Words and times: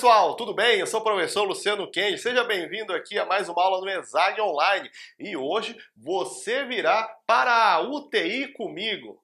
pessoal, 0.00 0.34
tudo 0.34 0.54
bem? 0.54 0.80
Eu 0.80 0.86
sou 0.86 1.00
o 1.00 1.04
professor 1.04 1.42
Luciano 1.44 1.90
Kenji. 1.90 2.16
Seja 2.16 2.42
bem-vindo 2.42 2.90
aqui 2.94 3.18
a 3.18 3.26
mais 3.26 3.50
uma 3.50 3.62
aula 3.62 3.82
do 3.82 4.00
ESAG 4.00 4.40
Online. 4.40 4.90
E 5.18 5.36
hoje 5.36 5.76
você 5.94 6.64
virá 6.64 7.02
para 7.26 7.74
a 7.74 7.80
UTI 7.82 8.48
comigo. 8.54 9.22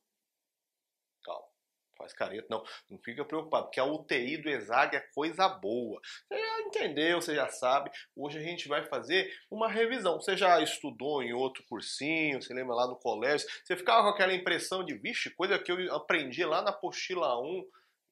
Calma, 1.25 1.47
faz 1.97 2.13
careta. 2.13 2.47
Não, 2.51 2.63
não 2.91 2.99
fica 2.99 3.25
preocupado, 3.25 3.65
porque 3.65 3.81
a 3.81 3.87
UTI 3.87 4.37
do 4.37 4.51
ESAG 4.51 4.97
é 4.97 5.01
coisa 5.15 5.49
boa. 5.49 5.99
Você 6.29 6.39
já 6.39 6.61
entendeu, 6.61 7.23
você 7.23 7.35
já 7.35 7.49
sabe. 7.49 7.91
Hoje 8.15 8.37
a 8.37 8.43
gente 8.43 8.69
vai 8.69 8.85
fazer 8.85 9.33
uma 9.51 9.71
revisão. 9.71 10.21
Você 10.21 10.37
já 10.37 10.61
estudou 10.61 11.23
em 11.23 11.33
outro 11.33 11.65
cursinho, 11.71 12.43
você 12.43 12.53
lembra 12.53 12.75
lá 12.75 12.87
no 12.87 12.97
colégio? 12.97 13.49
Você 13.65 13.79
ficava 13.79 14.03
com 14.03 14.11
aquela 14.11 14.35
impressão 14.35 14.85
de, 14.85 14.93
vixe, 14.93 15.31
coisa 15.31 15.59
que 15.59 15.73
eu 15.73 15.95
aprendi 15.95 16.45
lá 16.45 16.61
na 16.61 16.69
apostila 16.69 17.41
1 17.41 17.65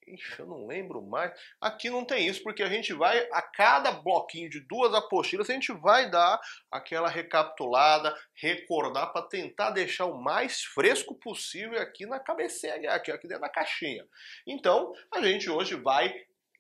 Ixi, 0.07 0.41
eu 0.41 0.47
não 0.47 0.67
lembro 0.67 1.03
mais. 1.03 1.33
Aqui 1.61 1.89
não 1.91 2.05
tem 2.05 2.27
isso, 2.27 2.43
porque 2.43 2.63
a 2.63 2.69
gente 2.69 2.93
vai, 2.93 3.29
a 3.33 3.43
cada 3.43 3.91
bloquinho 3.91 4.51
de 4.51 4.61
duas 4.61 4.93
apostilas, 4.95 5.49
a 5.49 5.53
gente 5.53 5.73
vai 5.73 6.11
dar 6.11 6.41
aquela 6.71 7.09
recapitulada, 7.09 8.15
recordar 8.35 9.13
para 9.13 9.27
tentar 9.27 9.71
deixar 9.71 10.07
o 10.07 10.21
mais 10.21 10.63
fresco 10.63 11.15
possível 11.15 11.81
aqui 11.81 12.07
na 12.07 12.21
cabeceira, 12.21 12.95
aqui, 12.95 13.11
aqui 13.11 13.27
dentro 13.27 13.43
da 13.43 13.49
caixinha. 13.49 14.07
Então, 14.47 14.93
a 15.13 15.23
gente 15.23 15.49
hoje 15.49 15.75
vai 15.75 16.15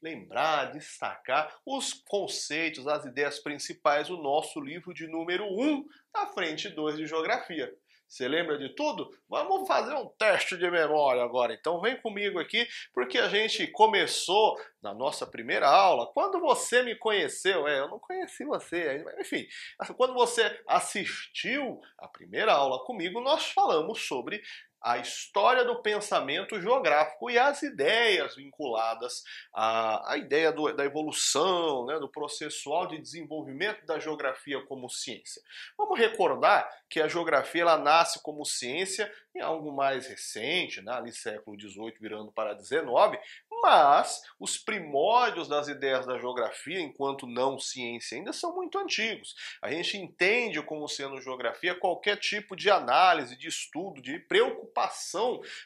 lembrar, 0.04 0.72
destacar 0.72 1.50
os 1.64 1.94
conceitos, 1.94 2.86
as 2.86 3.06
ideias 3.06 3.38
principais 3.38 4.08
do 4.08 4.18
nosso 4.18 4.60
livro 4.60 4.92
de 4.92 5.06
número 5.06 5.44
1, 5.46 5.86
na 6.12 6.26
frente 6.26 6.68
2 6.68 6.98
de 6.98 7.06
Geografia. 7.06 7.74
Você 8.14 8.28
lembra 8.28 8.56
de 8.56 8.68
tudo? 8.76 9.10
Vamos 9.28 9.66
fazer 9.66 9.92
um 9.92 10.08
teste 10.16 10.56
de 10.56 10.70
memória 10.70 11.20
agora. 11.20 11.52
Então 11.52 11.80
vem 11.80 12.00
comigo 12.00 12.38
aqui, 12.38 12.64
porque 12.92 13.18
a 13.18 13.28
gente 13.28 13.66
começou 13.66 14.56
na 14.80 14.94
nossa 14.94 15.26
primeira 15.26 15.68
aula. 15.68 16.06
Quando 16.12 16.38
você 16.38 16.80
me 16.84 16.94
conheceu, 16.94 17.66
é, 17.66 17.80
eu 17.80 17.88
não 17.88 17.98
conheci 17.98 18.44
você 18.44 18.76
ainda, 18.76 19.04
mas 19.06 19.18
enfim, 19.18 19.48
quando 19.96 20.14
você 20.14 20.62
assistiu 20.68 21.80
a 21.98 22.06
primeira 22.06 22.52
aula 22.52 22.84
comigo, 22.84 23.20
nós 23.20 23.46
falamos 23.46 24.06
sobre 24.06 24.40
a 24.84 24.98
história 24.98 25.64
do 25.64 25.80
pensamento 25.80 26.60
geográfico 26.60 27.30
e 27.30 27.38
as 27.38 27.62
ideias 27.62 28.36
vinculadas 28.36 29.22
à, 29.54 30.12
à 30.12 30.18
ideia 30.18 30.52
do, 30.52 30.70
da 30.74 30.84
evolução, 30.84 31.86
né, 31.86 31.98
do 31.98 32.08
processual 32.08 32.86
de 32.86 33.00
desenvolvimento 33.00 33.86
da 33.86 33.98
geografia 33.98 34.62
como 34.66 34.90
ciência. 34.90 35.40
Vamos 35.78 35.98
recordar 35.98 36.68
que 36.90 37.00
a 37.00 37.08
geografia 37.08 37.62
ela 37.62 37.78
nasce 37.78 38.22
como 38.22 38.44
ciência 38.44 39.10
em 39.34 39.40
algo 39.40 39.72
mais 39.72 40.06
recente, 40.06 40.82
né, 40.82 40.92
ali 40.92 41.12
século 41.12 41.58
XVIII 41.58 41.96
virando 41.98 42.30
para 42.30 42.56
XIX, 42.56 43.18
mas 43.62 44.22
os 44.38 44.58
primórdios 44.58 45.48
das 45.48 45.66
ideias 45.66 46.04
da 46.04 46.18
geografia, 46.18 46.78
enquanto 46.78 47.26
não 47.26 47.58
ciência, 47.58 48.18
ainda 48.18 48.32
são 48.32 48.54
muito 48.54 48.78
antigos. 48.78 49.34
A 49.62 49.70
gente 49.70 49.96
entende 49.96 50.62
como 50.62 50.86
sendo 50.86 51.20
geografia 51.22 51.74
qualquer 51.74 52.18
tipo 52.18 52.54
de 52.54 52.70
análise, 52.70 53.36
de 53.36 53.48
estudo, 53.48 54.02
de 54.02 54.18
preocupação, 54.18 54.73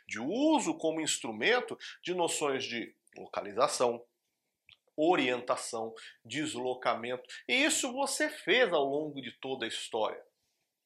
de 0.06 0.20
uso 0.20 0.76
como 0.76 1.00
instrumento 1.00 1.78
de 2.02 2.14
noções 2.14 2.64
de 2.64 2.94
localização, 3.16 4.04
orientação, 4.96 5.94
deslocamento. 6.24 7.22
E 7.46 7.54
isso 7.54 7.92
você 7.92 8.28
fez 8.28 8.72
ao 8.72 8.84
longo 8.84 9.20
de 9.20 9.32
toda 9.40 9.64
a 9.64 9.68
história, 9.68 10.22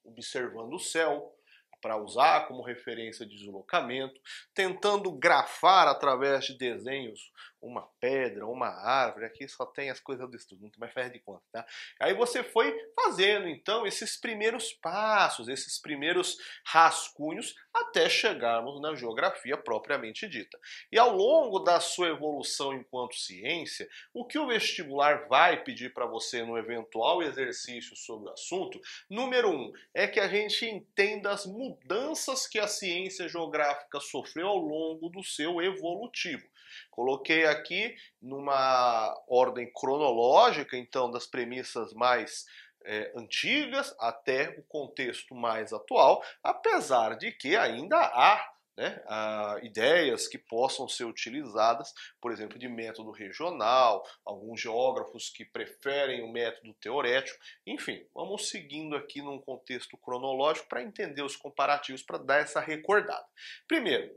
observando 0.05 0.75
o 0.75 0.78
céu, 0.78 1.34
para 1.81 1.97
usar 1.97 2.47
como 2.47 2.62
referência 2.62 3.27
de 3.27 3.37
deslocamento, 3.37 4.20
tentando 4.55 5.11
grafar 5.11 5.89
através 5.89 6.45
de 6.45 6.56
desenhos 6.56 7.33
uma 7.62 7.88
pedra, 8.00 8.46
uma 8.46 8.66
árvore, 8.66 9.25
aqui 9.25 9.47
só 9.47 9.64
tem 9.64 9.88
as 9.88 10.00
coisas 10.00 10.28
do 10.28 10.37
estudo, 10.37 10.62
não 10.62 10.70
mais 10.78 10.92
faz 10.92 11.12
de 11.12 11.20
conta, 11.20 11.42
tá? 11.53 11.64
Aí 12.00 12.12
você 12.12 12.42
foi 12.42 12.76
fazendo 12.94 13.48
então 13.48 13.87
esses 13.87 14.16
primeiros 14.16 14.72
passos, 14.72 15.48
esses 15.48 15.78
primeiros 15.78 16.37
rascunhos 16.66 17.54
até 17.72 18.09
chegarmos 18.09 18.81
na 18.82 18.94
geografia 18.94 19.56
propriamente 19.56 20.28
dita. 20.28 20.59
E 20.91 20.98
ao 20.98 21.16
longo 21.16 21.60
da 21.60 21.81
sua 21.81 22.09
evolução 22.09 22.75
enquanto 22.75 23.14
ciência, 23.14 23.88
o 24.12 24.25
que 24.25 24.38
o 24.38 24.48
vestibular 24.48 25.28
vai 25.28 25.62
pedir 25.62 25.94
para 25.94 26.04
você 26.04 26.42
no 26.42 26.58
eventual 26.58 27.22
exercício 27.22 27.97
sobre 27.97 28.28
o 28.28 28.32
assunto, 28.32 28.81
número 29.08 29.50
um, 29.50 29.72
é 29.94 30.06
que 30.08 30.19
a 30.19 30.28
gente 30.28 30.66
entenda 30.66 31.31
as 31.31 31.47
mudanças 31.47 32.47
que 32.47 32.58
a 32.58 32.66
ciência 32.66 33.28
geográfica 33.28 34.00
sofreu 34.00 34.48
ao 34.48 34.58
longo 34.58 35.08
do 35.08 35.22
seu 35.22 35.62
evolutivo. 35.62 36.47
Coloquei 36.91 37.47
aqui 37.47 37.94
numa 38.21 39.15
ordem 39.28 39.71
cronológica, 39.72 40.77
então, 40.77 41.10
das 41.10 41.27
premissas 41.27 41.93
mais 41.93 42.44
é, 42.84 43.12
antigas 43.16 43.94
até 43.99 44.50
o 44.59 44.62
contexto 44.65 45.34
mais 45.34 45.72
atual, 45.72 46.22
apesar 46.43 47.16
de 47.16 47.32
que 47.32 47.56
ainda 47.56 47.97
há 47.97 48.53
né, 48.77 49.03
ideias 49.62 50.27
que 50.27 50.38
possam 50.38 50.88
ser 50.88 51.05
utilizadas, 51.05 51.93
por 52.21 52.32
exemplo, 52.32 52.59
de 52.59 52.69
método 52.69 53.11
regional, 53.11 54.03
alguns 54.25 54.61
geógrafos 54.61 55.28
que 55.28 55.44
preferem 55.44 56.22
o 56.22 56.32
método 56.32 56.72
teorético, 56.75 57.38
enfim, 57.66 58.05
vamos 58.15 58.49
seguindo 58.49 58.97
aqui 58.97 59.21
num 59.21 59.38
contexto 59.38 59.97
cronológico 59.99 60.69
para 60.69 60.82
entender 60.82 61.22
os 61.22 61.37
comparativos, 61.37 62.03
para 62.03 62.19
dar 62.19 62.41
essa 62.41 62.61
recordada. 62.61 63.27
Primeiro, 63.69 64.11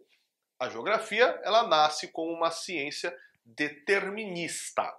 a 0.59 0.69
geografia 0.69 1.39
ela 1.43 1.67
nasce 1.67 2.07
como 2.11 2.31
uma 2.31 2.51
ciência 2.51 3.15
determinista. 3.43 4.91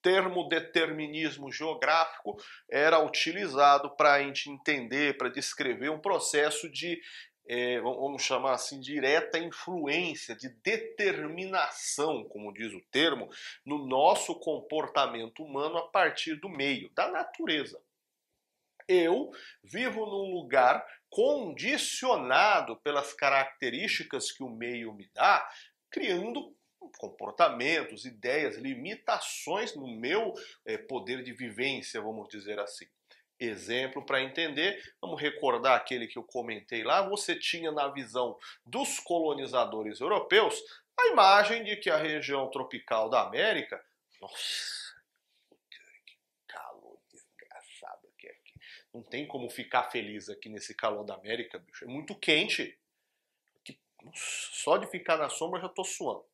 Termo 0.00 0.48
determinismo 0.48 1.50
geográfico 1.52 2.36
era 2.70 2.98
utilizado 3.00 3.94
para 3.96 4.14
a 4.14 4.22
gente 4.22 4.48
entender, 4.48 5.18
para 5.18 5.28
descrever 5.28 5.90
um 5.90 5.98
processo 5.98 6.70
de, 6.70 7.00
é, 7.46 7.80
vamos 7.80 8.22
chamar 8.22 8.52
assim, 8.52 8.80
direta 8.80 9.38
influência, 9.38 10.36
de 10.36 10.48
determinação, 10.62 12.24
como 12.24 12.54
diz 12.54 12.72
o 12.72 12.80
termo, 12.92 13.28
no 13.66 13.86
nosso 13.86 14.34
comportamento 14.36 15.42
humano 15.42 15.78
a 15.78 15.88
partir 15.88 16.36
do 16.36 16.48
meio, 16.48 16.90
da 16.94 17.10
natureza. 17.10 17.80
Eu 18.88 19.30
vivo 19.62 20.06
num 20.06 20.32
lugar 20.32 20.84
condicionado 21.10 22.76
pelas 22.78 23.12
características 23.12 24.32
que 24.32 24.42
o 24.42 24.48
meio 24.48 24.94
me 24.94 25.08
dá, 25.14 25.48
criando 25.90 26.56
comportamentos, 26.98 28.04
ideias, 28.04 28.56
limitações 28.56 29.74
no 29.74 29.86
meu 29.86 30.32
é, 30.64 30.78
poder 30.78 31.22
de 31.22 31.32
vivência, 31.32 32.00
vamos 32.00 32.28
dizer 32.28 32.58
assim. 32.58 32.86
Exemplo 33.40 34.04
para 34.04 34.22
entender, 34.22 34.82
vamos 35.00 35.20
recordar 35.20 35.76
aquele 35.76 36.08
que 36.08 36.18
eu 36.18 36.24
comentei 36.24 36.82
lá. 36.82 37.08
Você 37.08 37.36
tinha 37.36 37.70
na 37.70 37.88
visão 37.88 38.36
dos 38.66 38.98
colonizadores 38.98 40.00
europeus 40.00 40.60
a 40.98 41.06
imagem 41.08 41.62
de 41.62 41.76
que 41.76 41.88
a 41.88 41.96
região 41.96 42.50
tropical 42.50 43.08
da 43.08 43.22
América, 43.22 43.80
nossa, 44.20 44.87
Não 48.98 49.04
tem 49.04 49.28
como 49.28 49.48
ficar 49.48 49.84
feliz 49.84 50.28
aqui 50.28 50.48
nesse 50.48 50.74
calor 50.74 51.04
da 51.04 51.14
América, 51.14 51.60
bicho. 51.60 51.84
É 51.84 51.86
muito 51.86 52.16
quente. 52.16 52.76
Aqui, 53.60 53.78
só 54.12 54.76
de 54.76 54.88
ficar 54.88 55.16
na 55.16 55.28
sombra 55.28 55.60
já 55.60 55.68
tô 55.68 55.84
suando. 55.84 56.24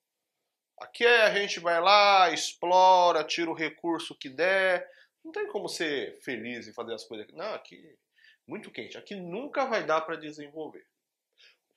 Aqui 0.81 1.05
a 1.05 1.35
gente 1.35 1.61
vai 1.61 1.79
lá, 1.79 2.31
explora, 2.31 3.23
tira 3.23 3.51
o 3.51 3.55
recurso 3.55 4.15
que 4.15 4.31
der. 4.31 4.91
Não 5.23 5.31
tem 5.31 5.47
como 5.49 5.69
ser 5.69 6.19
feliz 6.23 6.67
e 6.67 6.73
fazer 6.73 6.95
as 6.95 7.05
coisas. 7.05 7.27
Não, 7.35 7.53
aqui 7.53 7.99
muito 8.47 8.71
quente. 8.71 8.97
Aqui 8.97 9.15
nunca 9.15 9.67
vai 9.67 9.85
dar 9.85 10.01
para 10.01 10.17
desenvolver. 10.17 10.87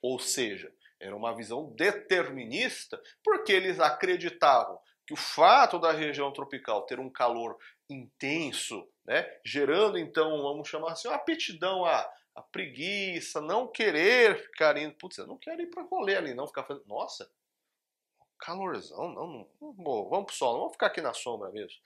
Ou 0.00 0.18
seja, 0.18 0.72
era 0.98 1.14
uma 1.14 1.36
visão 1.36 1.70
determinista, 1.76 2.98
porque 3.22 3.52
eles 3.52 3.78
acreditavam 3.78 4.80
que 5.06 5.12
o 5.12 5.16
fato 5.16 5.78
da 5.78 5.92
região 5.92 6.32
tropical 6.32 6.86
ter 6.86 6.98
um 6.98 7.10
calor 7.10 7.58
intenso, 7.90 8.88
né, 9.08 9.40
gerando 9.42 9.98
então, 9.98 10.42
vamos 10.42 10.68
chamar 10.68 10.92
assim, 10.92 11.08
uma 11.08 11.16
aptidão 11.16 11.82
a, 11.86 12.06
a 12.34 12.42
preguiça, 12.42 13.40
não 13.40 13.66
querer 13.66 14.36
ficar 14.36 14.76
indo, 14.76 14.94
putz, 14.96 15.16
eu 15.16 15.26
não 15.26 15.38
quero 15.38 15.62
ir 15.62 15.68
para 15.68 15.82
rolê 15.82 16.14
ali, 16.14 16.34
não 16.34 16.46
ficar 16.46 16.64
fazendo, 16.64 16.86
nossa, 16.86 17.26
calorzão, 18.38 19.08
não, 19.08 19.26
não, 19.26 19.48
não 19.62 20.08
vamos 20.10 20.26
pro 20.26 20.34
sol, 20.34 20.58
vamos 20.58 20.72
ficar 20.72 20.88
aqui 20.88 21.00
na 21.00 21.14
sombra 21.14 21.50
mesmo. 21.50 21.80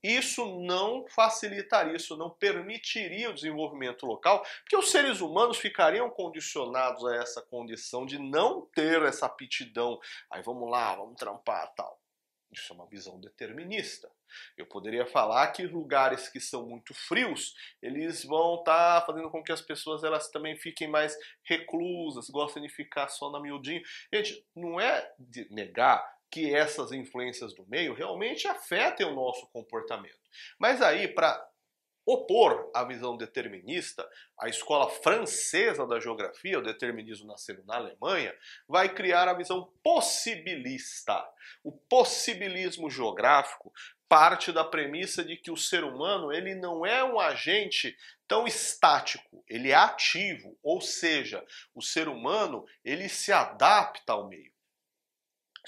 Isso 0.00 0.46
não 0.60 1.04
facilitaria, 1.08 1.96
isso 1.96 2.16
não 2.16 2.30
permitiria 2.30 3.30
o 3.30 3.34
desenvolvimento 3.34 4.06
local, 4.06 4.44
porque 4.60 4.76
os 4.76 4.92
seres 4.92 5.20
humanos 5.20 5.58
ficariam 5.58 6.08
condicionados 6.08 7.04
a 7.04 7.16
essa 7.16 7.42
condição 7.42 8.06
de 8.06 8.20
não 8.20 8.64
ter 8.72 9.02
essa 9.02 9.26
aptidão. 9.26 9.98
Aí 10.30 10.40
vamos 10.42 10.70
lá, 10.70 10.94
vamos 10.94 11.16
trampar 11.16 11.74
tal. 11.74 12.00
Isso 12.50 12.72
é 12.72 12.76
uma 12.76 12.86
visão 12.86 13.20
determinista. 13.20 14.10
Eu 14.56 14.66
poderia 14.66 15.06
falar 15.06 15.46
que 15.48 15.66
lugares 15.66 16.28
que 16.28 16.40
são 16.40 16.66
muito 16.66 16.94
frios, 16.94 17.54
eles 17.82 18.24
vão 18.24 18.56
estar 18.56 19.00
tá 19.00 19.06
fazendo 19.06 19.30
com 19.30 19.42
que 19.42 19.52
as 19.52 19.60
pessoas 19.60 20.02
elas 20.02 20.30
também 20.30 20.56
fiquem 20.56 20.88
mais 20.88 21.16
reclusas, 21.42 22.30
gostem 22.30 22.62
de 22.62 22.68
ficar 22.68 23.08
só 23.08 23.30
na 23.30 23.40
miudinha. 23.40 23.82
Gente, 24.12 24.46
não 24.54 24.80
é 24.80 25.12
de 25.18 25.46
negar 25.52 26.18
que 26.30 26.54
essas 26.54 26.92
influências 26.92 27.54
do 27.54 27.66
meio 27.66 27.94
realmente 27.94 28.46
afetem 28.46 29.06
o 29.06 29.14
nosso 29.14 29.46
comportamento. 29.48 30.18
Mas 30.58 30.82
aí, 30.82 31.08
para 31.08 31.47
opor 32.10 32.70
a 32.74 32.84
visão 32.84 33.18
determinista, 33.18 34.08
a 34.38 34.48
escola 34.48 34.88
francesa 34.88 35.86
da 35.86 36.00
geografia, 36.00 36.58
o 36.58 36.62
determinismo 36.62 37.26
nascendo 37.26 37.62
na 37.66 37.76
Alemanha, 37.76 38.34
vai 38.66 38.88
criar 38.88 39.28
a 39.28 39.34
visão 39.34 39.70
possibilista. 39.82 41.22
O 41.62 41.70
possibilismo 41.70 42.88
geográfico 42.88 43.70
parte 44.08 44.50
da 44.50 44.64
premissa 44.64 45.22
de 45.22 45.36
que 45.36 45.50
o 45.50 45.56
ser 45.56 45.84
humano 45.84 46.32
ele 46.32 46.54
não 46.54 46.86
é 46.86 47.04
um 47.04 47.20
agente 47.20 47.94
tão 48.26 48.46
estático, 48.46 49.44
ele 49.46 49.70
é 49.70 49.74
ativo, 49.74 50.58
ou 50.62 50.80
seja, 50.80 51.44
o 51.74 51.82
ser 51.82 52.08
humano 52.08 52.64
ele 52.82 53.06
se 53.08 53.32
adapta 53.32 54.14
ao 54.14 54.26
meio. 54.26 54.52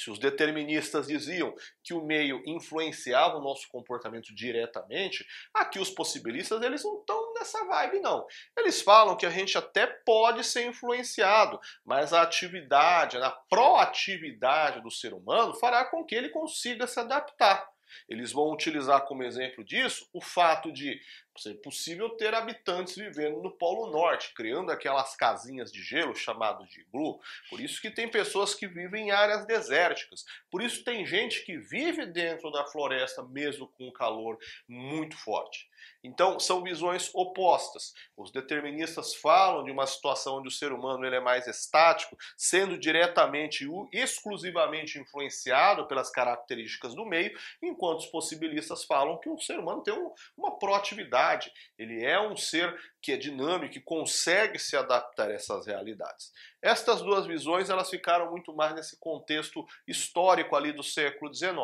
Se 0.00 0.10
os 0.10 0.18
deterministas 0.18 1.08
diziam 1.08 1.54
que 1.84 1.92
o 1.92 2.02
meio 2.02 2.42
influenciava 2.46 3.36
o 3.36 3.42
nosso 3.42 3.68
comportamento 3.68 4.34
diretamente, 4.34 5.26
aqui 5.52 5.78
os 5.78 5.90
possibilistas 5.90 6.62
eles 6.62 6.82
não 6.82 7.00
estão 7.00 7.34
nessa 7.34 7.62
vibe 7.66 8.00
não. 8.00 8.26
Eles 8.56 8.80
falam 8.80 9.14
que 9.14 9.26
a 9.26 9.30
gente 9.30 9.58
até 9.58 9.86
pode 9.86 10.42
ser 10.42 10.64
influenciado, 10.64 11.60
mas 11.84 12.14
a 12.14 12.22
atividade, 12.22 13.18
a 13.18 13.30
proatividade 13.30 14.80
do 14.80 14.90
ser 14.90 15.12
humano 15.12 15.52
fará 15.56 15.84
com 15.84 16.02
que 16.02 16.14
ele 16.14 16.30
consiga 16.30 16.86
se 16.86 16.98
adaptar. 16.98 17.68
Eles 18.08 18.32
vão 18.32 18.50
utilizar 18.52 19.04
como 19.04 19.22
exemplo 19.22 19.62
disso 19.62 20.08
o 20.14 20.22
fato 20.22 20.72
de 20.72 20.98
ser 21.36 21.54
possível 21.54 22.10
ter 22.10 22.34
habitantes 22.34 22.96
vivendo 22.96 23.42
no 23.42 23.50
Polo 23.50 23.90
Norte, 23.90 24.32
criando 24.34 24.70
aquelas 24.70 25.14
casinhas 25.16 25.70
de 25.72 25.82
gelo 25.82 26.14
chamadas 26.14 26.68
de 26.68 26.80
iglu. 26.80 27.20
Por 27.48 27.60
isso 27.60 27.80
que 27.80 27.90
tem 27.90 28.08
pessoas 28.08 28.54
que 28.54 28.66
vivem 28.66 29.08
em 29.08 29.10
áreas 29.10 29.46
desérticas. 29.46 30.24
Por 30.50 30.62
isso 30.62 30.84
tem 30.84 31.06
gente 31.06 31.44
que 31.44 31.56
vive 31.56 32.06
dentro 32.06 32.50
da 32.50 32.64
floresta 32.66 33.22
mesmo 33.22 33.68
com 33.68 33.88
um 33.88 33.92
calor 33.92 34.38
muito 34.68 35.16
forte. 35.16 35.70
Então, 36.02 36.40
são 36.40 36.62
visões 36.62 37.10
opostas. 37.14 37.94
Os 38.16 38.30
deterministas 38.30 39.14
falam 39.14 39.64
de 39.64 39.70
uma 39.70 39.86
situação 39.86 40.38
onde 40.38 40.48
o 40.48 40.50
ser 40.50 40.72
humano 40.72 41.04
ele 41.04 41.16
é 41.16 41.20
mais 41.20 41.46
estático, 41.46 42.16
sendo 42.36 42.78
diretamente 42.78 43.68
e 43.92 43.98
exclusivamente 43.98 44.98
influenciado 44.98 45.86
pelas 45.86 46.10
características 46.10 46.94
do 46.94 47.04
meio, 47.04 47.38
enquanto 47.62 48.00
os 48.00 48.06
possibilistas 48.06 48.84
falam 48.84 49.18
que 49.18 49.28
o 49.28 49.38
ser 49.40 49.58
humano 49.58 49.82
tem 49.82 49.92
um, 49.92 50.10
uma 50.36 50.58
proatividade, 50.58 51.20
ele 51.78 52.04
é 52.04 52.20
um 52.20 52.36
ser 52.36 52.74
que 53.00 53.12
é 53.12 53.16
dinâmico, 53.16 53.72
que 53.72 53.80
consegue 53.80 54.58
se 54.58 54.76
adaptar 54.76 55.30
a 55.30 55.34
essas 55.34 55.66
realidades. 55.66 56.32
Estas 56.60 57.00
duas 57.02 57.26
visões 57.26 57.70
elas 57.70 57.88
ficaram 57.88 58.30
muito 58.30 58.54
mais 58.54 58.74
nesse 58.74 58.98
contexto 58.98 59.64
histórico 59.86 60.54
ali 60.56 60.72
do 60.72 60.82
século 60.82 61.32
XIX. 61.32 61.54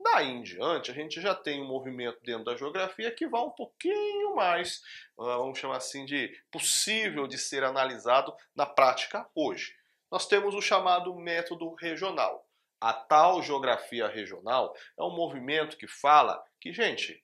Daí 0.00 0.28
em 0.28 0.42
diante, 0.42 0.90
a 0.90 0.94
gente 0.94 1.20
já 1.20 1.34
tem 1.34 1.60
um 1.60 1.68
movimento 1.68 2.18
dentro 2.22 2.44
da 2.44 2.56
geografia 2.56 3.10
que 3.10 3.28
vai 3.28 3.42
um 3.42 3.50
pouquinho 3.50 4.34
mais, 4.34 4.80
ah, 5.18 5.36
vamos 5.38 5.58
chamar 5.58 5.76
assim, 5.76 6.04
de 6.04 6.36
possível 6.50 7.26
de 7.26 7.38
ser 7.38 7.62
analisado 7.62 8.34
na 8.54 8.66
prática 8.66 9.28
hoje. 9.34 9.74
Nós 10.10 10.26
temos 10.26 10.54
o 10.54 10.60
chamado 10.60 11.14
método 11.14 11.72
regional. 11.74 12.46
A 12.80 12.92
tal 12.94 13.42
geografia 13.42 14.08
regional 14.08 14.74
é 14.98 15.02
um 15.02 15.14
movimento 15.14 15.76
que 15.76 15.86
fala 15.86 16.42
que, 16.58 16.72
gente, 16.72 17.22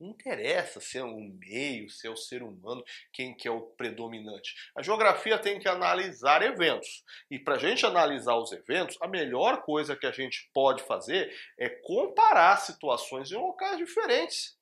não 0.00 0.10
interessa 0.10 0.80
se 0.80 0.98
é 0.98 1.04
um 1.04 1.36
meio, 1.38 1.88
se 1.88 2.06
é 2.06 2.10
o 2.10 2.16
ser 2.16 2.42
humano, 2.42 2.84
quem 3.12 3.34
que 3.34 3.46
é 3.46 3.50
o 3.50 3.60
predominante. 3.60 4.54
A 4.76 4.82
geografia 4.82 5.38
tem 5.38 5.58
que 5.58 5.68
analisar 5.68 6.42
eventos. 6.42 7.04
E 7.30 7.38
para 7.38 7.54
a 7.54 7.58
gente 7.58 7.86
analisar 7.86 8.36
os 8.36 8.52
eventos, 8.52 8.96
a 9.00 9.08
melhor 9.08 9.62
coisa 9.62 9.96
que 9.96 10.06
a 10.06 10.12
gente 10.12 10.50
pode 10.52 10.82
fazer 10.82 11.32
é 11.58 11.68
comparar 11.68 12.56
situações 12.58 13.30
em 13.30 13.36
locais 13.36 13.78
diferentes. 13.78 14.56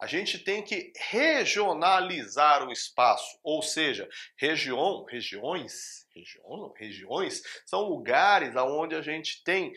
A 0.00 0.06
gente 0.06 0.38
tem 0.38 0.64
que 0.64 0.92
regionalizar 0.96 2.66
o 2.66 2.72
espaço, 2.72 3.38
ou 3.42 3.62
seja, 3.62 4.08
região, 4.36 5.04
regiões, 5.04 6.08
região, 6.12 6.72
regiões 6.76 7.42
são 7.64 7.88
lugares 7.88 8.54
onde 8.56 8.96
a 8.96 9.02
gente 9.02 9.44
tem 9.44 9.72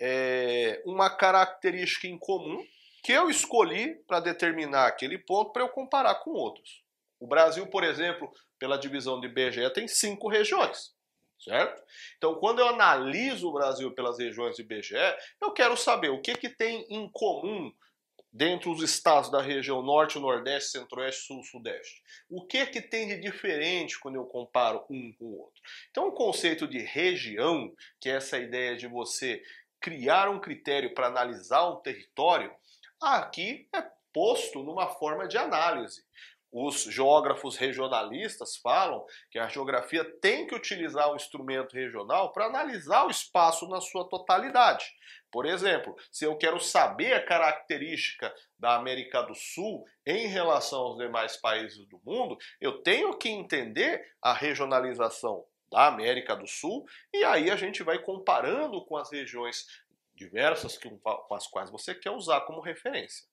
é, 0.00 0.82
uma 0.84 1.08
característica 1.08 2.08
em 2.08 2.18
comum 2.18 2.64
que 3.02 3.12
eu 3.12 3.30
escolhi 3.30 3.94
para 4.06 4.20
determinar 4.20 4.86
aquele 4.86 5.18
ponto 5.18 5.52
para 5.52 5.62
eu 5.62 5.68
comparar 5.68 6.16
com 6.16 6.30
outros. 6.30 6.82
O 7.20 7.26
Brasil, 7.26 7.66
por 7.66 7.82
exemplo, 7.84 8.32
pela 8.58 8.78
divisão 8.78 9.20
de 9.20 9.26
IBGE, 9.26 9.72
tem 9.72 9.88
cinco 9.88 10.28
regiões, 10.28 10.94
certo? 11.40 11.82
Então, 12.16 12.36
quando 12.36 12.60
eu 12.60 12.68
analiso 12.68 13.48
o 13.48 13.52
Brasil 13.52 13.92
pelas 13.92 14.18
regiões 14.18 14.56
de 14.56 14.62
IBGE, 14.62 14.96
eu 15.40 15.52
quero 15.52 15.76
saber 15.76 16.10
o 16.10 16.20
que, 16.20 16.34
que 16.34 16.48
tem 16.48 16.86
em 16.88 17.08
comum 17.10 17.72
dentro 18.32 18.74
dos 18.74 18.82
estados 18.82 19.30
da 19.30 19.40
região 19.40 19.82
norte, 19.82 20.18
nordeste, 20.18 20.70
centro-oeste, 20.70 21.26
sul, 21.26 21.42
sudeste. 21.42 22.02
O 22.28 22.46
que 22.46 22.66
que 22.66 22.80
tem 22.80 23.08
de 23.08 23.18
diferente 23.18 23.98
quando 23.98 24.16
eu 24.16 24.24
comparo 24.26 24.84
um 24.90 25.12
com 25.18 25.24
o 25.24 25.38
outro? 25.40 25.60
Então, 25.90 26.08
o 26.08 26.12
conceito 26.12 26.68
de 26.68 26.78
região, 26.78 27.72
que 28.00 28.08
é 28.08 28.14
essa 28.14 28.38
ideia 28.38 28.76
de 28.76 28.86
você 28.86 29.42
criar 29.80 30.28
um 30.28 30.40
critério 30.40 30.92
para 30.94 31.06
analisar 31.06 31.68
um 31.68 31.76
território, 31.76 32.52
aqui 33.00 33.68
é 33.74 33.82
posto 34.12 34.62
numa 34.62 34.88
forma 34.88 35.26
de 35.28 35.38
análise. 35.38 36.02
Os 36.50 36.84
geógrafos 36.84 37.56
regionalistas 37.56 38.56
falam 38.56 39.04
que 39.30 39.38
a 39.38 39.48
geografia 39.48 40.02
tem 40.18 40.46
que 40.46 40.54
utilizar 40.54 41.12
o 41.12 41.16
instrumento 41.16 41.74
regional 41.74 42.32
para 42.32 42.46
analisar 42.46 43.06
o 43.06 43.10
espaço 43.10 43.68
na 43.68 43.82
sua 43.82 44.08
totalidade. 44.08 44.86
Por 45.30 45.44
exemplo, 45.44 45.94
se 46.10 46.24
eu 46.24 46.38
quero 46.38 46.58
saber 46.58 47.12
a 47.12 47.24
característica 47.24 48.34
da 48.58 48.76
América 48.76 49.20
do 49.22 49.34
Sul 49.34 49.84
em 50.06 50.26
relação 50.26 50.80
aos 50.80 50.96
demais 50.96 51.36
países 51.36 51.86
do 51.86 52.00
mundo, 52.02 52.38
eu 52.58 52.82
tenho 52.82 53.16
que 53.18 53.28
entender 53.28 54.02
a 54.22 54.32
regionalização 54.32 55.44
da 55.70 55.86
América 55.86 56.34
do 56.34 56.46
Sul 56.46 56.86
e 57.12 57.24
aí 57.24 57.50
a 57.50 57.56
gente 57.56 57.82
vai 57.82 57.98
comparando 57.98 58.82
com 58.86 58.96
as 58.96 59.12
regiões 59.12 59.66
diversas 60.18 60.76
com 60.76 61.34
as 61.34 61.46
quais 61.46 61.70
você 61.70 61.94
quer 61.94 62.10
usar 62.10 62.42
como 62.42 62.60
referência. 62.60 63.24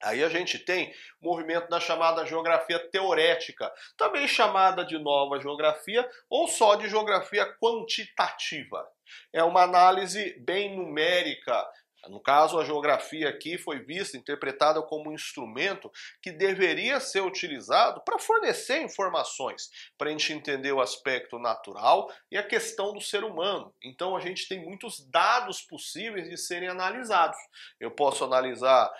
Aí 0.00 0.22
a 0.22 0.28
gente 0.28 0.60
tem 0.60 0.94
o 1.20 1.26
movimento 1.26 1.68
da 1.68 1.80
chamada 1.80 2.24
geografia 2.24 2.78
teorética, 2.90 3.72
também 3.96 4.28
chamada 4.28 4.84
de 4.84 4.96
nova 4.96 5.40
geografia 5.40 6.08
ou 6.30 6.46
só 6.46 6.76
de 6.76 6.88
geografia 6.88 7.52
quantitativa. 7.58 8.88
É 9.32 9.42
uma 9.42 9.62
análise 9.62 10.38
bem 10.38 10.76
numérica 10.76 11.68
no 12.06 12.20
caso, 12.20 12.58
a 12.58 12.64
geografia 12.64 13.28
aqui 13.28 13.58
foi 13.58 13.80
vista, 13.80 14.16
interpretada 14.16 14.80
como 14.82 15.10
um 15.10 15.14
instrumento 15.14 15.90
que 16.22 16.30
deveria 16.30 17.00
ser 17.00 17.22
utilizado 17.22 18.00
para 18.02 18.18
fornecer 18.18 18.80
informações, 18.82 19.70
para 19.96 20.08
a 20.08 20.12
gente 20.12 20.32
entender 20.32 20.72
o 20.72 20.80
aspecto 20.80 21.38
natural 21.38 22.10
e 22.30 22.38
a 22.38 22.42
questão 22.42 22.92
do 22.92 23.00
ser 23.00 23.24
humano. 23.24 23.74
Então, 23.82 24.16
a 24.16 24.20
gente 24.20 24.48
tem 24.48 24.64
muitos 24.64 25.00
dados 25.10 25.60
possíveis 25.62 26.28
de 26.28 26.36
serem 26.36 26.68
analisados. 26.68 27.38
Eu 27.80 27.90
posso 27.90 28.24
analisar 28.24 28.90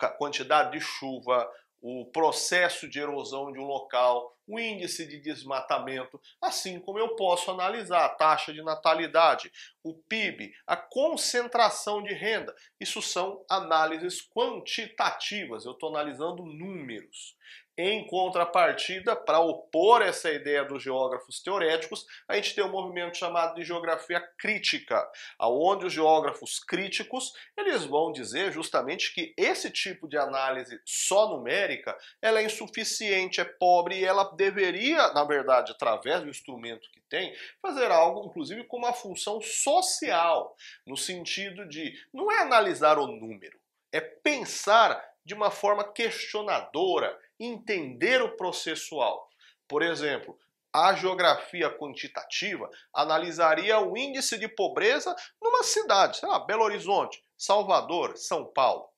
a 0.00 0.08
quantidade 0.08 0.72
de 0.72 0.80
chuva, 0.80 1.48
o 1.80 2.06
processo 2.06 2.88
de 2.88 2.98
erosão 2.98 3.52
de 3.52 3.58
um 3.58 3.64
local, 3.64 4.33
o 4.46 4.58
índice 4.58 5.06
de 5.06 5.18
desmatamento, 5.18 6.20
assim 6.40 6.78
como 6.78 6.98
eu 6.98 7.16
posso 7.16 7.50
analisar 7.50 8.04
a 8.04 8.08
taxa 8.08 8.52
de 8.52 8.62
natalidade, 8.62 9.50
o 9.82 9.94
PIB, 9.94 10.54
a 10.66 10.76
concentração 10.76 12.02
de 12.02 12.12
renda. 12.12 12.54
Isso 12.78 13.00
são 13.00 13.44
análises 13.48 14.26
quantitativas, 14.28 15.64
eu 15.64 15.72
estou 15.72 15.90
analisando 15.90 16.44
números. 16.44 17.36
Em 17.76 18.06
contrapartida, 18.06 19.16
para 19.16 19.40
opor 19.40 20.00
essa 20.00 20.30
ideia 20.30 20.64
dos 20.64 20.80
geógrafos 20.80 21.42
teoréticos, 21.42 22.06
a 22.28 22.36
gente 22.36 22.54
tem 22.54 22.62
um 22.62 22.70
movimento 22.70 23.16
chamado 23.16 23.56
de 23.56 23.64
geografia 23.64 24.20
crítica, 24.38 25.04
aonde 25.36 25.86
os 25.86 25.92
geógrafos 25.92 26.60
críticos 26.60 27.32
eles 27.56 27.84
vão 27.84 28.12
dizer 28.12 28.52
justamente 28.52 29.12
que 29.12 29.34
esse 29.36 29.72
tipo 29.72 30.06
de 30.06 30.16
análise 30.16 30.80
só 30.84 31.28
numérica 31.28 31.98
ela 32.22 32.38
é 32.38 32.44
insuficiente, 32.44 33.40
é 33.40 33.44
pobre 33.44 33.98
e 33.98 34.04
ela 34.04 34.32
deveria, 34.36 35.12
na 35.12 35.24
verdade, 35.24 35.72
através 35.72 36.22
do 36.22 36.30
instrumento 36.30 36.88
que 36.92 37.00
tem, 37.08 37.34
fazer 37.60 37.90
algo, 37.90 38.28
inclusive, 38.28 38.62
com 38.64 38.76
uma 38.76 38.92
função 38.92 39.40
social, 39.40 40.54
no 40.86 40.96
sentido 40.96 41.66
de 41.68 41.92
não 42.12 42.30
é 42.30 42.40
analisar 42.40 42.98
o 42.98 43.08
número, 43.08 43.58
é 43.92 44.00
pensar 44.00 45.02
de 45.24 45.34
uma 45.34 45.50
forma 45.50 45.84
questionadora, 45.92 47.18
entender 47.44 48.22
o 48.22 48.36
processual. 48.36 49.28
Por 49.68 49.82
exemplo, 49.82 50.38
a 50.72 50.94
geografia 50.94 51.70
quantitativa 51.70 52.68
analisaria 52.92 53.78
o 53.78 53.96
índice 53.96 54.36
de 54.36 54.48
pobreza 54.48 55.14
numa 55.40 55.62
cidade, 55.62 56.16
sei 56.18 56.28
lá, 56.28 56.44
Belo 56.44 56.64
Horizonte, 56.64 57.22
Salvador, 57.38 58.16
São 58.16 58.44
Paulo. 58.46 58.88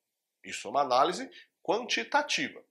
Isso 0.42 0.68
é 0.68 0.70
uma 0.70 0.80
análise 0.80 1.28
quantitativa. 1.62 2.64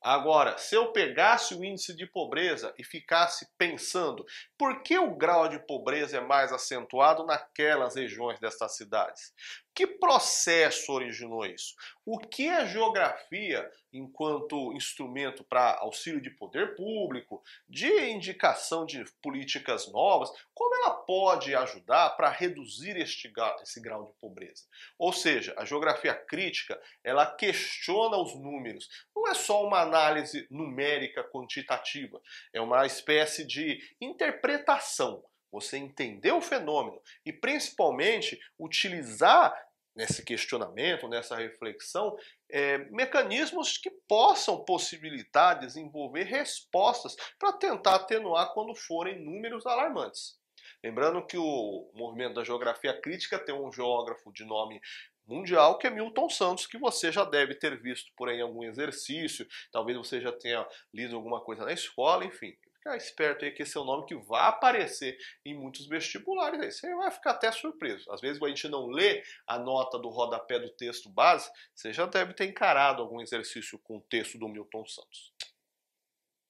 Agora, 0.00 0.58
se 0.58 0.74
eu 0.74 0.92
pegasse 0.92 1.54
o 1.54 1.64
índice 1.64 1.94
de 1.94 2.06
pobreza 2.06 2.74
e 2.76 2.84
ficasse 2.84 3.48
pensando 3.56 4.24
por 4.58 4.82
que 4.82 4.98
o 4.98 5.16
grau 5.16 5.48
de 5.48 5.60
pobreza 5.60 6.16
é 6.16 6.20
mais 6.20 6.52
acentuado 6.52 7.24
naquelas 7.24 7.94
regiões 7.94 8.40
dessas 8.40 8.76
cidades? 8.76 9.32
Que 9.74 9.86
processo 9.86 10.92
originou 10.92 11.46
isso? 11.46 11.74
O 12.04 12.18
que 12.18 12.48
a 12.48 12.66
geografia, 12.66 13.70
enquanto 13.90 14.72
instrumento 14.74 15.42
para 15.44 15.78
auxílio 15.78 16.20
de 16.20 16.30
poder 16.30 16.76
público, 16.76 17.42
de 17.66 17.88
indicação 18.10 18.84
de 18.84 19.02
políticas 19.22 19.90
novas, 19.90 20.30
como 20.52 20.74
ela 20.74 20.90
pode 20.90 21.54
ajudar 21.54 22.10
para 22.10 22.28
reduzir 22.28 22.98
este, 22.98 23.32
esse 23.62 23.80
grau 23.80 24.04
de 24.04 24.12
pobreza? 24.20 24.64
Ou 24.98 25.10
seja, 25.10 25.54
a 25.56 25.64
geografia 25.64 26.14
crítica, 26.14 26.78
ela 27.02 27.24
questiona 27.24 28.18
os 28.18 28.34
números. 28.34 28.90
Não 29.16 29.26
é 29.26 29.32
só 29.32 29.64
uma 29.66 29.80
análise 29.80 30.46
numérica 30.50 31.24
quantitativa, 31.24 32.20
é 32.52 32.60
uma 32.60 32.84
espécie 32.84 33.46
de 33.46 33.80
interpretação 33.98 35.24
você 35.52 35.76
entender 35.76 36.32
o 36.32 36.40
fenômeno 36.40 37.00
e 37.24 37.32
principalmente 37.32 38.40
utilizar 38.58 39.54
nesse 39.94 40.24
questionamento, 40.24 41.06
nessa 41.06 41.36
reflexão, 41.36 42.16
é, 42.50 42.78
mecanismos 42.90 43.76
que 43.76 43.90
possam 44.08 44.64
possibilitar 44.64 45.58
desenvolver 45.58 46.24
respostas 46.24 47.14
para 47.38 47.52
tentar 47.52 47.96
atenuar 47.96 48.54
quando 48.54 48.74
forem 48.74 49.22
números 49.22 49.66
alarmantes. 49.66 50.40
Lembrando 50.82 51.24
que 51.26 51.36
o 51.36 51.90
movimento 51.94 52.34
da 52.34 52.44
geografia 52.44 52.98
crítica 52.98 53.38
tem 53.38 53.54
um 53.54 53.70
geógrafo 53.70 54.32
de 54.32 54.44
nome 54.44 54.80
mundial 55.26 55.78
que 55.78 55.86
é 55.86 55.90
Milton 55.90 56.28
Santos, 56.28 56.66
que 56.66 56.78
você 56.78 57.12
já 57.12 57.24
deve 57.24 57.54
ter 57.54 57.80
visto 57.80 58.10
por 58.16 58.28
aí 58.28 58.38
em 58.38 58.42
algum 58.42 58.64
exercício, 58.64 59.46
talvez 59.70 59.96
você 59.96 60.20
já 60.20 60.32
tenha 60.32 60.66
lido 60.92 61.14
alguma 61.14 61.40
coisa 61.40 61.64
na 61.64 61.72
escola, 61.72 62.24
enfim. 62.24 62.56
Ficar 62.82 62.96
esperto 62.96 63.44
aí 63.44 63.52
que 63.52 63.62
esse 63.62 63.78
é 63.78 63.80
o 63.80 63.84
nome 63.84 64.06
que 64.06 64.16
vai 64.16 64.48
aparecer 64.48 65.16
em 65.46 65.54
muitos 65.54 65.86
vestibulares. 65.86 66.60
Aí 66.60 66.72
você 66.72 66.92
vai 66.96 67.12
ficar 67.12 67.30
até 67.30 67.52
surpreso. 67.52 68.10
Às 68.10 68.20
vezes 68.20 68.42
a 68.42 68.48
gente 68.48 68.68
não 68.68 68.88
lê 68.88 69.22
a 69.46 69.56
nota 69.56 70.00
do 70.00 70.08
rodapé 70.08 70.58
do 70.58 70.68
texto 70.68 71.08
base, 71.08 71.48
você 71.72 71.92
já 71.92 72.06
deve 72.06 72.34
ter 72.34 72.46
encarado 72.46 73.00
algum 73.00 73.20
exercício 73.20 73.78
com 73.84 73.98
o 73.98 74.00
texto 74.00 74.36
do 74.36 74.48
Milton 74.48 74.84
Santos. 74.84 75.32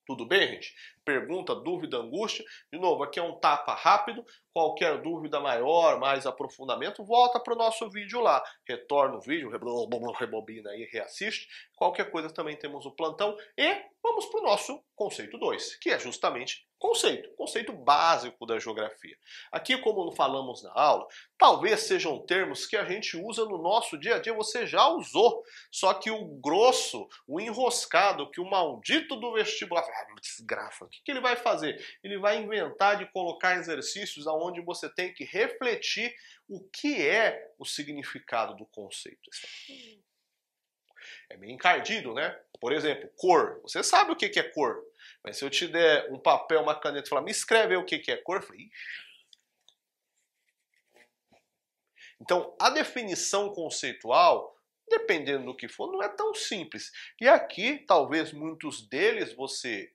Tudo 0.06 0.26
bem, 0.26 0.48
gente? 0.48 0.74
Pergunta, 1.04 1.54
dúvida, 1.54 1.96
angústia. 1.96 2.44
De 2.72 2.78
novo, 2.78 3.02
aqui 3.02 3.18
é 3.18 3.22
um 3.22 3.38
tapa 3.38 3.74
rápido. 3.74 4.24
Qualquer 4.52 5.00
dúvida 5.02 5.40
maior, 5.40 5.98
mais 5.98 6.26
aprofundamento, 6.26 7.04
volta 7.04 7.40
para 7.40 7.54
o 7.54 7.56
nosso 7.58 7.90
vídeo 7.90 8.20
lá. 8.20 8.42
Retorna 8.68 9.16
o 9.16 9.20
vídeo, 9.20 9.50
rebobina 10.18 10.70
aí, 10.70 10.88
reassiste. 10.92 11.48
Qualquer 11.74 12.10
coisa 12.10 12.32
também 12.32 12.56
temos 12.56 12.86
o 12.86 12.92
plantão. 12.92 13.36
E 13.56 13.82
vamos 14.02 14.26
para 14.26 14.40
o 14.40 14.44
nosso 14.44 14.80
conceito 14.94 15.38
2, 15.38 15.76
que 15.76 15.90
é 15.90 15.98
justamente 15.98 16.64
conceito, 16.82 17.32
conceito 17.36 17.72
básico 17.72 18.44
da 18.44 18.58
geografia. 18.58 19.16
Aqui, 19.52 19.78
como 19.78 20.10
falamos 20.10 20.64
na 20.64 20.72
aula, 20.74 21.06
talvez 21.38 21.82
sejam 21.82 22.18
termos 22.26 22.66
que 22.66 22.76
a 22.76 22.84
gente 22.84 23.16
usa 23.16 23.44
no 23.44 23.56
nosso 23.58 23.96
dia 23.96 24.16
a 24.16 24.18
dia, 24.18 24.34
você 24.34 24.66
já 24.66 24.88
usou, 24.88 25.44
só 25.70 25.94
que 25.94 26.10
o 26.10 26.24
grosso, 26.40 27.08
o 27.26 27.40
enroscado, 27.40 28.28
que 28.32 28.40
o 28.40 28.50
maldito 28.50 29.14
do 29.14 29.32
vestibular, 29.32 29.84
ah, 29.84 30.20
desgraça, 30.20 30.84
o 30.84 30.88
que, 30.92 31.02
que 31.02 31.10
ele 31.10 31.20
vai 31.20 31.36
fazer? 31.36 31.82
Ele 32.04 32.18
vai 32.18 32.36
inventar 32.36 32.98
de 32.98 33.06
colocar 33.06 33.56
exercícios 33.56 34.26
onde 34.26 34.60
você 34.60 34.88
tem 34.88 35.12
que 35.12 35.24
refletir 35.24 36.14
o 36.48 36.60
que 36.68 37.06
é 37.06 37.50
o 37.58 37.64
significado 37.64 38.54
do 38.54 38.66
conceito. 38.66 39.30
É 41.30 41.36
meio 41.36 41.52
encardido, 41.52 42.14
né? 42.14 42.38
Por 42.60 42.72
exemplo, 42.72 43.10
cor. 43.16 43.60
Você 43.62 43.82
sabe 43.82 44.12
o 44.12 44.16
que 44.16 44.38
é 44.38 44.42
cor. 44.42 44.84
Mas 45.24 45.38
se 45.38 45.44
eu 45.44 45.50
te 45.50 45.66
der 45.66 46.12
um 46.12 46.18
papel, 46.18 46.60
uma 46.60 46.78
caneta 46.78 47.06
e 47.06 47.08
falar, 47.08 47.22
me 47.22 47.30
escreve 47.30 47.74
aí 47.74 47.80
o 47.80 47.84
que 47.84 48.10
é 48.10 48.16
cor, 48.16 48.36
eu 48.36 48.42
falei, 48.42 48.70
Então, 52.22 52.54
a 52.60 52.70
definição 52.70 53.52
conceitual, 53.52 54.56
dependendo 54.88 55.46
do 55.46 55.56
que 55.56 55.66
for, 55.66 55.90
não 55.90 56.00
é 56.00 56.08
tão 56.08 56.32
simples. 56.32 56.92
E 57.20 57.26
aqui, 57.26 57.78
talvez 57.78 58.32
muitos 58.32 58.86
deles 58.88 59.32
você 59.32 59.92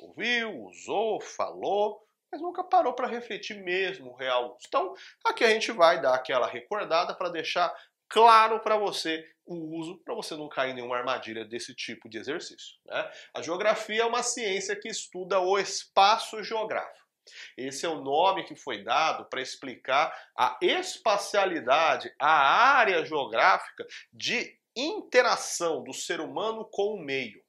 ouviu, 0.00 0.64
usou, 0.64 1.20
falou, 1.20 2.02
mas 2.30 2.40
nunca 2.40 2.62
parou 2.62 2.92
para 2.92 3.08
refletir 3.08 3.62
mesmo 3.62 4.10
o 4.10 4.16
real 4.16 4.54
uso. 4.56 4.66
Então, 4.66 4.94
aqui 5.24 5.44
a 5.44 5.50
gente 5.50 5.72
vai 5.72 6.00
dar 6.00 6.14
aquela 6.14 6.46
recordada 6.46 7.14
para 7.14 7.30
deixar 7.30 7.74
claro 8.08 8.60
para 8.60 8.76
você 8.76 9.24
o 9.46 9.78
uso, 9.78 9.98
para 10.04 10.14
você 10.14 10.36
não 10.36 10.48
cair 10.48 10.72
em 10.72 10.74
nenhuma 10.74 10.98
armadilha 10.98 11.44
desse 11.44 11.74
tipo 11.74 12.08
de 12.08 12.18
exercício. 12.18 12.76
Né? 12.86 13.10
A 13.34 13.40
geografia 13.40 14.02
é 14.02 14.06
uma 14.06 14.22
ciência 14.22 14.76
que 14.76 14.88
estuda 14.88 15.40
o 15.40 15.58
espaço 15.58 16.42
geográfico. 16.42 16.98
Esse 17.56 17.84
é 17.84 17.88
o 17.88 18.00
nome 18.00 18.44
que 18.44 18.56
foi 18.56 18.82
dado 18.82 19.26
para 19.26 19.42
explicar 19.42 20.14
a 20.36 20.58
espacialidade, 20.62 22.12
a 22.18 22.30
área 22.76 23.04
geográfica 23.04 23.86
de 24.12 24.58
interação 24.74 25.82
do 25.82 25.92
ser 25.92 26.20
humano 26.20 26.66
com 26.70 26.94
o 26.94 27.00
meio. 27.00 27.42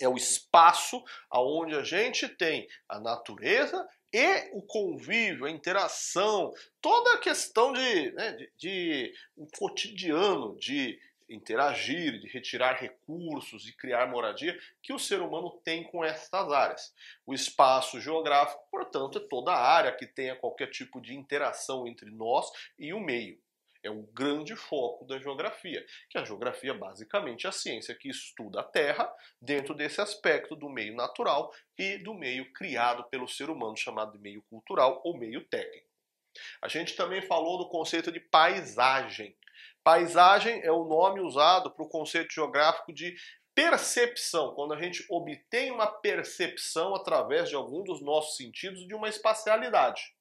É 0.00 0.08
o 0.08 0.16
espaço 0.16 1.02
aonde 1.30 1.74
a 1.74 1.82
gente 1.82 2.28
tem 2.28 2.66
a 2.88 2.98
natureza 2.98 3.86
e 4.12 4.50
o 4.52 4.62
convívio, 4.62 5.44
a 5.44 5.50
interação, 5.50 6.52
toda 6.80 7.14
a 7.14 7.18
questão 7.18 7.72
de, 7.72 8.10
né, 8.12 8.32
de, 8.32 8.52
de 8.56 9.14
um 9.36 9.46
cotidiano, 9.56 10.56
de 10.58 10.98
interagir, 11.28 12.18
de 12.18 12.26
retirar 12.26 12.74
recursos 12.74 13.68
e 13.68 13.72
criar 13.72 14.08
moradia 14.08 14.58
que 14.82 14.92
o 14.92 14.98
ser 14.98 15.22
humano 15.22 15.50
tem 15.64 15.84
com 15.84 16.04
estas 16.04 16.50
áreas. 16.50 16.92
O 17.24 17.32
espaço 17.32 18.00
geográfico, 18.00 18.66
portanto, 18.70 19.18
é 19.18 19.28
toda 19.28 19.52
a 19.52 19.60
área 19.60 19.92
que 19.92 20.06
tenha 20.06 20.34
qualquer 20.34 20.66
tipo 20.68 21.00
de 21.00 21.14
interação 21.14 21.86
entre 21.86 22.10
nós 22.10 22.50
e 22.78 22.92
o 22.92 22.98
meio. 22.98 23.40
É 23.82 23.90
o 23.90 24.02
grande 24.12 24.54
foco 24.54 25.06
da 25.06 25.18
geografia, 25.18 25.84
que 26.10 26.18
a 26.18 26.24
geografia 26.24 26.74
basicamente 26.74 27.46
é 27.46 27.48
a 27.48 27.52
ciência 27.52 27.94
que 27.94 28.08
estuda 28.08 28.60
a 28.60 28.64
Terra 28.64 29.10
dentro 29.40 29.74
desse 29.74 30.00
aspecto 30.00 30.54
do 30.54 30.68
meio 30.68 30.94
natural 30.94 31.50
e 31.78 31.96
do 31.98 32.12
meio 32.12 32.52
criado 32.52 33.04
pelo 33.04 33.26
ser 33.26 33.48
humano, 33.48 33.76
chamado 33.76 34.12
de 34.12 34.18
meio 34.18 34.42
cultural 34.50 35.00
ou 35.04 35.16
meio 35.16 35.46
técnico. 35.48 35.88
A 36.62 36.68
gente 36.68 36.94
também 36.94 37.22
falou 37.22 37.58
do 37.58 37.68
conceito 37.68 38.12
de 38.12 38.20
paisagem. 38.20 39.36
Paisagem 39.82 40.60
é 40.62 40.70
o 40.70 40.84
nome 40.84 41.20
usado 41.20 41.70
para 41.70 41.84
o 41.84 41.88
conceito 41.88 42.32
geográfico 42.32 42.92
de 42.92 43.16
percepção, 43.54 44.54
quando 44.54 44.74
a 44.74 44.80
gente 44.80 45.04
obtém 45.10 45.70
uma 45.70 45.86
percepção 45.86 46.94
através 46.94 47.48
de 47.48 47.54
algum 47.54 47.82
dos 47.82 48.00
nossos 48.02 48.36
sentidos 48.36 48.86
de 48.86 48.94
uma 48.94 49.08
espacialidade. 49.08 50.14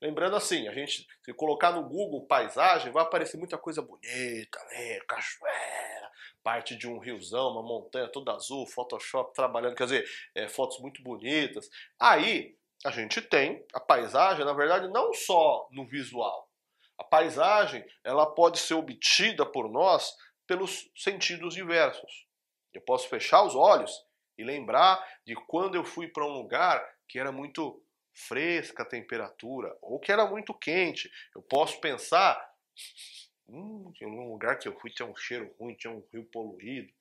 Lembrando 0.00 0.36
assim, 0.36 0.68
a 0.68 0.72
gente, 0.72 1.06
se 1.22 1.32
colocar 1.34 1.72
no 1.72 1.88
Google 1.88 2.26
paisagem, 2.26 2.92
vai 2.92 3.02
aparecer 3.02 3.36
muita 3.36 3.58
coisa 3.58 3.82
bonita, 3.82 4.58
né? 4.70 5.00
cachoeira, 5.08 6.10
parte 6.42 6.76
de 6.76 6.88
um 6.88 6.98
riozão, 6.98 7.52
uma 7.52 7.62
montanha 7.62 8.08
toda 8.08 8.32
azul, 8.32 8.66
Photoshop 8.66 9.34
trabalhando, 9.34 9.74
quer 9.74 9.84
dizer, 9.84 10.08
é, 10.34 10.48
fotos 10.48 10.78
muito 10.80 11.02
bonitas. 11.02 11.68
Aí 11.98 12.56
a 12.84 12.90
gente 12.90 13.20
tem 13.20 13.64
a 13.74 13.80
paisagem, 13.80 14.44
na 14.44 14.52
verdade, 14.52 14.88
não 14.88 15.12
só 15.12 15.68
no 15.72 15.86
visual. 15.86 16.48
A 16.96 17.04
paisagem 17.04 17.84
ela 18.02 18.26
pode 18.26 18.58
ser 18.58 18.74
obtida 18.74 19.46
por 19.46 19.70
nós 19.70 20.14
pelos 20.46 20.90
sentidos 20.96 21.54
diversos. 21.54 22.26
Eu 22.72 22.80
posso 22.80 23.08
fechar 23.08 23.42
os 23.42 23.54
olhos 23.54 23.92
e 24.36 24.44
lembrar 24.44 25.04
de 25.26 25.34
quando 25.34 25.74
eu 25.74 25.84
fui 25.84 26.08
para 26.08 26.24
um 26.24 26.32
lugar 26.32 26.84
que 27.08 27.18
era 27.18 27.32
muito 27.32 27.82
fresca 28.26 28.82
a 28.82 28.86
temperatura 28.86 29.76
ou 29.80 29.98
que 29.98 30.10
era 30.10 30.26
muito 30.26 30.52
quente. 30.52 31.10
Eu 31.34 31.42
posso 31.42 31.80
pensar, 31.80 32.52
hum, 33.48 33.92
em 34.00 34.06
um 34.06 34.32
lugar 34.32 34.58
que 34.58 34.68
eu 34.68 34.78
fui 34.78 34.90
tinha 34.90 35.08
um 35.08 35.16
cheiro 35.16 35.54
ruim, 35.58 35.74
tinha 35.74 35.92
um 35.92 36.04
rio 36.12 36.24
poluído. 36.24 36.92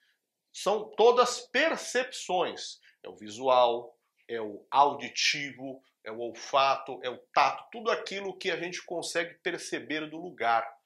São 0.54 0.90
todas 0.92 1.42
percepções. 1.42 2.80
É 3.04 3.10
o 3.10 3.16
visual, 3.16 3.98
é 4.28 4.42
o 4.42 4.66
auditivo, 4.70 5.82
é 6.04 6.12
o 6.12 6.20
olfato, 6.20 7.00
é 7.04 7.10
o 7.10 7.18
tato, 7.34 7.70
tudo 7.72 7.92
aquilo 7.92 8.38
que 8.38 8.50
a 8.52 8.58
gente 8.58 8.84
consegue 8.86 9.36
perceber 9.36 10.10
do 10.10 10.18
lugar. 10.18 10.77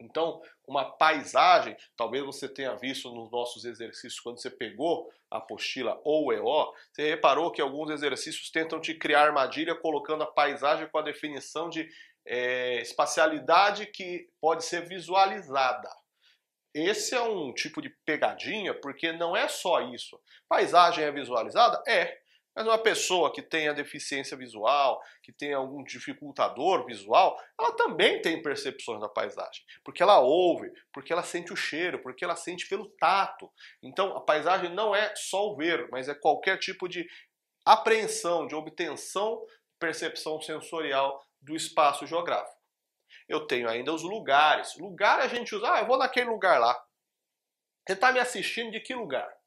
Então, 0.00 0.40
uma 0.66 0.84
paisagem, 0.96 1.76
talvez 1.96 2.24
você 2.24 2.48
tenha 2.48 2.76
visto 2.76 3.12
nos 3.12 3.30
nossos 3.30 3.64
exercícios, 3.64 4.20
quando 4.20 4.40
você 4.40 4.50
pegou 4.50 5.10
a 5.30 5.38
apostila 5.38 6.00
ou 6.04 6.32
EO, 6.32 6.72
você 6.92 7.10
reparou 7.10 7.50
que 7.50 7.60
alguns 7.60 7.90
exercícios 7.90 8.50
tentam 8.50 8.80
te 8.80 8.94
criar 8.94 9.24
armadilha 9.24 9.74
colocando 9.74 10.22
a 10.22 10.32
paisagem 10.32 10.88
com 10.88 10.98
a 10.98 11.02
definição 11.02 11.68
de 11.68 11.88
é, 12.24 12.80
espacialidade 12.80 13.86
que 13.86 14.28
pode 14.40 14.64
ser 14.64 14.86
visualizada. 14.86 15.90
Esse 16.74 17.14
é 17.14 17.20
um 17.20 17.52
tipo 17.52 17.82
de 17.82 17.90
pegadinha, 18.04 18.74
porque 18.74 19.10
não 19.12 19.36
é 19.36 19.48
só 19.48 19.80
isso. 19.80 20.20
Paisagem 20.48 21.04
é 21.04 21.10
visualizada? 21.10 21.82
É. 21.88 22.18
Mas 22.54 22.66
uma 22.66 22.78
pessoa 22.78 23.32
que 23.32 23.40
tenha 23.40 23.72
deficiência 23.72 24.36
visual, 24.36 25.00
que 25.22 25.32
tenha 25.32 25.56
algum 25.56 25.84
dificultador 25.84 26.84
visual, 26.84 27.38
ela 27.58 27.72
também 27.72 28.20
tem 28.20 28.42
percepções 28.42 29.00
da 29.00 29.08
paisagem. 29.08 29.64
Porque 29.84 30.02
ela 30.02 30.18
ouve, 30.18 30.72
porque 30.92 31.12
ela 31.12 31.22
sente 31.22 31.52
o 31.52 31.56
cheiro, 31.56 32.02
porque 32.02 32.24
ela 32.24 32.34
sente 32.34 32.68
pelo 32.68 32.88
tato. 32.98 33.50
Então 33.82 34.16
a 34.16 34.20
paisagem 34.20 34.74
não 34.74 34.94
é 34.94 35.14
só 35.14 35.48
o 35.48 35.56
ver, 35.56 35.88
mas 35.90 36.08
é 36.08 36.14
qualquer 36.14 36.58
tipo 36.58 36.88
de 36.88 37.08
apreensão, 37.64 38.46
de 38.46 38.54
obtenção, 38.54 39.44
percepção 39.78 40.40
sensorial 40.40 41.24
do 41.40 41.54
espaço 41.54 42.06
geográfico. 42.06 42.58
Eu 43.28 43.46
tenho 43.46 43.68
ainda 43.68 43.92
os 43.92 44.02
lugares. 44.02 44.76
Lugar 44.76 45.20
a 45.20 45.28
gente 45.28 45.54
usa, 45.54 45.74
ah, 45.74 45.80
eu 45.80 45.86
vou 45.86 45.98
naquele 45.98 46.30
lugar 46.30 46.58
lá. 46.58 46.74
Você 47.86 47.94
está 47.94 48.12
me 48.12 48.18
assistindo 48.18 48.70
de 48.70 48.80
que 48.80 48.94
lugar? 48.94 49.37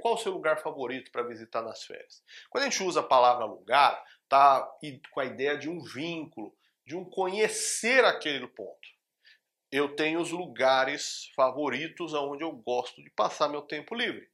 Qual 0.00 0.14
o 0.14 0.18
seu 0.18 0.32
lugar 0.32 0.60
favorito 0.60 1.10
para 1.10 1.22
visitar 1.22 1.62
nas 1.62 1.84
férias? 1.84 2.22
Quando 2.50 2.64
a 2.64 2.70
gente 2.70 2.82
usa 2.82 3.00
a 3.00 3.04
palavra 3.04 3.44
lugar, 3.44 4.04
tá 4.28 4.68
com 5.10 5.20
a 5.20 5.24
ideia 5.24 5.56
de 5.56 5.68
um 5.68 5.80
vínculo, 5.80 6.54
de 6.84 6.96
um 6.96 7.04
conhecer 7.04 8.04
aquele 8.04 8.46
ponto. 8.46 8.88
Eu 9.70 9.94
tenho 9.94 10.20
os 10.20 10.30
lugares 10.30 11.30
favoritos 11.36 12.14
aonde 12.14 12.42
eu 12.42 12.52
gosto 12.52 13.02
de 13.02 13.10
passar 13.10 13.48
meu 13.48 13.62
tempo 13.62 13.94
livre. 13.94 14.28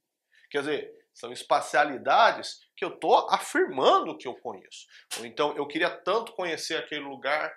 Quer 0.49 0.59
dizer, 0.59 1.07
são 1.13 1.31
espacialidades 1.31 2.61
que 2.75 2.83
eu 2.83 2.89
estou 2.89 3.29
afirmando 3.29 4.17
que 4.17 4.27
eu 4.27 4.35
conheço. 4.35 4.85
Ou 5.17 5.25
então, 5.25 5.55
eu 5.55 5.67
queria 5.67 5.89
tanto 5.89 6.33
conhecer 6.33 6.75
aquele 6.75 7.05
lugar, 7.05 7.53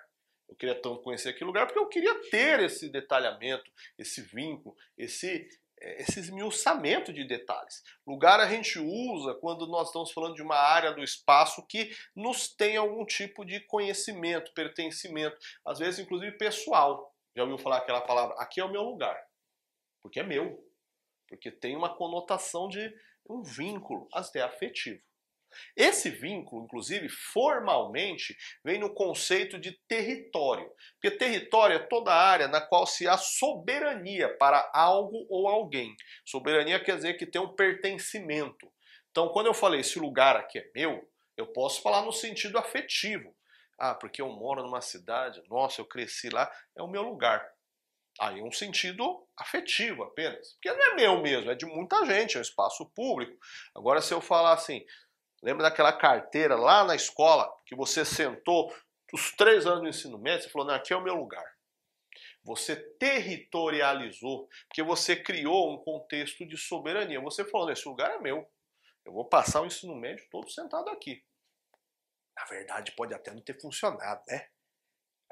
eu 0.47 0.55
queria 0.55 0.75
tanto 0.75 1.01
conhecer 1.01 1.29
aquele 1.29 1.45
lugar 1.45 1.67
porque 1.67 1.79
eu 1.79 1.87
queria 1.87 2.15
ter 2.29 2.59
esse 2.61 2.89
detalhamento, 2.89 3.69
esse 3.97 4.21
vínculo, 4.21 4.75
esse 4.97 5.47
esse 5.81 6.19
esmiuçamento 6.19 7.13
de 7.13 7.23
detalhes. 7.25 7.83
Lugar 8.05 8.39
a 8.39 8.47
gente 8.47 8.79
usa 8.79 9.33
quando 9.35 9.67
nós 9.67 9.87
estamos 9.87 10.11
falando 10.11 10.35
de 10.35 10.41
uma 10.41 10.57
área 10.57 10.91
do 10.91 11.03
espaço 11.03 11.65
que 11.65 11.95
nos 12.15 12.47
tem 12.53 12.77
algum 12.77 13.05
tipo 13.05 13.45
de 13.45 13.59
conhecimento, 13.61 14.53
pertencimento, 14.53 15.37
às 15.65 15.79
vezes 15.79 15.99
inclusive 15.99 16.37
pessoal. 16.37 17.13
Já 17.35 17.43
ouviu 17.43 17.57
falar 17.57 17.77
aquela 17.77 18.01
palavra? 18.01 18.35
Aqui 18.37 18.59
é 18.59 18.65
o 18.65 18.71
meu 18.71 18.83
lugar, 18.83 19.17
porque 20.01 20.19
é 20.19 20.23
meu, 20.23 20.63
porque 21.27 21.51
tem 21.51 21.75
uma 21.75 21.95
conotação 21.95 22.67
de 22.67 22.93
um 23.29 23.43
vínculo, 23.43 24.07
até 24.11 24.41
afetivo. 24.41 25.01
Esse 25.75 26.09
vínculo, 26.09 26.63
inclusive, 26.63 27.09
formalmente, 27.09 28.35
vem 28.63 28.79
no 28.79 28.93
conceito 28.93 29.59
de 29.59 29.71
território. 29.87 30.69
Porque 30.93 31.17
território 31.17 31.75
é 31.75 31.79
toda 31.79 32.13
área 32.13 32.47
na 32.47 32.61
qual 32.61 32.85
se 32.85 33.07
há 33.07 33.17
soberania 33.17 34.35
para 34.37 34.69
algo 34.73 35.25
ou 35.29 35.47
alguém. 35.47 35.95
Soberania 36.25 36.79
quer 36.79 36.95
dizer 36.95 37.15
que 37.15 37.25
tem 37.25 37.41
um 37.41 37.55
pertencimento. 37.55 38.71
Então, 39.11 39.29
quando 39.29 39.47
eu 39.47 39.53
falei 39.53 39.81
esse 39.81 39.99
lugar 39.99 40.35
aqui 40.35 40.59
é 40.59 40.69
meu, 40.75 41.09
eu 41.35 41.47
posso 41.47 41.81
falar 41.81 42.01
no 42.01 42.11
sentido 42.11 42.57
afetivo. 42.57 43.35
Ah, 43.77 43.95
porque 43.95 44.21
eu 44.21 44.29
moro 44.29 44.61
numa 44.61 44.81
cidade, 44.81 45.41
nossa, 45.49 45.79
eu 45.79 45.85
cresci 45.85 46.29
lá, 46.29 46.51
é 46.75 46.83
o 46.83 46.87
meu 46.87 47.01
lugar. 47.01 47.49
Aí 48.19 48.41
um 48.41 48.51
sentido 48.51 49.25
afetivo 49.37 50.03
apenas. 50.03 50.53
Porque 50.53 50.71
não 50.71 50.91
é 50.91 50.95
meu 50.95 51.21
mesmo, 51.21 51.49
é 51.49 51.55
de 51.55 51.65
muita 51.65 52.05
gente, 52.05 52.35
é 52.35 52.39
um 52.39 52.41
espaço 52.41 52.85
público. 52.93 53.37
Agora, 53.73 54.01
se 54.01 54.13
eu 54.13 54.19
falar 54.19 54.53
assim, 54.53 54.83
Lembra 55.41 55.63
daquela 55.63 55.93
carteira 55.93 56.55
lá 56.55 56.83
na 56.83 56.95
escola 56.95 57.49
que 57.65 57.75
você 57.75 58.03
sentou 58.03 58.75
os 59.13 59.31
três 59.31 59.65
anos 59.65 59.81
do 59.81 59.87
ensino 59.87 60.17
médio? 60.17 60.43
Você 60.43 60.49
falou: 60.49 60.67
não, 60.67 60.75
aqui 60.75 60.93
é 60.93 60.97
o 60.97 61.01
meu 61.01 61.15
lugar. 61.15 61.45
Você 62.43 62.75
territorializou, 62.75 64.47
porque 64.67 64.81
você 64.83 65.15
criou 65.15 65.73
um 65.73 65.77
contexto 65.77 66.45
de 66.45 66.57
soberania. 66.57 67.19
Você 67.21 67.45
falou: 67.45 67.71
esse 67.71 67.87
lugar 67.87 68.11
é 68.11 68.19
meu. 68.19 68.49
Eu 69.05 69.13
vou 69.13 69.25
passar 69.25 69.61
o 69.61 69.65
ensino 69.65 69.95
médio 69.95 70.27
todo 70.29 70.49
sentado 70.49 70.89
aqui. 70.89 71.23
Na 72.35 72.45
verdade, 72.45 72.91
pode 72.93 73.13
até 73.13 73.31
não 73.31 73.41
ter 73.41 73.59
funcionado, 73.59 74.21
né? 74.27 74.47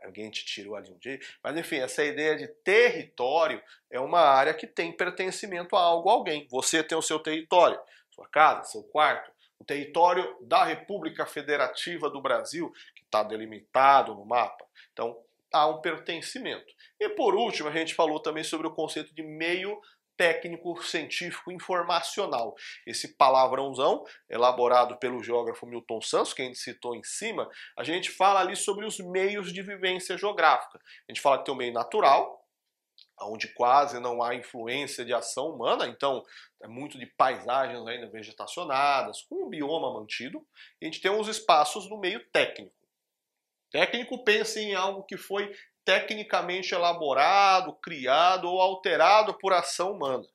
Alguém 0.03 0.29
te 0.29 0.45
tirou 0.45 0.75
ali 0.75 0.91
um 0.91 0.97
dia. 0.97 1.19
Mas 1.43 1.57
enfim, 1.57 1.77
essa 1.77 2.03
ideia 2.03 2.35
de 2.35 2.47
território 2.47 3.61
é 3.89 3.99
uma 3.99 4.19
área 4.19 4.53
que 4.53 4.67
tem 4.67 4.95
pertencimento 4.95 5.75
a 5.75 5.81
algo, 5.81 6.09
a 6.09 6.13
alguém. 6.13 6.47
Você 6.49 6.83
tem 6.83 6.97
o 6.97 7.01
seu 7.01 7.19
território, 7.19 7.79
sua 8.11 8.27
casa, 8.29 8.63
seu 8.65 8.83
quarto, 8.83 9.31
o 9.59 9.65
território 9.65 10.37
da 10.41 10.63
República 10.63 11.25
Federativa 11.25 12.09
do 12.09 12.21
Brasil, 12.21 12.71
que 12.95 13.03
está 13.03 13.23
delimitado 13.23 14.13
no 14.13 14.25
mapa. 14.25 14.65
Então, 14.93 15.17
há 15.53 15.67
um 15.67 15.81
pertencimento. 15.81 16.65
E 16.99 17.09
por 17.09 17.35
último, 17.35 17.69
a 17.69 17.71
gente 17.71 17.95
falou 17.95 18.19
também 18.19 18.43
sobre 18.43 18.67
o 18.67 18.73
conceito 18.73 19.13
de 19.13 19.23
meio 19.23 19.79
técnico 20.17 20.83
científico 20.83 21.51
informacional. 21.51 22.55
Esse 22.85 23.15
palavrãozão, 23.15 24.03
elaborado 24.27 24.97
pelo 24.97 25.23
geógrafo 25.23 25.67
Milton 25.67 26.01
Santos, 26.01 26.33
que 26.33 26.41
a 26.41 26.45
gente 26.45 26.57
citou 26.57 26.95
em 26.95 27.03
cima, 27.03 27.47
a 27.77 27.83
gente 27.83 28.09
fala 28.09 28.39
ali 28.39 28.55
sobre 28.55 28.85
os 28.85 28.97
meios 28.99 29.53
de 29.53 29.61
vivência 29.61 30.17
geográfica. 30.17 30.79
A 31.07 31.11
gente 31.11 31.21
fala 31.21 31.37
que 31.37 31.45
tem 31.45 31.53
o 31.53 31.57
meio 31.57 31.71
natural, 31.71 32.36
onde 33.21 33.47
quase 33.53 33.99
não 33.99 34.21
há 34.21 34.35
influência 34.35 35.03
de 35.03 35.13
ação 35.13 35.49
humana, 35.49 35.87
então 35.87 36.23
é 36.61 36.67
muito 36.67 36.97
de 36.97 37.05
paisagens 37.05 37.85
ainda 37.87 38.09
vegetacionadas, 38.09 39.21
com 39.23 39.45
o 39.45 39.49
bioma 39.49 39.93
mantido, 39.93 40.45
a 40.81 40.85
gente 40.85 41.01
tem 41.01 41.11
os 41.11 41.27
espaços 41.27 41.89
no 41.89 41.99
meio 41.99 42.23
técnico. 42.29 42.75
Técnico 43.71 44.23
pensa 44.23 44.59
em 44.59 44.75
algo 44.75 45.03
que 45.03 45.17
foi 45.17 45.53
tecnicamente 45.83 46.73
elaborado, 46.73 47.73
criado 47.81 48.49
ou 48.49 48.61
alterado 48.61 49.33
por 49.37 49.53
ação 49.53 49.93
humana. 49.93 50.25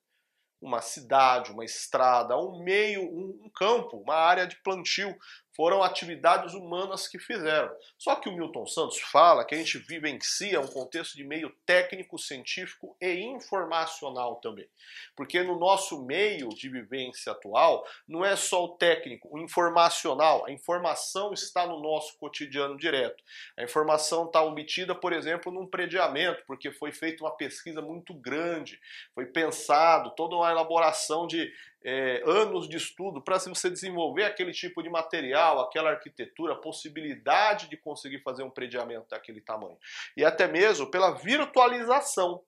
Uma 0.60 0.80
cidade, 0.80 1.50
uma 1.50 1.64
estrada, 1.64 2.36
um 2.36 2.62
meio, 2.62 3.02
um 3.02 3.50
campo, 3.54 3.98
uma 3.98 4.14
área 4.14 4.46
de 4.46 4.56
plantio, 4.62 5.16
foram 5.54 5.82
atividades 5.82 6.54
humanas 6.54 7.06
que 7.06 7.18
fizeram. 7.18 7.70
Só 7.98 8.16
que 8.16 8.28
o 8.28 8.32
Milton 8.32 8.66
Santos 8.66 8.98
fala 9.00 9.44
que 9.44 9.54
a 9.54 9.58
gente 9.58 9.78
vivencia 9.78 10.60
um 10.60 10.66
contexto 10.66 11.16
de 11.16 11.24
meio 11.24 11.54
técnico, 11.66 12.18
científico 12.18 12.96
e 13.00 13.20
informacional 13.20 14.36
também. 14.36 14.68
Porque 15.16 15.42
no 15.42 15.58
nosso 15.58 16.04
meio 16.04 16.48
de 16.50 16.68
vivência 16.68 17.32
atual, 17.32 17.86
não 18.08 18.24
é 18.24 18.34
só 18.36 18.64
o 18.64 18.76
técnico, 18.76 19.28
o 19.30 19.38
informacional, 19.38 20.46
a 20.46 20.50
informação 20.50 21.32
está 21.32 21.66
no 21.66 21.80
nosso 21.80 22.16
cotidiano 22.18 22.76
direto. 22.76 23.22
A 23.58 23.62
informação 23.62 24.26
está 24.26 24.42
obtida, 24.42 24.94
por 24.94 25.12
exemplo, 25.12 25.52
num 25.52 25.66
prediamento, 25.66 26.42
porque 26.46 26.72
foi 26.72 26.92
feita 26.92 27.24
uma 27.24 27.36
pesquisa 27.36 27.82
muito 27.82 28.14
grande, 28.14 28.80
foi 29.14 29.26
pensado 29.26 30.14
toda 30.14 30.36
uma 30.36 30.50
elaboração 30.50 31.26
de 31.26 31.52
é, 31.84 32.22
anos 32.24 32.68
de 32.68 32.76
estudo 32.76 33.22
para 33.22 33.38
você 33.38 33.68
desenvolver 33.68 34.24
aquele 34.24 34.52
tipo 34.52 34.82
de 34.82 34.88
material, 34.88 35.60
aquela 35.60 35.90
arquitetura, 35.90 36.54
a 36.54 36.60
possibilidade 36.60 37.68
de 37.68 37.76
conseguir 37.76 38.22
fazer 38.22 38.42
um 38.42 38.50
prediamento 38.50 39.08
daquele 39.08 39.40
tamanho. 39.40 39.78
E 40.16 40.24
até 40.24 40.46
mesmo 40.46 40.90
pela 40.90 41.12
virtualização. 41.12 42.44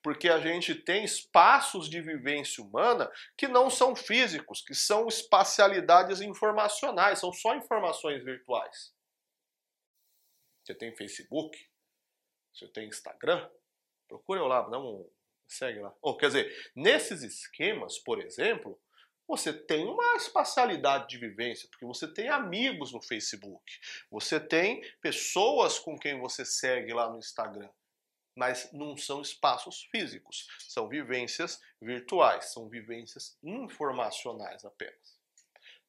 Porque 0.00 0.28
a 0.28 0.38
gente 0.38 0.76
tem 0.76 1.04
espaços 1.04 1.88
de 1.88 2.00
vivência 2.00 2.62
humana 2.62 3.10
que 3.36 3.48
não 3.48 3.68
são 3.68 3.96
físicos, 3.96 4.62
que 4.62 4.74
são 4.74 5.08
espacialidades 5.08 6.20
informacionais, 6.20 7.18
são 7.18 7.32
só 7.32 7.56
informações 7.56 8.22
virtuais. 8.22 8.94
Você 10.62 10.72
tem 10.72 10.94
Facebook, 10.94 11.58
você 12.54 12.68
tem 12.68 12.86
Instagram, 12.86 13.50
procure 14.06 14.40
lá, 14.40 14.62
dá 14.62 14.78
um 14.78 15.08
Segue 15.52 15.80
lá. 15.80 15.94
Ou, 16.00 16.16
quer 16.16 16.28
dizer, 16.28 16.72
nesses 16.74 17.22
esquemas, 17.22 17.98
por 17.98 18.18
exemplo, 18.18 18.80
você 19.28 19.52
tem 19.52 19.86
uma 19.86 20.16
espacialidade 20.16 21.08
de 21.08 21.18
vivência, 21.18 21.68
porque 21.68 21.84
você 21.84 22.08
tem 22.08 22.28
amigos 22.28 22.92
no 22.92 23.02
Facebook, 23.02 23.62
você 24.10 24.40
tem 24.40 24.82
pessoas 25.00 25.78
com 25.78 25.98
quem 25.98 26.18
você 26.18 26.44
segue 26.44 26.94
lá 26.94 27.10
no 27.10 27.18
Instagram, 27.18 27.68
mas 28.34 28.72
não 28.72 28.96
são 28.96 29.20
espaços 29.20 29.86
físicos, 29.90 30.46
são 30.68 30.88
vivências 30.88 31.60
virtuais, 31.80 32.52
são 32.52 32.68
vivências 32.68 33.36
informacionais 33.42 34.64
apenas. 34.64 35.20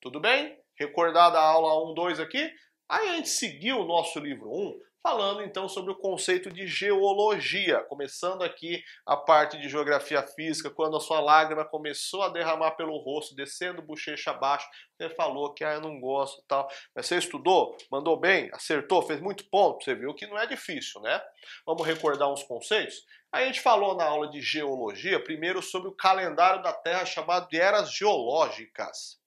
Tudo 0.01 0.19
bem? 0.19 0.59
Recordada 0.75 1.39
a 1.39 1.47
aula 1.47 1.89
1, 1.91 1.93
2 1.93 2.19
aqui? 2.19 2.53
Aí 2.89 3.09
a 3.09 3.15
gente 3.15 3.29
seguiu 3.29 3.79
o 3.79 3.87
nosso 3.87 4.19
livro 4.19 4.51
1 4.51 4.81
falando 5.03 5.43
então 5.43 5.67
sobre 5.67 5.91
o 5.91 5.97
conceito 5.97 6.49
de 6.49 6.65
geologia, 6.65 7.83
começando 7.89 8.41
aqui 8.41 8.81
a 9.05 9.17
parte 9.17 9.59
de 9.59 9.67
geografia 9.67 10.23
física, 10.23 10.69
quando 10.69 10.95
a 10.95 11.01
sua 11.01 11.19
lágrima 11.19 11.65
começou 11.65 12.21
a 12.21 12.29
derramar 12.29 12.71
pelo 12.71 12.97
rosto, 12.99 13.35
descendo 13.35 13.81
bochecha 13.81 14.31
abaixo, 14.31 14.65
você 14.97 15.09
falou 15.09 15.53
que 15.53 15.65
ah, 15.65 15.73
eu 15.73 15.81
não 15.81 15.99
gosto 15.99 16.41
tal. 16.47 16.69
Mas 16.95 17.05
você 17.05 17.17
estudou, 17.17 17.75
mandou 17.91 18.17
bem, 18.17 18.49
acertou, 18.53 19.01
fez 19.01 19.19
muito 19.19 19.43
ponto, 19.49 19.83
você 19.83 19.93
viu 19.93 20.15
que 20.15 20.25
não 20.25 20.39
é 20.39 20.47
difícil, 20.47 21.01
né? 21.01 21.21
Vamos 21.65 21.85
recordar 21.85 22.31
uns 22.31 22.43
conceitos? 22.43 23.03
A 23.29 23.43
gente 23.43 23.59
falou 23.59 23.97
na 23.97 24.05
aula 24.05 24.29
de 24.29 24.41
geologia, 24.41 25.21
primeiro 25.21 25.61
sobre 25.61 25.89
o 25.89 25.95
calendário 25.95 26.63
da 26.63 26.71
Terra 26.71 27.05
chamado 27.05 27.49
de 27.49 27.59
eras 27.59 27.93
geológicas. 27.93 29.19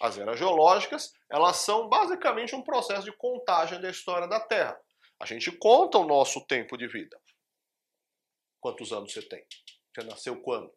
As 0.00 0.18
eras 0.18 0.36
geológicas, 0.36 1.12
elas 1.30 1.58
são 1.58 1.88
basicamente 1.88 2.56
um 2.56 2.62
processo 2.62 3.04
de 3.04 3.12
contagem 3.12 3.80
da 3.80 3.88
história 3.88 4.26
da 4.26 4.40
Terra. 4.40 4.76
A 5.20 5.26
gente 5.26 5.52
conta 5.52 5.98
o 5.98 6.06
nosso 6.06 6.40
tempo 6.46 6.78
de 6.78 6.88
vida. 6.88 7.20
Quantos 8.58 8.90
anos 8.90 9.12
você 9.12 9.20
tem? 9.20 9.44
Você 9.94 10.02
nasceu 10.06 10.40
quando? 10.40 10.72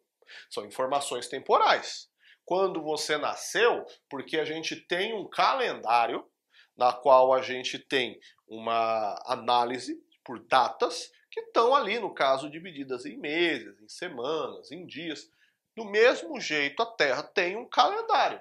São 0.50 0.66
informações 0.66 1.28
temporais. 1.28 2.12
quando 2.46 2.82
você 2.82 3.16
nasceu, 3.16 3.86
porque 4.06 4.38
a 4.38 4.44
gente 4.44 4.76
tem 4.76 5.14
um 5.14 5.26
calendário 5.26 6.30
na 6.76 6.92
qual 6.92 7.32
a 7.32 7.40
gente 7.40 7.78
tem 7.78 8.20
uma 8.46 9.18
análise 9.24 9.98
por 10.22 10.38
datas 10.46 11.10
que 11.30 11.40
estão 11.40 11.74
ali, 11.74 11.98
no 11.98 12.12
caso, 12.12 12.50
divididas 12.50 13.06
em 13.06 13.16
meses, 13.16 13.80
em 13.80 13.88
semanas, 13.88 14.70
em 14.70 14.84
dias. 14.84 15.30
Do 15.74 15.86
mesmo 15.86 16.38
jeito, 16.38 16.82
a 16.82 16.86
Terra 16.86 17.22
tem 17.22 17.56
um 17.56 17.66
calendário, 17.66 18.40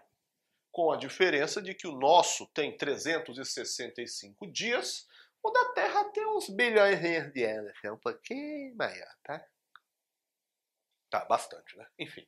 com 0.69 0.91
a 0.91 0.97
diferença 0.97 1.61
de 1.61 1.73
que 1.73 1.87
o 1.87 1.97
nosso 1.97 2.45
tem 2.47 2.75
365 2.75 4.45
dias, 4.47 5.07
o 5.43 5.51
da 5.51 5.65
Terra 5.73 6.05
tem 6.05 6.25
uns 6.25 6.49
bilhões 6.49 6.99
de 7.33 7.43
anos, 7.43 7.73
é 7.83 7.91
um 7.91 7.97
pouquinho 7.97 8.75
maior, 8.75 9.13
tá? 9.23 9.45
Tá, 11.09 11.25
bastante, 11.25 11.77
né? 11.77 11.85
Enfim. 11.99 12.25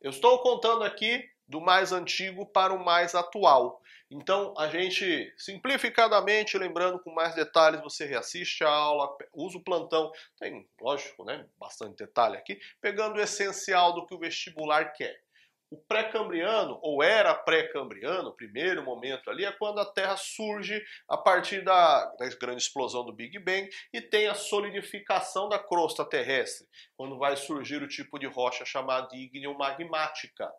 Eu 0.00 0.10
estou 0.10 0.40
contando 0.42 0.84
aqui 0.84 1.28
do 1.48 1.60
mais 1.60 1.90
antigo 1.92 2.46
para 2.46 2.72
o 2.72 2.82
mais 2.82 3.14
atual. 3.14 3.82
Então, 4.10 4.54
a 4.56 4.68
gente, 4.68 5.34
simplificadamente, 5.36 6.56
lembrando 6.56 7.00
com 7.00 7.12
mais 7.12 7.34
detalhes, 7.34 7.80
você 7.80 8.06
reassiste 8.06 8.62
a 8.62 8.68
aula, 8.68 9.16
usa 9.32 9.58
o 9.58 9.64
plantão, 9.64 10.10
tem, 10.38 10.68
lógico, 10.80 11.24
né, 11.24 11.46
bastante 11.58 11.96
detalhe 11.96 12.36
aqui, 12.36 12.58
pegando 12.80 13.16
o 13.16 13.20
essencial 13.20 13.92
do 13.94 14.06
que 14.06 14.14
o 14.14 14.18
vestibular 14.18 14.92
quer. 14.92 15.20
O 15.70 15.76
pré-cambriano, 15.76 16.80
ou 16.82 17.00
era 17.00 17.32
pré-cambriano, 17.32 18.30
o 18.30 18.36
primeiro 18.36 18.82
momento 18.84 19.30
ali, 19.30 19.44
é 19.44 19.52
quando 19.52 19.78
a 19.78 19.86
Terra 19.86 20.16
surge 20.16 20.82
a 21.08 21.16
partir 21.16 21.62
da, 21.62 22.06
da, 22.16 22.28
grande 22.40 22.62
explosão 22.62 23.04
do 23.04 23.12
Big 23.12 23.38
Bang 23.38 23.68
e 23.92 24.00
tem 24.00 24.26
a 24.26 24.34
solidificação 24.34 25.48
da 25.48 25.60
crosta 25.60 26.04
terrestre, 26.04 26.66
quando 26.96 27.18
vai 27.18 27.36
surgir 27.36 27.82
o 27.82 27.88
tipo 27.88 28.18
de 28.18 28.26
rocha 28.26 28.64
chamada 28.64 29.14
ígneo 29.14 29.56
magmática 29.56 30.50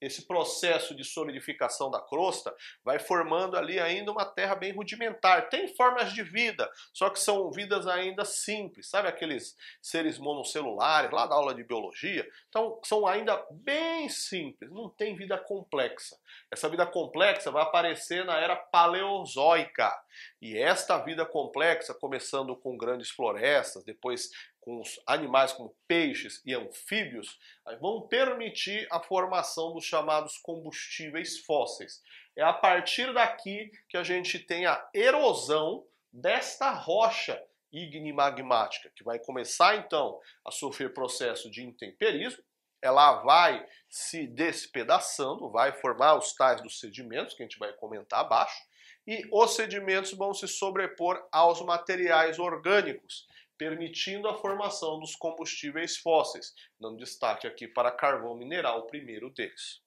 esse 0.00 0.26
processo 0.26 0.94
de 0.94 1.04
solidificação 1.04 1.90
da 1.90 2.00
crosta 2.00 2.54
vai 2.84 2.98
formando 2.98 3.56
ali 3.56 3.78
ainda 3.78 4.12
uma 4.12 4.24
terra 4.24 4.54
bem 4.54 4.72
rudimentar. 4.72 5.48
Tem 5.48 5.74
formas 5.74 6.12
de 6.12 6.22
vida, 6.22 6.70
só 6.92 7.10
que 7.10 7.20
são 7.20 7.50
vidas 7.50 7.86
ainda 7.86 8.24
simples, 8.24 8.88
sabe 8.88 9.08
aqueles 9.08 9.56
seres 9.82 10.18
monocelulares 10.18 11.10
lá 11.10 11.26
da 11.26 11.34
aula 11.34 11.54
de 11.54 11.64
biologia? 11.64 12.28
Então 12.48 12.80
são 12.84 13.06
ainda 13.06 13.44
bem 13.50 14.08
simples, 14.08 14.70
não 14.70 14.88
tem 14.88 15.16
vida 15.16 15.36
complexa. 15.38 16.16
Essa 16.50 16.68
vida 16.68 16.86
complexa 16.86 17.50
vai 17.50 17.62
aparecer 17.62 18.24
na 18.24 18.38
era 18.38 18.56
paleozoica. 18.56 19.92
E 20.40 20.56
esta 20.56 20.98
vida 20.98 21.24
complexa, 21.24 21.94
começando 21.94 22.56
com 22.56 22.76
grandes 22.76 23.10
florestas, 23.10 23.84
depois 23.84 24.30
com 24.68 24.82
os 24.82 25.00
animais 25.06 25.50
como 25.50 25.74
peixes 25.86 26.42
e 26.44 26.54
anfíbios, 26.54 27.38
vão 27.80 28.06
permitir 28.06 28.86
a 28.90 29.00
formação 29.00 29.72
dos 29.72 29.86
chamados 29.86 30.36
combustíveis 30.36 31.38
fósseis. 31.38 32.02
É 32.36 32.42
a 32.42 32.52
partir 32.52 33.14
daqui 33.14 33.72
que 33.88 33.96
a 33.96 34.02
gente 34.02 34.38
tem 34.38 34.66
a 34.66 34.86
erosão 34.92 35.86
desta 36.12 36.70
rocha 36.70 37.42
ignimagmática, 37.72 38.92
que 38.94 39.02
vai 39.02 39.18
começar 39.18 39.74
então 39.76 40.20
a 40.44 40.50
sofrer 40.50 40.92
processo 40.92 41.50
de 41.50 41.64
intemperismo, 41.64 42.44
ela 42.82 43.22
vai 43.22 43.66
se 43.88 44.26
despedaçando, 44.26 45.50
vai 45.50 45.72
formar 45.72 46.14
os 46.16 46.34
tais 46.34 46.60
dos 46.60 46.78
sedimentos, 46.78 47.34
que 47.34 47.42
a 47.42 47.46
gente 47.46 47.58
vai 47.58 47.72
comentar 47.72 48.20
abaixo, 48.20 48.62
e 49.06 49.26
os 49.32 49.54
sedimentos 49.54 50.12
vão 50.12 50.34
se 50.34 50.46
sobrepor 50.46 51.26
aos 51.32 51.62
materiais 51.62 52.38
orgânicos, 52.38 53.26
permitindo 53.58 54.28
a 54.28 54.38
formação 54.38 55.00
dos 55.00 55.16
combustíveis 55.16 55.96
fósseis, 55.96 56.54
dando 56.80 56.96
destaque 56.96 57.46
aqui 57.46 57.66
para 57.66 57.90
carvão 57.90 58.36
mineral, 58.36 58.80
o 58.80 58.86
primeiro 58.86 59.28
deles. 59.30 59.82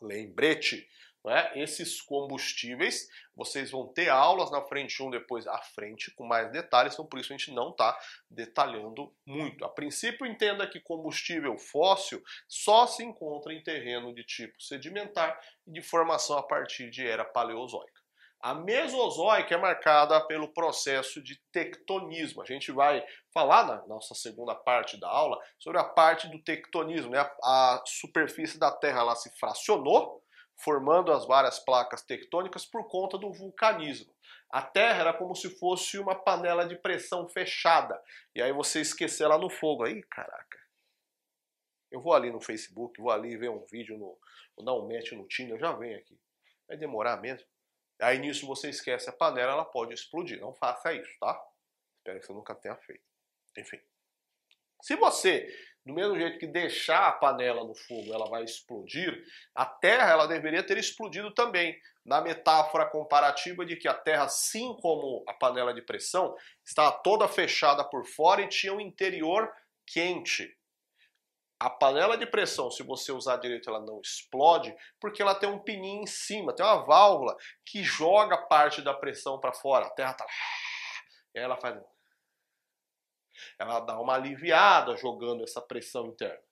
Lembrete, 0.00 0.88
é? 1.28 1.60
esses 1.60 2.00
combustíveis, 2.00 3.06
vocês 3.36 3.70
vão 3.70 3.86
ter 3.86 4.08
aulas 4.08 4.50
na 4.50 4.62
frente 4.62 5.02
um, 5.02 5.10
depois 5.10 5.46
à 5.46 5.58
frente, 5.58 6.10
com 6.12 6.24
mais 6.24 6.50
detalhes, 6.50 6.94
então 6.94 7.04
por 7.04 7.20
isso 7.20 7.30
a 7.30 7.36
gente 7.36 7.52
não 7.52 7.70
está 7.70 7.98
detalhando 8.30 9.14
muito. 9.26 9.62
A 9.62 9.68
princípio, 9.68 10.24
entenda 10.24 10.66
que 10.66 10.80
combustível 10.80 11.58
fóssil 11.58 12.22
só 12.48 12.86
se 12.86 13.04
encontra 13.04 13.52
em 13.52 13.62
terreno 13.62 14.14
de 14.14 14.24
tipo 14.24 14.62
sedimentar 14.62 15.38
e 15.66 15.72
de 15.72 15.82
formação 15.82 16.38
a 16.38 16.42
partir 16.42 16.88
de 16.88 17.06
era 17.06 17.24
paleozoica. 17.24 17.99
A 18.42 18.54
Mesozoica 18.54 19.54
é 19.54 19.58
marcada 19.58 20.18
pelo 20.26 20.48
processo 20.48 21.22
de 21.22 21.38
tectonismo. 21.52 22.40
A 22.40 22.46
gente 22.46 22.72
vai 22.72 23.04
falar 23.34 23.66
na 23.66 23.86
nossa 23.86 24.14
segunda 24.14 24.54
parte 24.54 24.98
da 24.98 25.08
aula 25.10 25.38
sobre 25.58 25.78
a 25.78 25.84
parte 25.84 26.26
do 26.26 26.42
tectonismo. 26.42 27.10
Né? 27.10 27.18
A, 27.44 27.82
superfície 27.84 28.58
da 28.58 28.72
Terra 28.72 29.00
ela 29.00 29.14
se 29.14 29.30
fracionou, 29.38 30.24
formando 30.56 31.12
as 31.12 31.26
várias 31.26 31.58
placas 31.58 32.00
tectônicas 32.00 32.64
por 32.64 32.88
conta 32.88 33.18
do 33.18 33.30
vulcanismo. 33.30 34.10
A 34.50 34.62
Terra 34.62 35.00
era 35.00 35.12
como 35.12 35.34
se 35.34 35.58
fosse 35.58 35.98
uma 35.98 36.14
panela 36.14 36.66
de 36.66 36.76
pressão 36.76 37.28
fechada. 37.28 38.02
E 38.34 38.40
aí 38.40 38.54
você 38.54 38.80
esquecer 38.80 39.24
ela 39.24 39.36
no 39.36 39.50
fogo. 39.50 39.84
Aí, 39.84 40.02
caraca. 40.04 40.58
Eu 41.90 42.00
vou 42.00 42.14
ali 42.14 42.32
no 42.32 42.40
Facebook, 42.40 42.98
vou 43.02 43.10
ali 43.10 43.36
ver 43.36 43.50
um 43.50 43.66
vídeo, 43.66 43.98
no, 43.98 44.18
vou 44.56 44.64
dar 44.64 44.72
um 44.74 44.88
match 44.88 45.12
no 45.12 45.26
Tinder, 45.26 45.56
eu 45.56 45.60
já 45.60 45.72
venho 45.72 45.98
aqui. 45.98 46.18
Vai 46.66 46.78
demorar 46.78 47.20
mesmo. 47.20 47.46
Aí 48.00 48.18
nisso 48.18 48.46
você 48.46 48.70
esquece 48.70 49.08
a 49.08 49.12
panela, 49.12 49.52
ela 49.52 49.64
pode 49.64 49.94
explodir. 49.94 50.40
Não 50.40 50.54
faça 50.54 50.92
isso, 50.92 51.10
tá? 51.20 51.40
Espero 51.98 52.20
que 52.20 52.26
você 52.26 52.32
nunca 52.32 52.54
tenha 52.54 52.76
feito. 52.76 53.04
Enfim. 53.58 53.78
Se 54.82 54.96
você, 54.96 55.46
do 55.84 55.92
mesmo 55.92 56.18
jeito 56.18 56.38
que 56.38 56.46
deixar 56.46 57.08
a 57.08 57.12
panela 57.12 57.64
no 57.64 57.74
fogo, 57.74 58.12
ela 58.14 58.28
vai 58.28 58.44
explodir, 58.44 59.22
a 59.54 59.66
Terra 59.66 60.10
ela 60.10 60.26
deveria 60.26 60.62
ter 60.62 60.78
explodido 60.78 61.32
também. 61.32 61.78
Na 62.04 62.20
metáfora 62.20 62.86
comparativa 62.86 63.64
de 63.64 63.76
que 63.76 63.86
a 63.86 63.94
Terra, 63.94 64.24
assim 64.24 64.74
como 64.80 65.22
a 65.28 65.34
panela 65.34 65.74
de 65.74 65.82
pressão, 65.82 66.34
está 66.64 66.90
toda 66.90 67.28
fechada 67.28 67.84
por 67.84 68.06
fora 68.06 68.40
e 68.40 68.48
tinha 68.48 68.72
um 68.72 68.80
interior 68.80 69.52
quente. 69.86 70.56
A 71.60 71.68
panela 71.68 72.16
de 72.16 72.24
pressão, 72.24 72.70
se 72.70 72.82
você 72.82 73.12
usar 73.12 73.36
direito, 73.36 73.68
ela 73.68 73.80
não 73.80 74.00
explode, 74.00 74.74
porque 74.98 75.20
ela 75.20 75.34
tem 75.34 75.46
um 75.46 75.58
pininho 75.58 76.02
em 76.02 76.06
cima, 76.06 76.54
tem 76.54 76.64
uma 76.64 76.82
válvula 76.86 77.36
que 77.66 77.84
joga 77.84 78.38
parte 78.38 78.80
da 78.80 78.94
pressão 78.94 79.38
para 79.38 79.52
fora. 79.52 79.86
A 79.86 79.90
terra 79.90 80.14
tá. 80.14 80.26
Aí 81.36 81.42
ela 81.42 81.58
faz. 81.58 81.78
Ela 83.58 83.80
dá 83.80 84.00
uma 84.00 84.14
aliviada 84.14 84.96
jogando 84.96 85.44
essa 85.44 85.60
pressão 85.60 86.06
interna. 86.06 86.42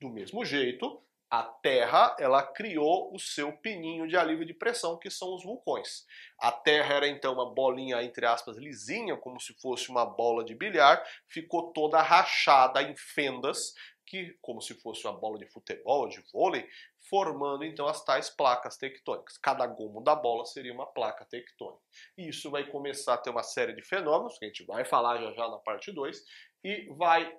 Do 0.00 0.10
mesmo 0.10 0.44
jeito, 0.44 1.00
a 1.30 1.44
Terra 1.44 2.16
ela 2.18 2.42
criou 2.42 3.14
o 3.14 3.18
seu 3.20 3.56
pininho 3.58 4.08
de 4.08 4.16
alívio 4.16 4.44
de 4.44 4.52
pressão, 4.52 4.98
que 4.98 5.08
são 5.08 5.32
os 5.32 5.44
vulcões. 5.44 6.04
A 6.36 6.50
Terra 6.50 6.96
era 6.96 7.08
então 7.08 7.34
uma 7.34 7.54
bolinha, 7.54 8.02
entre 8.02 8.26
aspas, 8.26 8.56
lisinha, 8.56 9.16
como 9.16 9.38
se 9.38 9.54
fosse 9.54 9.90
uma 9.90 10.04
bola 10.04 10.44
de 10.44 10.56
bilhar, 10.56 11.00
ficou 11.28 11.72
toda 11.72 12.02
rachada 12.02 12.82
em 12.82 12.96
fendas 12.96 13.74
que, 14.10 14.36
como 14.42 14.60
se 14.60 14.74
fosse 14.74 15.06
uma 15.06 15.16
bola 15.16 15.38
de 15.38 15.46
futebol, 15.46 16.08
de 16.08 16.20
vôlei, 16.32 16.68
formando 17.08 17.64
então 17.64 17.86
as 17.86 18.04
tais 18.04 18.28
placas 18.28 18.76
tectônicas. 18.76 19.38
Cada 19.38 19.64
gomo 19.68 20.02
da 20.02 20.16
bola 20.16 20.44
seria 20.44 20.74
uma 20.74 20.86
placa 20.86 21.24
tectônica. 21.24 21.80
E 22.18 22.28
isso 22.28 22.50
vai 22.50 22.68
começar 22.68 23.14
a 23.14 23.18
ter 23.18 23.30
uma 23.30 23.44
série 23.44 23.72
de 23.72 23.82
fenômenos, 23.82 24.36
que 24.36 24.44
a 24.44 24.48
gente 24.48 24.64
vai 24.64 24.84
falar 24.84 25.18
já 25.18 25.32
já 25.32 25.48
na 25.48 25.58
parte 25.58 25.92
2, 25.92 26.24
e 26.64 26.92
vai 26.96 27.32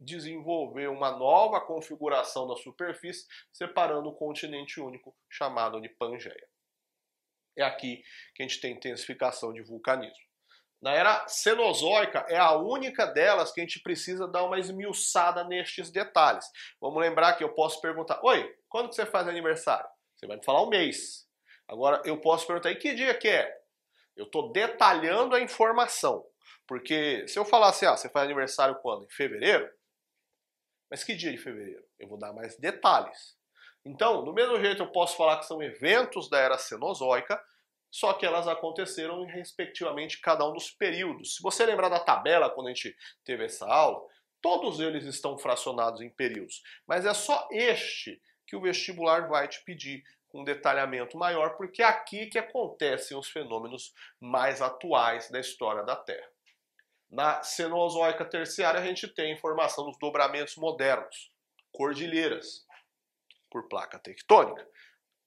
desenvolver 0.00 0.88
uma 0.88 1.10
nova 1.10 1.60
configuração 1.60 2.48
da 2.48 2.56
superfície, 2.56 3.26
separando 3.52 4.08
um 4.08 4.14
continente 4.14 4.80
único 4.80 5.14
chamado 5.28 5.78
de 5.78 5.90
Pangeia. 5.90 6.48
É 7.54 7.62
aqui 7.62 8.02
que 8.34 8.42
a 8.42 8.48
gente 8.48 8.62
tem 8.62 8.72
intensificação 8.72 9.52
de 9.52 9.60
vulcanismo. 9.60 10.24
Na 10.82 10.92
era 10.92 11.26
Cenozoica 11.28 12.26
é 12.28 12.36
a 12.36 12.56
única 12.56 13.06
delas 13.06 13.52
que 13.52 13.60
a 13.60 13.64
gente 13.64 13.80
precisa 13.80 14.28
dar 14.28 14.44
uma 14.44 14.58
esmiuçada 14.58 15.44
nestes 15.44 15.90
detalhes. 15.90 16.44
Vamos 16.80 17.00
lembrar 17.00 17.34
que 17.34 17.44
eu 17.44 17.54
posso 17.54 17.80
perguntar: 17.80 18.20
Oi, 18.22 18.54
quando 18.68 18.88
que 18.88 18.94
você 18.94 19.06
faz 19.06 19.26
aniversário? 19.26 19.88
Você 20.14 20.26
vai 20.26 20.36
me 20.36 20.44
falar 20.44 20.62
um 20.62 20.68
mês. 20.68 21.26
Agora 21.68 22.02
eu 22.04 22.20
posso 22.20 22.46
perguntar: 22.46 22.70
e 22.70 22.76
que 22.76 22.94
dia 22.94 23.14
que 23.14 23.28
é? 23.28 23.54
Eu 24.16 24.26
estou 24.26 24.52
detalhando 24.52 25.34
a 25.34 25.40
informação. 25.40 26.24
Porque 26.66 27.26
se 27.28 27.38
eu 27.38 27.44
falar 27.44 27.70
assim, 27.70 27.86
ah, 27.86 27.96
você 27.96 28.08
faz 28.08 28.24
aniversário 28.24 28.76
quando? 28.76 29.04
Em 29.04 29.10
fevereiro? 29.10 29.68
Mas 30.90 31.04
que 31.04 31.14
dia 31.14 31.30
de 31.30 31.38
fevereiro? 31.38 31.84
Eu 31.98 32.08
vou 32.08 32.18
dar 32.18 32.32
mais 32.32 32.56
detalhes. 32.56 33.36
Então, 33.84 34.24
do 34.24 34.32
mesmo 34.32 34.58
jeito 34.60 34.82
eu 34.82 34.90
posso 34.90 35.16
falar 35.16 35.38
que 35.38 35.46
são 35.46 35.62
eventos 35.62 36.30
da 36.30 36.38
era 36.38 36.56
Cenozoica, 36.56 37.42
só 37.94 38.12
que 38.12 38.26
elas 38.26 38.48
aconteceram 38.48 39.24
respectivamente 39.24 40.20
cada 40.20 40.44
um 40.44 40.52
dos 40.52 40.68
períodos. 40.68 41.36
Se 41.36 41.40
você 41.40 41.64
lembrar 41.64 41.88
da 41.88 42.00
tabela 42.00 42.50
quando 42.50 42.66
a 42.66 42.74
gente 42.74 42.96
teve 43.24 43.44
essa 43.44 43.72
aula, 43.72 44.04
todos 44.42 44.80
eles 44.80 45.04
estão 45.04 45.38
fracionados 45.38 46.00
em 46.00 46.10
períodos, 46.10 46.60
mas 46.88 47.06
é 47.06 47.14
só 47.14 47.46
este 47.52 48.20
que 48.48 48.56
o 48.56 48.60
vestibular 48.60 49.28
vai 49.28 49.46
te 49.46 49.62
pedir 49.62 50.02
um 50.32 50.42
detalhamento 50.42 51.16
maior, 51.16 51.56
porque 51.56 51.84
é 51.84 51.86
aqui 51.86 52.26
que 52.26 52.36
acontecem 52.36 53.16
os 53.16 53.28
fenômenos 53.28 53.94
mais 54.18 54.60
atuais 54.60 55.30
da 55.30 55.38
história 55.38 55.84
da 55.84 55.94
Terra. 55.94 56.28
Na 57.08 57.44
Cenozoica 57.44 58.24
terciária 58.24 58.80
a 58.80 58.84
gente 58.84 59.06
tem 59.06 59.32
informação 59.32 59.84
dos 59.84 59.96
dobramentos 60.00 60.56
modernos, 60.56 61.30
cordilheiras, 61.70 62.66
por 63.48 63.68
placa 63.68 64.00
tectônica. 64.00 64.68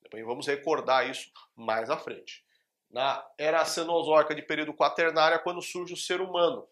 Também 0.03 0.25
vamos 0.25 0.45
recordar 0.45 1.09
isso 1.09 1.31
mais 1.55 1.89
à 1.89 1.97
frente. 1.97 2.45
Na 2.89 3.25
era 3.37 3.63
cenozoica 3.65 4.33
de 4.33 4.41
período 4.41 4.73
quaternário 4.73 5.41
quando 5.43 5.61
surge 5.61 5.93
o 5.93 5.97
ser 5.97 6.21
humano. 6.21 6.67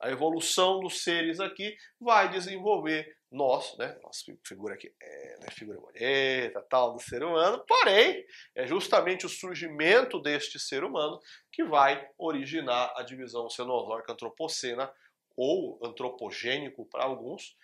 A 0.00 0.10
evolução 0.10 0.80
dos 0.80 1.02
seres 1.02 1.40
aqui 1.40 1.76
vai 2.00 2.28
desenvolver 2.30 3.16
nós, 3.30 3.76
né? 3.76 3.96
Nossa 4.02 4.24
figura 4.44 4.74
aqui 4.74 4.92
é 5.00 5.36
né, 5.40 5.46
figura 5.52 5.78
bonita, 5.78 6.60
tal, 6.68 6.94
do 6.94 7.00
ser 7.00 7.22
humano. 7.22 7.62
Porém, 7.66 8.24
é 8.54 8.66
justamente 8.66 9.24
o 9.24 9.28
surgimento 9.28 10.18
deste 10.20 10.58
ser 10.58 10.82
humano 10.82 11.20
que 11.52 11.62
vai 11.62 12.08
originar 12.18 12.92
a 12.96 13.02
divisão 13.02 13.48
cenozoica 13.48 14.12
antropocena 14.12 14.92
ou 15.36 15.78
antropogênico 15.82 16.84
para 16.86 17.04
alguns, 17.04 17.56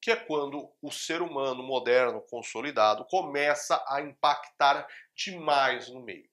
que 0.00 0.10
é 0.10 0.16
quando 0.16 0.70
o 0.82 0.92
ser 0.92 1.22
humano 1.22 1.62
moderno 1.62 2.20
consolidado 2.20 3.04
começa 3.06 3.82
a 3.88 4.00
impactar 4.00 4.86
demais 5.14 5.88
no 5.88 6.02
meio. 6.02 6.28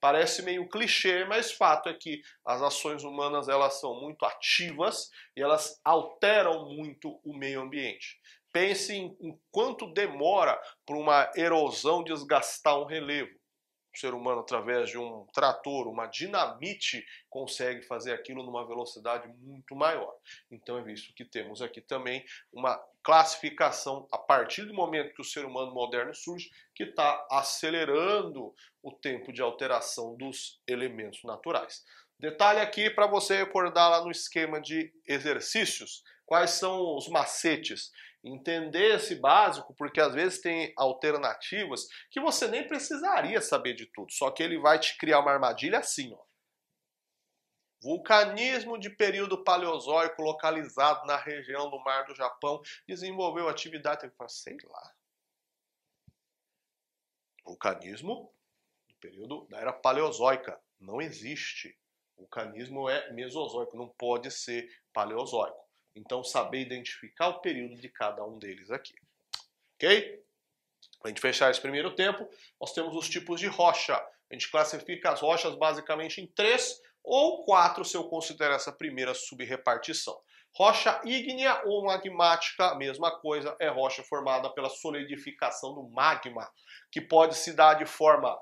Parece 0.00 0.42
meio 0.42 0.68
clichê, 0.68 1.24
mas 1.24 1.52
fato 1.52 1.88
é 1.88 1.94
que 1.94 2.20
as 2.44 2.62
ações 2.62 3.02
humanas 3.02 3.48
elas 3.48 3.80
são 3.80 4.00
muito 4.00 4.24
ativas 4.24 5.08
e 5.36 5.42
elas 5.42 5.80
alteram 5.84 6.66
muito 6.68 7.20
o 7.24 7.36
meio 7.36 7.62
ambiente. 7.62 8.16
Pense 8.52 8.94
em, 8.94 9.16
em 9.20 9.38
quanto 9.50 9.92
demora 9.92 10.58
para 10.86 10.96
uma 10.96 11.30
erosão 11.36 12.02
desgastar 12.02 12.78
um 12.78 12.86
relevo 12.86 13.37
o 13.94 13.98
ser 13.98 14.14
humano, 14.14 14.40
através 14.40 14.90
de 14.90 14.98
um 14.98 15.26
trator, 15.32 15.88
uma 15.88 16.06
dinamite, 16.06 17.04
consegue 17.28 17.82
fazer 17.82 18.12
aquilo 18.12 18.42
numa 18.42 18.66
velocidade 18.66 19.28
muito 19.38 19.74
maior. 19.74 20.14
Então 20.50 20.78
é 20.78 20.82
visto 20.82 21.12
que 21.14 21.24
temos 21.24 21.62
aqui 21.62 21.80
também 21.80 22.24
uma 22.52 22.78
classificação 23.02 24.06
a 24.12 24.18
partir 24.18 24.64
do 24.64 24.74
momento 24.74 25.14
que 25.14 25.22
o 25.22 25.24
ser 25.24 25.44
humano 25.44 25.72
moderno 25.72 26.14
surge, 26.14 26.50
que 26.74 26.84
está 26.84 27.26
acelerando 27.30 28.54
o 28.82 28.92
tempo 28.92 29.32
de 29.32 29.42
alteração 29.42 30.16
dos 30.16 30.60
elementos 30.66 31.22
naturais. 31.24 31.84
Detalhe 32.18 32.60
aqui 32.60 32.90
para 32.90 33.06
você 33.06 33.36
recordar 33.36 33.90
lá 33.90 34.04
no 34.04 34.10
esquema 34.10 34.60
de 34.60 34.92
exercícios, 35.06 36.02
quais 36.26 36.50
são 36.50 36.96
os 36.96 37.08
macetes 37.08 37.90
entender 38.24 38.96
esse 38.96 39.14
básico, 39.14 39.74
porque 39.74 40.00
às 40.00 40.12
vezes 40.12 40.40
tem 40.40 40.72
alternativas 40.76 41.86
que 42.10 42.20
você 42.20 42.48
nem 42.48 42.66
precisaria 42.66 43.40
saber 43.40 43.74
de 43.74 43.86
tudo, 43.92 44.12
só 44.12 44.30
que 44.30 44.42
ele 44.42 44.58
vai 44.58 44.78
te 44.78 44.96
criar 44.98 45.20
uma 45.20 45.32
armadilha 45.32 45.78
assim, 45.78 46.12
ó. 46.12 46.28
Vulcanismo 47.80 48.76
de 48.76 48.90
período 48.90 49.44
paleozoico 49.44 50.20
localizado 50.20 51.06
na 51.06 51.16
região 51.16 51.70
do 51.70 51.78
Mar 51.78 52.04
do 52.06 52.14
Japão 52.14 52.60
desenvolveu 52.88 53.48
atividade. 53.48 54.10
Sei 54.28 54.56
lá. 54.64 54.94
Vulcanismo 57.44 58.34
do 58.88 58.94
período 58.96 59.46
da 59.46 59.60
era 59.60 59.72
paleozoica. 59.72 60.60
Não 60.80 61.00
existe. 61.00 61.78
Vulcanismo 62.16 62.88
é 62.88 63.12
mesozoico, 63.12 63.76
não 63.76 63.88
pode 63.88 64.28
ser 64.32 64.68
paleozoico. 64.92 65.67
Então, 65.94 66.22
saber 66.22 66.60
identificar 66.60 67.28
o 67.28 67.40
período 67.40 67.76
de 67.76 67.88
cada 67.88 68.24
um 68.24 68.38
deles 68.38 68.70
aqui. 68.70 68.94
Ok? 69.74 70.22
Para 71.00 71.08
a 71.08 71.08
gente 71.08 71.20
fechar 71.20 71.50
esse 71.50 71.60
primeiro 71.60 71.94
tempo, 71.94 72.28
nós 72.60 72.72
temos 72.72 72.94
os 72.94 73.08
tipos 73.08 73.40
de 73.40 73.46
rocha. 73.46 73.94
A 73.94 74.34
gente 74.34 74.50
classifica 74.50 75.10
as 75.10 75.20
rochas 75.20 75.54
basicamente 75.54 76.20
em 76.20 76.26
três 76.26 76.80
ou 77.02 77.44
quatro, 77.44 77.84
se 77.84 77.96
eu 77.96 78.04
considerar 78.04 78.56
essa 78.56 78.72
primeira 78.72 79.14
subrepartição. 79.14 80.20
Rocha 80.54 81.00
ígnea 81.04 81.62
ou 81.64 81.84
magmática, 81.84 82.74
mesma 82.74 83.18
coisa, 83.20 83.56
é 83.60 83.68
rocha 83.68 84.02
formada 84.02 84.50
pela 84.50 84.68
solidificação 84.68 85.74
do 85.74 85.88
magma, 85.88 86.50
que 86.90 87.00
pode 87.00 87.36
se 87.36 87.52
dar 87.52 87.74
de 87.74 87.86
forma 87.86 88.36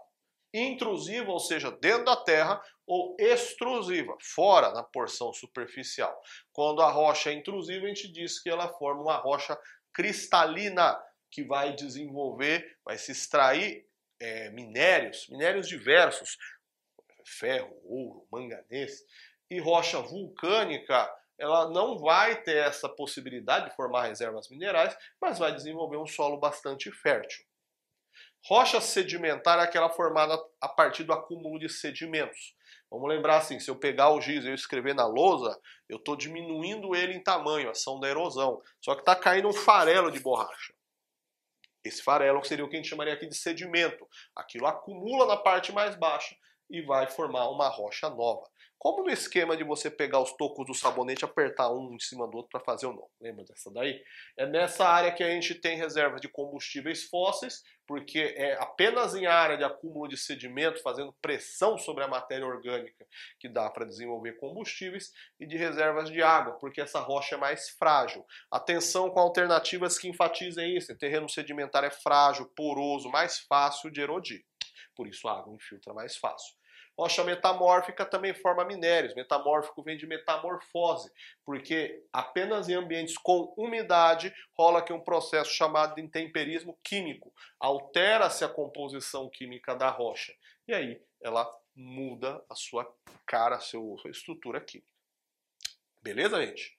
intrusiva, 0.58 1.30
ou 1.30 1.40
seja, 1.40 1.70
dentro 1.70 2.04
da 2.04 2.16
terra, 2.16 2.62
ou 2.86 3.16
extrusiva, 3.18 4.16
fora 4.20 4.72
na 4.72 4.82
porção 4.82 5.32
superficial. 5.32 6.20
Quando 6.52 6.82
a 6.82 6.90
rocha 6.90 7.30
é 7.30 7.34
intrusiva, 7.34 7.84
a 7.84 7.88
gente 7.88 8.10
diz 8.10 8.40
que 8.40 8.48
ela 8.48 8.68
forma 8.68 9.02
uma 9.02 9.16
rocha 9.16 9.58
cristalina, 9.92 10.96
que 11.30 11.42
vai 11.42 11.74
desenvolver, 11.74 12.78
vai 12.84 12.96
se 12.96 13.12
extrair 13.12 13.86
é, 14.20 14.50
minérios, 14.50 15.26
minérios 15.28 15.68
diversos, 15.68 16.38
ferro, 17.26 17.76
ouro, 17.84 18.26
manganês, 18.30 19.02
e 19.50 19.58
rocha 19.60 20.00
vulcânica, 20.00 21.12
ela 21.38 21.68
não 21.70 21.98
vai 21.98 22.42
ter 22.42 22.56
essa 22.56 22.88
possibilidade 22.88 23.70
de 23.70 23.76
formar 23.76 24.06
reservas 24.06 24.48
minerais, 24.48 24.96
mas 25.20 25.38
vai 25.38 25.54
desenvolver 25.54 25.98
um 25.98 26.06
solo 26.06 26.38
bastante 26.38 26.90
fértil. 26.90 27.44
Rocha 28.44 28.80
sedimentar 28.80 29.58
é 29.58 29.62
aquela 29.62 29.90
formada 29.90 30.38
a 30.60 30.68
partir 30.68 31.04
do 31.04 31.12
acúmulo 31.12 31.58
de 31.58 31.68
sedimentos. 31.68 32.54
Vamos 32.90 33.08
lembrar 33.08 33.38
assim, 33.38 33.58
se 33.58 33.70
eu 33.70 33.76
pegar 33.76 34.10
o 34.10 34.20
giz 34.20 34.44
e 34.44 34.48
eu 34.48 34.54
escrever 34.54 34.94
na 34.94 35.06
lousa, 35.06 35.60
eu 35.88 35.98
estou 35.98 36.16
diminuindo 36.16 36.94
ele 36.94 37.14
em 37.14 37.22
tamanho, 37.22 37.70
ação 37.70 37.98
da 37.98 38.08
erosão. 38.08 38.60
Só 38.80 38.94
que 38.94 39.00
está 39.00 39.16
caindo 39.16 39.48
um 39.48 39.52
farelo 39.52 40.10
de 40.10 40.20
borracha. 40.20 40.72
Esse 41.84 42.02
farelo 42.02 42.44
seria 42.44 42.64
o 42.64 42.68
que 42.68 42.76
a 42.76 42.78
gente 42.78 42.88
chamaria 42.88 43.14
aqui 43.14 43.26
de 43.26 43.36
sedimento. 43.36 44.08
Aquilo 44.34 44.66
acumula 44.66 45.26
na 45.26 45.36
parte 45.36 45.72
mais 45.72 45.94
baixa 45.96 46.36
e 46.68 46.82
vai 46.82 47.06
formar 47.06 47.48
uma 47.48 47.68
rocha 47.68 48.10
nova. 48.10 48.48
Como 48.78 49.02
no 49.02 49.10
esquema 49.10 49.56
de 49.56 49.64
você 49.64 49.90
pegar 49.90 50.20
os 50.20 50.32
tocos 50.34 50.66
do 50.66 50.74
sabonete 50.74 51.24
e 51.24 51.26
apertar 51.26 51.72
um 51.72 51.94
em 51.94 51.98
cima 51.98 52.28
do 52.28 52.36
outro 52.36 52.50
para 52.50 52.60
fazer 52.60 52.86
o 52.86 52.92
nó. 52.92 53.06
Lembra 53.20 53.44
dessa 53.44 53.70
daí? 53.70 54.02
É 54.36 54.46
nessa 54.46 54.86
área 54.86 55.12
que 55.12 55.24
a 55.24 55.30
gente 55.30 55.54
tem 55.54 55.76
reserva 55.76 56.18
de 56.18 56.28
combustíveis 56.28 57.04
fósseis, 57.04 57.62
porque 57.86 58.34
é 58.36 58.54
apenas 58.60 59.14
em 59.14 59.26
área 59.26 59.56
de 59.56 59.64
acúmulo 59.64 60.08
de 60.08 60.16
sedimento, 60.16 60.82
fazendo 60.82 61.14
pressão 61.22 61.78
sobre 61.78 62.04
a 62.04 62.08
matéria 62.08 62.46
orgânica, 62.46 63.06
que 63.40 63.48
dá 63.48 63.70
para 63.70 63.86
desenvolver 63.86 64.34
combustíveis, 64.34 65.12
e 65.40 65.46
de 65.46 65.56
reservas 65.56 66.10
de 66.10 66.20
água, 66.20 66.54
porque 66.58 66.80
essa 66.80 67.00
rocha 67.00 67.36
é 67.36 67.38
mais 67.38 67.70
frágil. 67.70 68.24
Atenção 68.50 69.10
com 69.10 69.20
alternativas 69.20 69.98
que 69.98 70.08
enfatizem 70.08 70.76
isso. 70.76 70.96
Terreno 70.96 71.28
sedimentar 71.28 71.84
é 71.84 71.90
frágil, 71.90 72.52
poroso, 72.54 73.08
mais 73.08 73.38
fácil 73.38 73.90
de 73.90 74.00
erodir. 74.00 74.44
Por 74.94 75.06
isso 75.06 75.28
a 75.28 75.38
água 75.38 75.54
infiltra 75.54 75.94
mais 75.94 76.16
fácil. 76.16 76.54
Rocha 76.98 77.22
metamórfica 77.22 78.06
também 78.06 78.32
forma 78.32 78.64
minérios. 78.64 79.14
Metamórfico 79.14 79.82
vem 79.82 79.98
de 79.98 80.06
metamorfose, 80.06 81.12
porque 81.44 82.02
apenas 82.10 82.68
em 82.68 82.74
ambientes 82.74 83.18
com 83.18 83.52
umidade 83.56 84.34
rola 84.56 84.78
aqui 84.78 84.92
um 84.92 85.00
processo 85.00 85.50
chamado 85.52 85.96
de 85.96 86.00
intemperismo 86.00 86.78
químico. 86.82 87.32
Altera-se 87.60 88.44
a 88.44 88.48
composição 88.48 89.28
química 89.28 89.74
da 89.74 89.90
rocha. 89.90 90.34
E 90.66 90.72
aí 90.72 91.02
ela 91.20 91.46
muda 91.74 92.42
a 92.48 92.54
sua 92.54 92.90
cara, 93.26 93.56
a 93.56 93.60
sua 93.60 94.10
estrutura 94.10 94.58
química. 94.60 94.90
Beleza, 96.02 96.44
gente? 96.44 96.78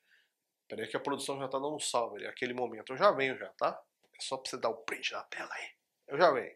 Peraí 0.67 0.87
que 0.87 0.97
a 0.97 0.99
produção 0.99 1.37
já 1.37 1.45
está 1.45 1.59
dando 1.59 1.75
um 1.75 1.79
salve 1.79 2.17
ali. 2.17 2.27
Aquele 2.27 2.53
momento 2.53 2.93
eu 2.93 2.97
já 2.97 3.11
venho 3.11 3.37
já, 3.37 3.49
tá? 3.49 3.79
É 4.17 4.21
só 4.21 4.35
para 4.35 4.49
você 4.49 4.57
dar 4.57 4.69
o 4.69 4.73
um 4.73 4.83
print 4.83 5.13
na 5.13 5.21
tela 5.23 5.53
aí. 5.53 5.69
Eu 6.07 6.17
já 6.17 6.31
venho 6.31 6.55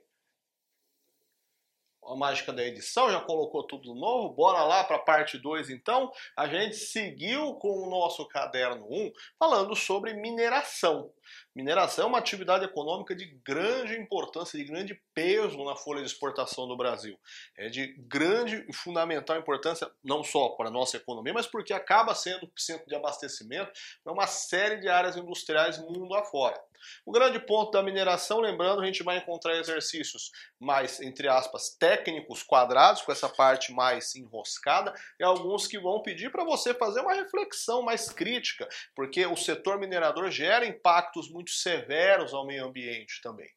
a 2.04 2.16
mágica 2.16 2.52
da 2.52 2.64
edição, 2.64 3.12
já 3.12 3.20
colocou 3.20 3.64
tudo 3.64 3.94
novo. 3.94 4.34
Bora 4.34 4.64
lá 4.64 4.84
para 4.84 4.98
a 4.98 5.00
parte 5.00 5.38
2 5.38 5.70
então. 5.70 6.12
A 6.36 6.48
gente 6.48 6.76
seguiu 6.76 7.56
com 7.56 7.84
o 7.84 7.90
nosso 7.90 8.28
caderno 8.28 8.86
1 8.90 9.12
falando 9.38 9.76
sobre 9.76 10.14
mineração. 10.14 11.12
Mineração 11.56 12.06
é 12.06 12.08
uma 12.08 12.18
atividade 12.18 12.66
econômica 12.66 13.16
de 13.16 13.26
grande 13.46 13.96
importância, 13.96 14.58
de 14.58 14.66
grande 14.66 15.02
peso 15.14 15.64
na 15.64 15.76
folha 15.76 16.02
de 16.02 16.08
exportação 16.08 16.68
do 16.68 16.78
Brasil. 16.78 17.20
É 17.58 17.70
de 17.70 17.94
grande 18.00 18.66
e 18.70 18.74
fundamental 18.74 19.38
importância, 19.38 19.90
não 20.04 20.24
só 20.24 20.50
para 20.50 20.70
a 20.70 20.72
nossa 20.72 20.98
economia, 20.98 21.34
mas 21.34 21.48
porque 21.48 21.74
acaba 21.74 22.16
sendo 22.16 22.52
centro 22.58 22.88
de 22.88 22.96
abastecimento 22.96 23.72
para 24.04 24.14
uma 24.14 24.28
série 24.28 24.78
de 24.78 24.88
áreas 24.88 25.18
industriais 25.18 25.78
mundo 25.78 26.14
afora. 26.16 26.60
O 27.06 27.12
grande 27.12 27.40
ponto 27.40 27.72
da 27.72 27.84
mineração, 27.84 28.40
lembrando, 28.40 28.82
a 28.82 28.86
gente 28.86 29.04
vai 29.04 29.18
encontrar 29.18 29.58
exercícios 29.58 30.32
mais, 30.60 31.00
entre 31.02 31.28
aspas, 31.28 31.76
técnicos 31.80 32.44
quadrados, 32.44 33.02
com 33.02 33.12
essa 33.12 33.30
parte 33.30 33.72
mais 33.72 34.16
enroscada, 34.16 34.94
e 35.20 35.24
alguns 35.24 35.68
que 35.68 35.80
vão 35.80 36.02
pedir 36.02 36.32
para 36.32 36.44
você 36.44 36.74
fazer 36.74 37.02
uma 37.02 37.14
reflexão 37.14 37.82
mais 37.82 38.10
crítica, 38.10 38.68
porque 38.96 39.26
o 39.26 39.36
setor 39.36 39.80
minerador 39.80 40.30
gera 40.32 40.66
impactos 40.66 41.21
muito 41.30 41.52
severos 41.52 42.34
ao 42.34 42.46
meio 42.46 42.66
ambiente 42.66 43.22
também. 43.22 43.50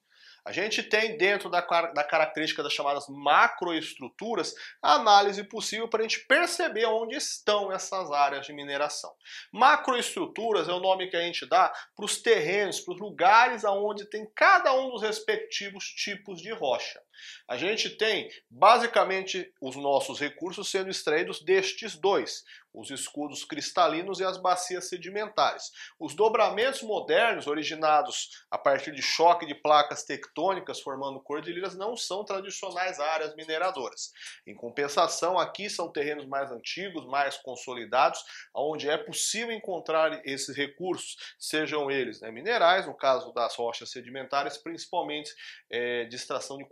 A 0.47 0.53
gente 0.53 0.83
tem 0.83 1.17
dentro 1.17 1.49
da, 1.49 1.63
da 1.63 2.05
característica 2.05 2.63
das 2.63 2.75
chamadas 2.75 3.07
macroestruturas 3.09 4.55
a 4.83 4.97
análise 4.97 5.43
possível 5.43 5.89
para 5.89 6.01
a 6.01 6.03
gente 6.03 6.27
perceber 6.27 6.85
onde 6.85 7.17
estão 7.17 7.73
essas 7.73 8.11
áreas 8.13 8.45
de 8.45 8.53
mineração. 8.53 9.11
Macroestruturas 9.51 10.69
é 10.69 10.73
o 10.73 10.81
nome 10.81 11.09
que 11.09 11.17
a 11.17 11.23
gente 11.23 11.47
dá 11.47 11.73
para 11.97 12.05
os 12.05 12.21
terrenos, 12.21 12.79
para 12.81 12.93
os 12.93 13.01
lugares 13.01 13.65
aonde 13.65 14.05
tem 14.05 14.31
cada 14.37 14.75
um 14.75 14.91
dos 14.91 15.01
respectivos 15.01 15.87
tipos 15.87 16.43
de 16.43 16.53
rocha. 16.53 17.01
A 17.49 17.57
gente 17.57 17.91
tem 17.91 18.31
basicamente 18.49 19.53
os 19.61 19.77
nossos 19.77 20.19
recursos 20.19 20.71
sendo 20.71 20.91
extraídos 20.91 21.43
destes 21.43 21.97
dois, 21.97 22.45
os 22.75 22.91
escudos 22.91 23.45
cristalinos 23.45 24.19
e 24.19 24.25
as 24.25 24.37
bacias 24.37 24.89
sedimentares. 24.89 25.71
Os 25.99 26.15
dobramentos 26.15 26.83
modernos, 26.83 27.47
originados 27.47 28.45
a 28.51 28.59
partir 28.59 28.93
de 28.93 29.01
choque 29.01 29.47
de 29.47 29.55
placas 29.55 30.03
tectônicas 30.03 30.81
formando 30.81 31.21
cordilheiras, 31.21 31.77
não 31.77 31.97
são 31.97 32.25
tradicionais 32.25 32.99
áreas 32.99 33.35
mineradoras. 33.37 34.13
Em 34.45 34.55
compensação, 34.55 35.39
aqui 35.39 35.71
são 35.71 35.93
terrenos 35.93 36.27
mais 36.27 36.51
antigos, 36.51 37.07
mais 37.07 37.37
consolidados, 37.37 38.23
onde 38.53 38.91
é 38.91 38.99
possível 38.99 39.55
encontrar 39.55 40.21
esses 40.27 40.57
recursos, 40.57 41.17
sejam 41.39 41.91
eles 41.91 42.21
né, 42.21 42.31
minerais, 42.33 42.87
no 42.87 42.95
caso 42.95 43.33
das 43.33 43.55
rochas 43.55 43.91
sedimentares, 43.91 44.59
principalmente 44.59 45.33
é, 45.71 46.05
de 46.05 46.17
extração 46.17 46.59
de 46.59 46.65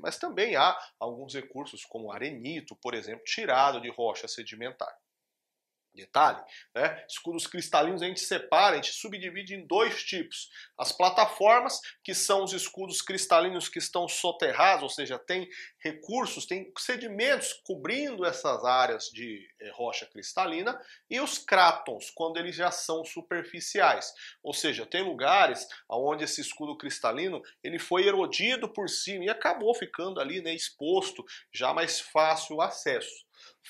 mas 0.00 0.18
também 0.18 0.56
há 0.56 0.76
alguns 0.98 1.34
recursos, 1.34 1.84
como 1.84 2.12
arenito, 2.12 2.76
por 2.76 2.94
exemplo, 2.94 3.24
tirado 3.24 3.80
de 3.80 3.90
rocha 3.90 4.28
sedimentar. 4.28 4.94
Detalhe, 5.94 6.42
né? 6.74 7.04
Escudos 7.08 7.46
cristalinos 7.46 8.02
a 8.02 8.06
gente 8.06 8.18
separa, 8.18 8.72
a 8.72 8.76
gente 8.76 8.92
subdivide 8.92 9.54
em 9.54 9.64
dois 9.64 10.02
tipos. 10.02 10.50
As 10.76 10.90
plataformas, 10.90 11.80
que 12.02 12.12
são 12.12 12.42
os 12.42 12.52
escudos 12.52 13.00
cristalinos 13.00 13.68
que 13.68 13.78
estão 13.78 14.08
soterrados, 14.08 14.82
ou 14.82 14.88
seja, 14.88 15.20
tem 15.20 15.48
recursos, 15.78 16.46
tem 16.46 16.72
sedimentos 16.78 17.52
cobrindo 17.64 18.26
essas 18.26 18.64
áreas 18.64 19.04
de 19.04 19.48
eh, 19.60 19.70
rocha 19.72 20.04
cristalina, 20.06 20.80
e 21.08 21.20
os 21.20 21.38
crátons, 21.38 22.10
quando 22.10 22.38
eles 22.38 22.56
já 22.56 22.72
são 22.72 23.04
superficiais. 23.04 24.12
Ou 24.42 24.52
seja, 24.52 24.84
tem 24.84 25.02
lugares 25.02 25.64
onde 25.88 26.24
esse 26.24 26.40
escudo 26.40 26.76
cristalino 26.76 27.40
ele 27.62 27.78
foi 27.78 28.04
erodido 28.04 28.68
por 28.68 28.88
cima 28.88 29.26
e 29.26 29.30
acabou 29.30 29.72
ficando 29.74 30.20
ali 30.20 30.42
né, 30.42 30.52
exposto, 30.52 31.24
já 31.52 31.72
mais 31.72 32.00
fácil 32.00 32.56
o 32.56 32.62
acesso. 32.62 33.24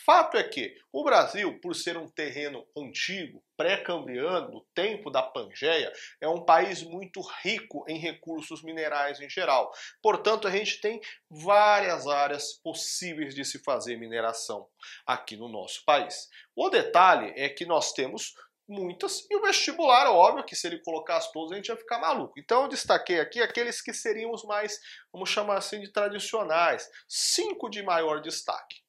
Fato 0.04 0.36
é 0.36 0.42
que 0.42 0.74
o 0.92 1.04
Brasil, 1.04 1.58
por 1.60 1.74
ser 1.74 1.96
um 1.96 2.08
terreno 2.08 2.66
antigo, 2.76 3.42
pré-cambriano, 3.56 4.50
do 4.50 4.66
tempo 4.74 5.10
da 5.10 5.22
Pangeia, 5.22 5.92
é 6.20 6.28
um 6.28 6.44
país 6.44 6.82
muito 6.82 7.20
rico 7.42 7.84
em 7.88 7.98
recursos 7.98 8.62
minerais 8.62 9.20
em 9.20 9.30
geral. 9.30 9.72
Portanto, 10.02 10.46
a 10.46 10.50
gente 10.50 10.80
tem 10.80 11.00
várias 11.30 12.06
áreas 12.06 12.52
possíveis 12.62 13.34
de 13.34 13.44
se 13.44 13.62
fazer 13.62 13.96
mineração 13.96 14.66
aqui 15.06 15.36
no 15.36 15.48
nosso 15.48 15.84
país. 15.84 16.28
O 16.54 16.68
detalhe 16.68 17.32
é 17.36 17.48
que 17.48 17.64
nós 17.64 17.92
temos 17.92 18.34
muitas, 18.68 19.26
e 19.30 19.36
o 19.36 19.42
vestibular, 19.42 20.10
óbvio 20.10 20.44
que 20.44 20.56
se 20.56 20.66
ele 20.66 20.82
colocasse 20.82 21.30
todos 21.32 21.52
a 21.52 21.56
gente 21.56 21.68
ia 21.68 21.76
ficar 21.76 21.98
maluco. 21.98 22.38
Então 22.38 22.62
eu 22.62 22.68
destaquei 22.68 23.20
aqui 23.20 23.42
aqueles 23.42 23.80
que 23.80 23.92
seriam 23.92 24.32
os 24.32 24.42
mais, 24.44 24.78
vamos 25.12 25.30
chamar 25.30 25.58
assim, 25.58 25.80
de 25.80 25.92
tradicionais, 25.92 26.88
cinco 27.08 27.68
de 27.68 27.82
maior 27.82 28.20
destaque. 28.20 28.83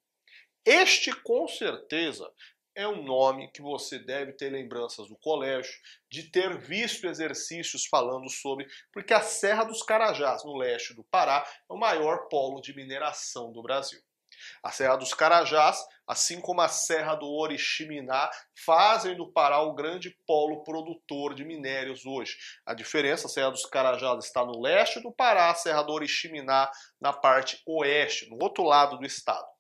Este, 0.66 1.12
com 1.22 1.48
certeza, 1.48 2.28
é 2.74 2.88
um 2.88 3.04
nome 3.04 3.52
que 3.52 3.62
você 3.62 4.00
deve 4.00 4.34
ter 4.34 4.50
lembranças 4.50 5.08
do 5.08 5.16
colégio, 5.16 5.74
de 6.10 6.24
ter 6.24 6.58
visto 6.58 7.06
exercícios 7.06 7.86
falando 7.86 8.28
sobre, 8.32 8.68
porque 8.92 9.14
a 9.14 9.22
Serra 9.22 9.64
dos 9.64 9.84
Carajás, 9.84 10.44
no 10.44 10.58
leste 10.58 10.96
do 10.96 11.04
Pará, 11.04 11.48
é 11.70 11.74
o 11.74 11.78
maior 11.78 12.28
polo 12.30 12.60
de 12.62 12.76
mineração 12.76 13.52
do 13.52 13.62
Brasil. 13.62 14.02
A 14.64 14.72
Serra 14.72 14.96
dos 14.96 15.14
Carajás, 15.14 15.78
assim 16.08 16.42
como 16.42 16.62
a 16.62 16.68
Serra 16.68 17.14
do 17.14 17.32
Oriximiná, 17.32 18.30
fazem 18.66 19.16
do 19.16 19.32
Pará 19.32 19.62
o 19.62 19.76
grande 19.76 20.18
polo 20.26 20.64
produtor 20.64 21.36
de 21.36 21.46
minérios 21.46 22.08
hoje. 22.08 22.36
A 22.66 22.74
diferença, 22.74 23.28
a 23.28 23.30
Serra 23.30 23.52
dos 23.52 23.68
Carajás 23.68 24.26
está 24.26 24.44
no 24.44 24.60
leste 24.60 25.00
do 25.00 25.12
Pará, 25.12 25.52
a 25.52 25.56
Serra 25.56 25.84
do 25.84 25.94
Oriximiná 25.94 26.72
na 27.00 27.14
parte 27.14 27.62
oeste, 27.68 28.28
no 28.30 28.38
outro 28.42 28.64
lado 28.64 28.98
do 28.98 29.06
estado. 29.06 29.55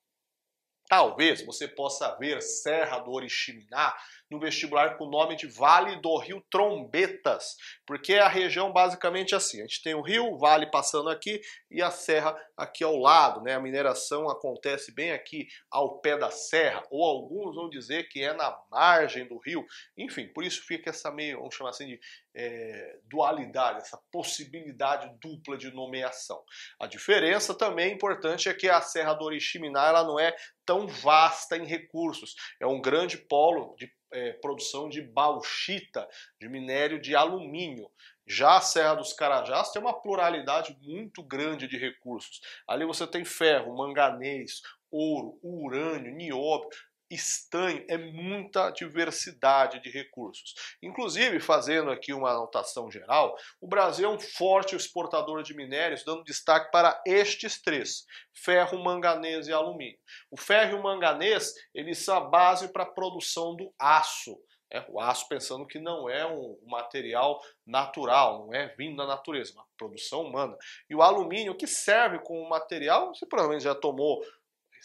Talvez 0.87 1.43
você 1.45 1.67
possa 1.67 2.15
ver 2.15 2.41
Serra 2.41 2.99
do 2.99 3.11
Oriximiná 3.11 3.95
no 4.29 4.39
vestibular 4.39 4.97
com 4.97 5.05
o 5.05 5.09
nome 5.09 5.35
de 5.35 5.47
Vale 5.47 6.01
do 6.01 6.17
Rio 6.17 6.43
Trombetas, 6.49 7.55
porque 7.85 8.13
é 8.13 8.19
a 8.19 8.27
região 8.27 8.71
basicamente 8.71 9.35
assim. 9.35 9.59
A 9.59 9.65
gente 9.65 9.81
tem 9.81 9.93
o 9.93 10.01
rio, 10.01 10.33
o 10.33 10.37
vale 10.37 10.69
passando 10.71 11.09
aqui 11.09 11.41
e 11.69 11.81
a 11.81 11.91
serra 11.91 12.35
aqui 12.57 12.83
ao 12.83 12.97
lado, 12.97 13.41
né? 13.41 13.53
A 13.53 13.59
mineração 13.59 14.29
acontece 14.29 14.93
bem 14.93 15.11
aqui 15.11 15.47
ao 15.69 15.99
pé 15.99 16.17
da 16.17 16.31
serra, 16.31 16.83
ou 16.89 17.03
alguns 17.03 17.55
vão 17.55 17.69
dizer 17.69 18.07
que 18.09 18.23
é 18.23 18.33
na 18.33 18.57
margem 18.71 19.27
do 19.27 19.37
rio. 19.37 19.65
Enfim, 19.97 20.27
por 20.33 20.43
isso 20.43 20.65
fica 20.65 20.89
essa 20.89 21.11
meio, 21.11 21.39
vamos 21.39 21.55
chamar 21.55 21.71
assim 21.71 21.87
de 21.87 21.99
é, 22.35 22.97
dualidade, 23.05 23.79
essa 23.79 23.99
possibilidade 24.11 25.09
dupla 25.21 25.57
de 25.57 25.71
nomeação. 25.71 26.41
A 26.79 26.87
diferença 26.87 27.53
também 27.53 27.93
importante 27.93 28.49
é 28.49 28.53
que 28.53 28.69
a 28.69 28.81
Serra 28.81 29.13
do 29.13 29.25
Oriximiná 29.25 29.87
ela 29.87 30.03
não 30.03 30.19
é 30.19 30.35
tão 30.65 30.87
vasta 30.87 31.55
em 31.57 31.65
recursos. 31.65 32.35
É 32.59 32.67
um 32.67 32.81
grande 32.81 33.17
polo 33.17 33.75
de 33.77 33.89
é, 34.15 34.31
produção 34.33 34.87
de 34.87 35.01
bauxita, 35.01 36.07
de 36.39 36.47
minério 36.47 36.99
de 37.01 37.15
alumínio. 37.15 37.89
Já 38.25 38.57
a 38.57 38.61
Serra 38.61 38.95
dos 38.95 39.13
Carajás 39.13 39.71
tem 39.71 39.81
uma 39.81 39.93
pluralidade 39.93 40.75
muito 40.81 41.21
grande 41.21 41.67
de 41.67 41.77
recursos. 41.77 42.39
Ali 42.67 42.85
você 42.85 43.05
tem 43.05 43.25
ferro, 43.25 43.75
manganês, 43.75 44.61
ouro, 44.89 45.37
urânio, 45.43 46.15
nióbio, 46.15 46.69
estanho, 47.09 47.85
é 47.87 47.97
muita 47.97 48.71
diversidade 48.71 49.81
de 49.81 49.89
recursos. 49.89 50.53
Inclusive, 50.81 51.39
fazendo 51.39 51.91
aqui 51.91 52.13
uma 52.13 52.31
anotação 52.31 52.89
geral, 52.89 53.35
o 53.61 53.67
Brasil 53.67 54.09
é 54.09 54.13
um 54.13 54.19
forte 54.19 54.75
exportador 54.75 55.43
de 55.43 55.55
minérios, 55.55 56.03
dando 56.03 56.23
destaque 56.23 56.71
para 56.71 57.01
estes 57.05 57.61
três: 57.61 58.05
ferro, 58.33 58.83
manganês 58.83 59.47
e 59.47 59.53
alumínio. 59.53 59.99
O 60.31 60.37
ferro 60.37 60.77
e 60.77 60.79
o 60.79 60.83
manganês, 60.83 61.53
eles 61.73 61.99
são 61.99 62.17
a 62.17 62.21
base 62.21 62.71
para 62.71 62.83
a 62.83 62.91
produção 62.91 63.55
do 63.55 63.73
aço. 63.79 64.37
É, 64.71 64.83
o 64.89 64.99
aço 64.99 65.27
pensando 65.29 65.65
que 65.65 65.79
não 65.79 66.09
é 66.09 66.25
um 66.25 66.57
material 66.65 67.39
natural, 67.65 68.45
não 68.45 68.53
é 68.53 68.73
vindo 68.75 68.97
da 68.97 69.05
natureza, 69.05 69.53
uma 69.53 69.65
produção 69.77 70.23
humana. 70.23 70.57
E 70.89 70.95
o 70.95 71.01
alumínio, 71.01 71.55
que 71.55 71.67
serve 71.67 72.19
como 72.19 72.49
material, 72.49 73.13
você 73.13 73.25
provavelmente 73.27 73.63
já 73.63 73.75
tomou 73.75 74.21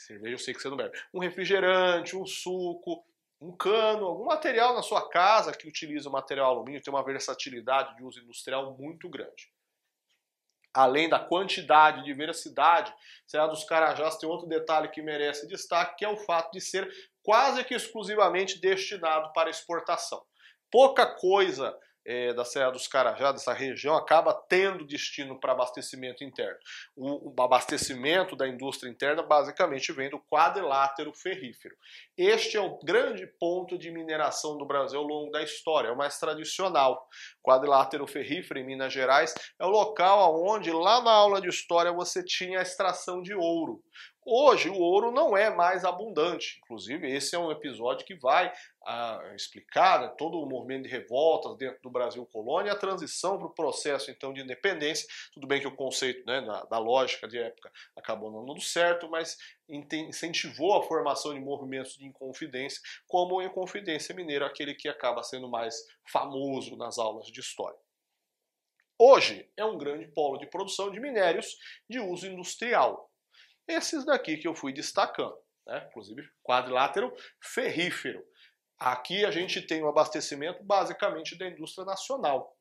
cerveja 0.00 0.34
eu 0.34 0.38
sei 0.38 0.54
que 0.54 0.60
você 0.60 0.68
não 0.68 0.76
bebe. 0.76 0.98
Um 1.12 1.20
refrigerante, 1.20 2.16
um 2.16 2.26
suco, 2.26 3.04
um 3.40 3.56
cano, 3.56 4.06
algum 4.06 4.26
material 4.26 4.74
na 4.74 4.82
sua 4.82 5.08
casa 5.08 5.52
que 5.52 5.66
utiliza 5.66 6.08
o 6.08 6.12
material 6.12 6.50
alumínio 6.50 6.82
tem 6.82 6.92
uma 6.92 7.04
versatilidade 7.04 7.96
de 7.96 8.04
uso 8.04 8.20
industrial 8.20 8.76
muito 8.76 9.08
grande. 9.08 9.50
Além 10.72 11.08
da 11.08 11.18
quantidade 11.18 12.04
de 12.04 12.12
veracidade, 12.12 12.94
Serra 13.26 13.48
dos 13.48 13.64
Carajás 13.64 14.16
tem 14.18 14.28
outro 14.28 14.46
detalhe 14.46 14.88
que 14.88 15.02
merece 15.02 15.48
destaque, 15.48 15.96
que 15.96 16.04
é 16.04 16.08
o 16.08 16.18
fato 16.18 16.52
de 16.52 16.60
ser 16.60 16.88
quase 17.22 17.64
que 17.64 17.74
exclusivamente 17.74 18.60
destinado 18.60 19.32
para 19.32 19.50
exportação. 19.50 20.24
Pouca 20.70 21.06
coisa 21.06 21.76
é, 22.04 22.32
da 22.32 22.44
Serra 22.44 22.70
dos 22.70 22.86
Carajás, 22.86 23.34
dessa 23.34 23.52
região, 23.52 23.94
acaba 23.94 24.32
tendo 24.32 24.86
destino 24.86 25.38
para 25.38 25.52
abastecimento 25.52 26.24
interno. 26.24 26.58
O, 26.96 27.30
o, 27.30 27.42
abastecimento 27.42 28.34
da 28.34 28.48
indústria 28.48 28.90
interna 28.90 29.22
basicamente 29.22 29.92
vem 29.92 30.10
do 30.10 30.18
quadrilátero 30.18 31.12
ferrífero. 31.12 31.74
Este 32.16 32.56
é 32.56 32.60
o 32.60 32.78
grande 32.78 33.26
ponto 33.38 33.78
de 33.78 33.90
mineração 33.90 34.56
do 34.56 34.66
Brasil 34.66 34.98
ao 34.98 35.06
longo 35.06 35.30
da 35.30 35.42
história, 35.42 35.88
é 35.88 35.92
o 35.92 35.96
mais 35.96 36.18
tradicional. 36.18 37.08
Quadrilátero 37.42 38.06
ferrífero 38.06 38.58
em 38.58 38.66
Minas 38.66 38.92
Gerais 38.92 39.34
é 39.58 39.64
o 39.64 39.70
local 39.70 40.42
onde, 40.42 40.70
lá 40.70 41.02
na 41.02 41.12
aula 41.12 41.40
de 41.40 41.48
história, 41.48 41.92
você 41.92 42.24
tinha 42.24 42.58
a 42.58 42.62
extração 42.62 43.22
de 43.22 43.34
ouro. 43.34 43.82
Hoje 44.24 44.68
o 44.68 44.78
ouro 44.78 45.10
não 45.10 45.34
é 45.34 45.48
mais 45.48 45.82
abundante. 45.82 46.60
Inclusive, 46.62 47.10
esse 47.10 47.34
é 47.34 47.38
um 47.38 47.50
episódio 47.50 48.04
que 48.04 48.14
vai 48.14 48.52
ah, 48.84 49.32
explicar 49.34 50.00
né, 50.00 50.14
todo 50.18 50.38
o 50.38 50.46
movimento 50.46 50.82
de 50.82 50.90
revoltas 50.90 51.56
dentro 51.56 51.80
do 51.82 51.90
Brasil 51.90 52.26
colônia, 52.26 52.72
a 52.72 52.78
transição 52.78 53.38
para 53.38 53.46
o 53.46 53.54
processo 53.54 54.10
então 54.10 54.32
de 54.32 54.42
independência. 54.42 55.08
Tudo 55.32 55.46
bem 55.46 55.60
que 55.60 55.66
o 55.66 55.74
conceito 55.74 56.24
né, 56.26 56.42
da, 56.42 56.64
da, 56.64 56.78
lógica 56.78 57.26
de 57.26 57.38
época 57.38 57.72
acabou 57.96 58.30
não 58.30 58.44
dando 58.44 58.60
certo, 58.60 59.08
mas 59.08 59.38
incentivou 59.68 60.76
a 60.76 60.82
formação 60.82 61.32
de 61.32 61.40
movimentos 61.40 61.96
de 61.96 62.04
inconfidência, 62.04 62.80
como 63.08 63.36
o 63.36 63.42
Inconfidência 63.42 64.14
Mineira, 64.14 64.46
aquele 64.46 64.74
que 64.74 64.88
acaba 64.88 65.22
sendo 65.22 65.48
mais 65.48 65.74
famoso 66.06 66.76
nas 66.76 66.98
aulas 66.98 67.26
de 67.28 67.40
história. 67.40 67.78
Hoje 68.98 69.50
é 69.56 69.64
um 69.64 69.78
grande 69.78 70.06
polo 70.08 70.36
de 70.36 70.46
produção 70.46 70.90
de 70.90 71.00
minérios 71.00 71.56
de 71.88 71.98
uso 71.98 72.26
industrial 72.26 73.09
esses 73.74 74.04
daqui 74.04 74.36
que 74.36 74.48
eu 74.48 74.54
fui 74.54 74.72
destacando, 74.72 75.36
né? 75.66 75.86
inclusive 75.88 76.28
quadrilátero 76.42 77.14
ferrífero. 77.40 78.24
Aqui 78.78 79.24
a 79.24 79.30
gente 79.30 79.60
tem 79.60 79.82
o 79.82 79.88
abastecimento 79.88 80.62
basicamente 80.64 81.36
da 81.36 81.46
indústria 81.46 81.84
nacional, 81.84 82.56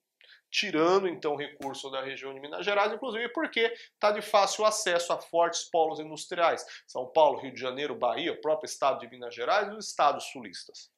tirando 0.51 1.07
então 1.07 1.35
recurso 1.35 1.89
da 1.89 2.01
região 2.01 2.33
de 2.33 2.39
Minas 2.39 2.65
Gerais, 2.65 2.91
inclusive 2.91 3.29
porque 3.29 3.61
está 3.93 4.11
de 4.11 4.21
fácil 4.21 4.65
acesso 4.65 5.13
a 5.13 5.21
fortes 5.21 5.69
polos 5.69 5.99
industriais. 5.99 6.65
São 6.85 7.07
Paulo, 7.07 7.39
Rio 7.39 7.53
de 7.53 7.61
Janeiro, 7.61 7.95
Bahia, 7.95 8.33
o 8.33 8.41
próprio 8.41 8.67
estado 8.67 8.99
de 8.99 9.09
Minas 9.09 9.33
Gerais 9.33 9.69
e 9.69 9.75
os 9.75 9.87
estados 9.87 10.25
sulistas. 10.25 10.91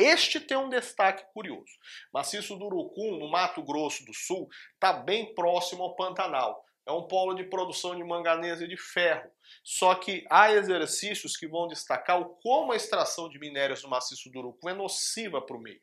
Este 0.00 0.40
tem 0.40 0.56
um 0.56 0.70
destaque 0.70 1.30
curioso. 1.34 1.72
Maciço 2.10 2.56
do 2.56 2.64
Urucum, 2.64 3.18
no 3.18 3.30
Mato 3.30 3.62
Grosso 3.62 4.02
do 4.06 4.14
Sul, 4.14 4.48
está 4.72 4.94
bem 4.94 5.34
próximo 5.34 5.82
ao 5.82 5.94
Pantanal. 5.94 6.64
É 6.90 6.92
um 6.92 7.06
polo 7.06 7.34
de 7.34 7.44
produção 7.44 7.94
de 7.94 8.02
manganês 8.02 8.60
e 8.60 8.66
de 8.66 8.76
ferro. 8.76 9.30
Só 9.62 9.94
que 9.94 10.24
há 10.28 10.52
exercícios 10.52 11.36
que 11.36 11.46
vão 11.46 11.68
destacar 11.68 12.20
o 12.20 12.34
como 12.42 12.72
a 12.72 12.76
extração 12.76 13.28
de 13.28 13.38
minérios 13.38 13.82
do 13.82 13.88
maciço 13.88 14.28
do 14.30 14.40
Urucum 14.40 14.68
é 14.68 14.74
nociva 14.74 15.40
para 15.40 15.56
o 15.56 15.60
meio. 15.60 15.80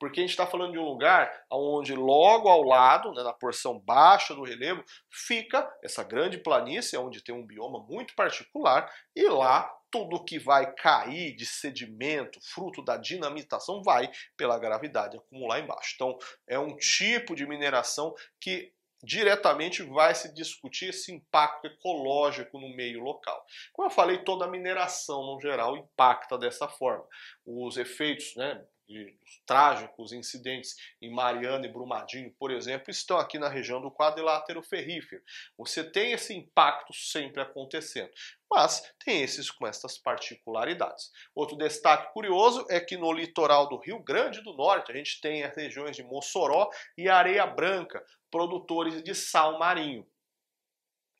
Porque 0.00 0.18
a 0.18 0.22
gente 0.22 0.30
está 0.30 0.48
falando 0.48 0.72
de 0.72 0.78
um 0.78 0.84
lugar 0.84 1.30
onde 1.48 1.94
logo 1.94 2.48
ao 2.48 2.64
lado, 2.64 3.12
né, 3.12 3.22
na 3.22 3.32
porção 3.32 3.78
baixa 3.78 4.34
do 4.34 4.42
relevo, 4.42 4.84
fica 5.08 5.72
essa 5.84 6.02
grande 6.02 6.38
planície, 6.38 6.98
onde 6.98 7.22
tem 7.22 7.32
um 7.32 7.46
bioma 7.46 7.86
muito 7.88 8.16
particular, 8.16 8.92
e 9.14 9.28
lá 9.28 9.72
tudo 9.88 10.24
que 10.24 10.38
vai 10.38 10.72
cair 10.74 11.36
de 11.36 11.46
sedimento, 11.46 12.40
fruto 12.42 12.82
da 12.82 12.96
dinamitação, 12.96 13.82
vai 13.84 14.10
pela 14.36 14.58
gravidade 14.58 15.16
acumular 15.16 15.60
embaixo. 15.60 15.92
Então, 15.94 16.18
é 16.48 16.58
um 16.58 16.76
tipo 16.76 17.36
de 17.36 17.46
mineração 17.46 18.14
que 18.40 18.72
diretamente 19.02 19.82
vai 19.82 20.14
se 20.14 20.32
discutir 20.32 20.90
esse 20.90 21.12
impacto 21.12 21.66
ecológico 21.66 22.58
no 22.58 22.74
meio 22.74 23.00
local. 23.00 23.44
Como 23.72 23.86
eu 23.86 23.92
falei, 23.92 24.18
toda 24.18 24.44
a 24.44 24.50
mineração 24.50 25.24
no 25.24 25.40
geral 25.40 25.76
impacta 25.76 26.36
dessa 26.38 26.68
forma. 26.68 27.06
Os 27.44 27.76
efeitos, 27.76 28.34
né, 28.36 28.64
de 28.90 29.16
trágicos 29.46 30.12
incidentes 30.12 30.74
em 31.00 31.14
Mariana 31.14 31.64
e 31.64 31.72
Brumadinho, 31.72 32.34
por 32.38 32.50
exemplo, 32.50 32.90
estão 32.90 33.18
aqui 33.18 33.38
na 33.38 33.48
região 33.48 33.80
do 33.80 33.90
quadrilátero 33.90 34.60
ferrífero. 34.62 35.22
Você 35.56 35.84
tem 35.84 36.12
esse 36.12 36.34
impacto 36.34 36.92
sempre 36.92 37.40
acontecendo, 37.40 38.10
mas 38.50 38.82
tem 39.04 39.22
esses 39.22 39.48
com 39.48 39.64
essas 39.64 39.96
particularidades. 39.96 41.12
Outro 41.32 41.56
destaque 41.56 42.12
curioso 42.12 42.66
é 42.68 42.80
que 42.80 42.96
no 42.96 43.12
litoral 43.12 43.68
do 43.68 43.78
Rio 43.78 44.02
Grande 44.02 44.42
do 44.42 44.52
Norte 44.54 44.90
a 44.90 44.96
gente 44.96 45.20
tem 45.20 45.44
as 45.44 45.54
regiões 45.54 45.94
de 45.94 46.02
Mossoró 46.02 46.68
e 46.98 47.08
Areia 47.08 47.46
Branca, 47.46 48.04
produtores 48.30 49.02
de 49.02 49.14
sal 49.14 49.58
marinho. 49.58 50.06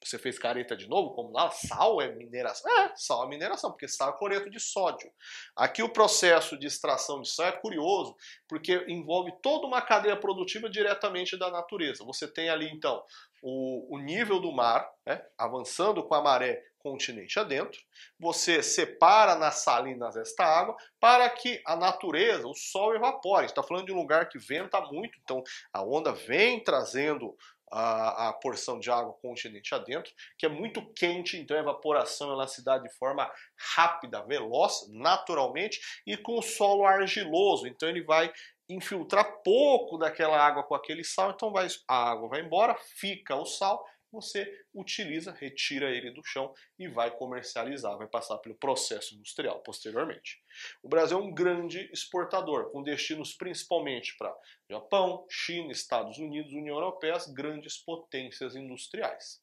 Você 0.03 0.19
fez 0.19 0.39
careta 0.39 0.75
de 0.75 0.89
novo? 0.89 1.15
Como 1.15 1.31
lá? 1.31 1.51
Sal 1.51 2.01
é 2.01 2.11
mineração? 2.15 2.71
É, 2.79 2.93
sal 2.97 3.25
é 3.25 3.29
mineração, 3.29 3.71
porque 3.71 3.87
sal 3.87 4.11
é 4.11 4.19
cloreto 4.19 4.49
de 4.49 4.59
sódio. 4.59 5.13
Aqui 5.55 5.83
o 5.83 5.93
processo 5.93 6.59
de 6.59 6.67
extração 6.67 7.21
de 7.21 7.29
sal 7.29 7.49
é 7.49 7.53
curioso, 7.53 8.17
porque 8.49 8.85
envolve 8.89 9.33
toda 9.43 9.67
uma 9.67 9.83
cadeia 9.83 10.17
produtiva 10.17 10.71
diretamente 10.71 11.37
da 11.37 11.51
natureza. 11.51 12.03
Você 12.05 12.27
tem 12.27 12.49
ali, 12.49 12.71
então, 12.71 13.05
o, 13.43 13.95
o 13.95 13.99
nível 13.99 14.41
do 14.41 14.51
mar, 14.53 14.91
né, 15.07 15.23
avançando 15.37 16.03
com 16.03 16.15
a 16.15 16.23
maré 16.23 16.65
continente 16.83 17.39
adentro, 17.39 17.81
você 18.19 18.63
separa 18.63 19.35
nas 19.35 19.63
salinas 19.63 20.17
esta 20.17 20.45
água 20.45 20.77
para 20.99 21.29
que 21.31 21.63
a 21.67 21.77
natureza, 21.77 22.47
o 22.47 22.55
sol 22.55 22.95
evapore. 22.95 23.47
está 23.47 23.63
falando 23.63 23.87
de 23.87 23.93
um 23.93 23.97
lugar 23.97 24.29
que 24.29 24.39
venta 24.39 24.81
muito, 24.81 25.19
então 25.23 25.43
a 25.73 25.83
onda 25.83 26.13
vem 26.13 26.63
trazendo 26.63 27.37
a, 27.71 28.29
a, 28.29 28.33
porção 28.33 28.81
de 28.81 28.91
água 28.91 29.13
continente 29.15 29.75
adentro, 29.75 30.13
que 30.37 30.45
é 30.45 30.49
muito 30.49 30.85
quente, 30.93 31.37
então 31.37 31.57
a 31.57 31.61
evaporação 31.61 32.33
ela 32.33 32.47
se 32.49 32.65
dá 32.65 32.79
de 32.79 32.91
forma 32.97 33.31
rápida, 33.77 34.23
veloz, 34.23 34.89
naturalmente, 34.89 35.81
e 36.05 36.17
com 36.17 36.39
o 36.39 36.43
solo 36.43 36.85
argiloso, 36.85 37.69
então 37.69 37.89
ele 37.89 38.03
vai 38.03 38.33
infiltrar 38.69 39.41
pouco 39.43 39.99
daquela 39.99 40.39
água 40.39 40.63
com 40.63 40.75
aquele 40.75 41.05
sal, 41.05 41.31
então 41.31 41.53
vai, 41.53 41.69
a 41.89 42.11
água 42.11 42.29
vai 42.29 42.41
embora, 42.41 42.75
fica 42.75 43.37
o 43.37 43.47
sal 43.47 43.85
você 44.11 44.51
utiliza, 44.75 45.33
retira 45.33 45.91
ele 45.91 46.11
do 46.11 46.23
chão 46.25 46.53
e 46.79 46.89
vai 46.89 47.11
comercializar, 47.11 47.97
vai 47.97 48.09
passar 48.09 48.39
pelo 48.39 48.55
processo 48.55 49.15
industrial 49.15 49.61
posteriormente. 49.61 50.43
O 50.83 50.89
Brasil 50.89 51.19
é 51.19 51.23
um 51.23 51.33
grande 51.33 51.89
exportador, 51.93 52.71
com 52.71 52.83
destinos 52.83 53.33
principalmente 53.35 54.17
para 54.17 54.35
Japão, 54.69 55.27
China, 55.29 55.73
Estados 55.73 56.19
Unidos, 56.19 56.53
União 56.53 56.77
Europeia, 56.77 57.15
as 57.15 57.27
grandes 57.27 57.79
potências 57.79 58.57
industriais. 58.57 59.41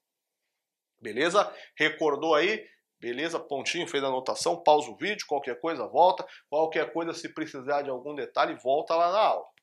Beleza? 0.99 1.53
Recordou 1.75 2.35
aí? 2.35 2.67
Beleza? 2.99 3.39
Pontinho, 3.39 3.87
fez 3.87 4.03
a 4.03 4.07
anotação, 4.07 4.63
pausa 4.63 4.89
o 4.89 4.95
vídeo, 4.95 5.27
qualquer 5.27 5.59
coisa 5.59 5.87
volta, 5.87 6.27
qualquer 6.49 6.91
coisa 6.91 7.13
se 7.13 7.29
precisar 7.29 7.83
de 7.83 7.89
algum 7.89 8.15
detalhe, 8.15 8.55
volta 8.55 8.95
lá 8.95 9.11
na 9.11 9.19
aula. 9.19 9.56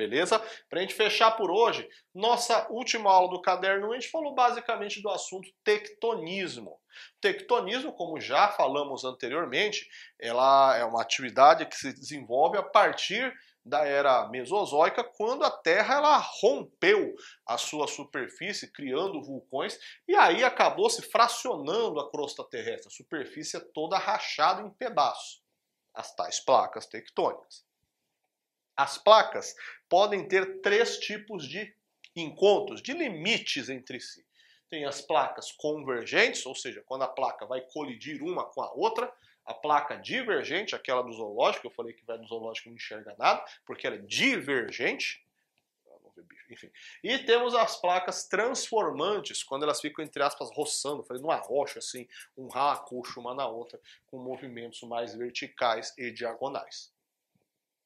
Beleza? 0.00 0.38
Para 0.70 0.78
a 0.78 0.82
gente 0.82 0.94
fechar 0.94 1.32
por 1.32 1.50
hoje, 1.50 1.86
nossa 2.14 2.66
última 2.70 3.12
aula 3.12 3.28
do 3.28 3.42
caderno, 3.42 3.92
a 3.92 3.94
gente 3.94 4.10
falou 4.10 4.34
basicamente 4.34 5.02
do 5.02 5.10
assunto 5.10 5.46
tectonismo. 5.62 6.80
Tectonismo, 7.20 7.92
como 7.92 8.18
já 8.18 8.48
falamos 8.48 9.04
anteriormente, 9.04 9.86
ela 10.18 10.74
é 10.74 10.84
uma 10.86 11.02
atividade 11.02 11.66
que 11.66 11.76
se 11.76 11.92
desenvolve 11.92 12.56
a 12.56 12.62
partir 12.62 13.30
da 13.62 13.84
era 13.84 14.26
mesozoica, 14.28 15.04
quando 15.04 15.44
a 15.44 15.50
Terra 15.50 15.96
ela 15.96 16.16
rompeu 16.16 17.14
a 17.46 17.58
sua 17.58 17.86
superfície, 17.86 18.72
criando 18.72 19.22
vulcões, 19.22 19.78
e 20.08 20.16
aí 20.16 20.42
acabou 20.42 20.88
se 20.88 21.02
fracionando 21.02 22.00
a 22.00 22.10
crosta 22.10 22.42
terrestre. 22.44 22.88
A 22.88 22.96
superfície 22.96 23.58
é 23.58 23.60
toda 23.74 23.98
rachada 23.98 24.62
em 24.62 24.70
pedaços, 24.70 25.42
as 25.94 26.14
tais 26.14 26.40
placas 26.40 26.86
tectônicas. 26.86 27.68
As 28.80 28.96
placas 28.96 29.54
podem 29.90 30.26
ter 30.26 30.62
três 30.62 30.98
tipos 30.98 31.46
de 31.46 31.70
encontros, 32.16 32.80
de 32.80 32.94
limites 32.94 33.68
entre 33.68 34.00
si. 34.00 34.24
Tem 34.70 34.86
as 34.86 35.02
placas 35.02 35.52
convergentes, 35.52 36.46
ou 36.46 36.54
seja, 36.54 36.82
quando 36.86 37.02
a 37.02 37.08
placa 37.08 37.44
vai 37.44 37.60
colidir 37.60 38.22
uma 38.22 38.42
com 38.42 38.62
a 38.62 38.72
outra, 38.72 39.12
a 39.44 39.52
placa 39.52 39.96
divergente, 39.96 40.74
aquela 40.74 41.02
do 41.02 41.12
zoológico, 41.12 41.66
eu 41.66 41.70
falei 41.70 41.92
que 41.92 42.06
vai 42.06 42.16
do 42.16 42.26
zoológico 42.26 42.70
não 42.70 42.76
enxerga 42.76 43.14
nada, 43.18 43.44
porque 43.66 43.86
ela 43.86 43.96
é 43.96 43.98
divergente. 43.98 45.22
Enfim. 46.48 46.70
E 47.04 47.18
temos 47.18 47.54
as 47.54 47.78
placas 47.78 48.26
transformantes, 48.28 49.42
quando 49.42 49.64
elas 49.64 49.82
ficam, 49.82 50.02
entre 50.02 50.22
aspas, 50.22 50.48
roçando, 50.54 51.04
fazendo 51.04 51.26
uma 51.26 51.36
rocha 51.36 51.80
assim, 51.80 52.08
um 52.34 52.48
racocho 52.48 53.20
uma 53.20 53.34
na 53.34 53.46
outra, 53.46 53.78
com 54.06 54.16
movimentos 54.16 54.80
mais 54.84 55.14
verticais 55.14 55.92
e 55.98 56.10
diagonais 56.10 56.90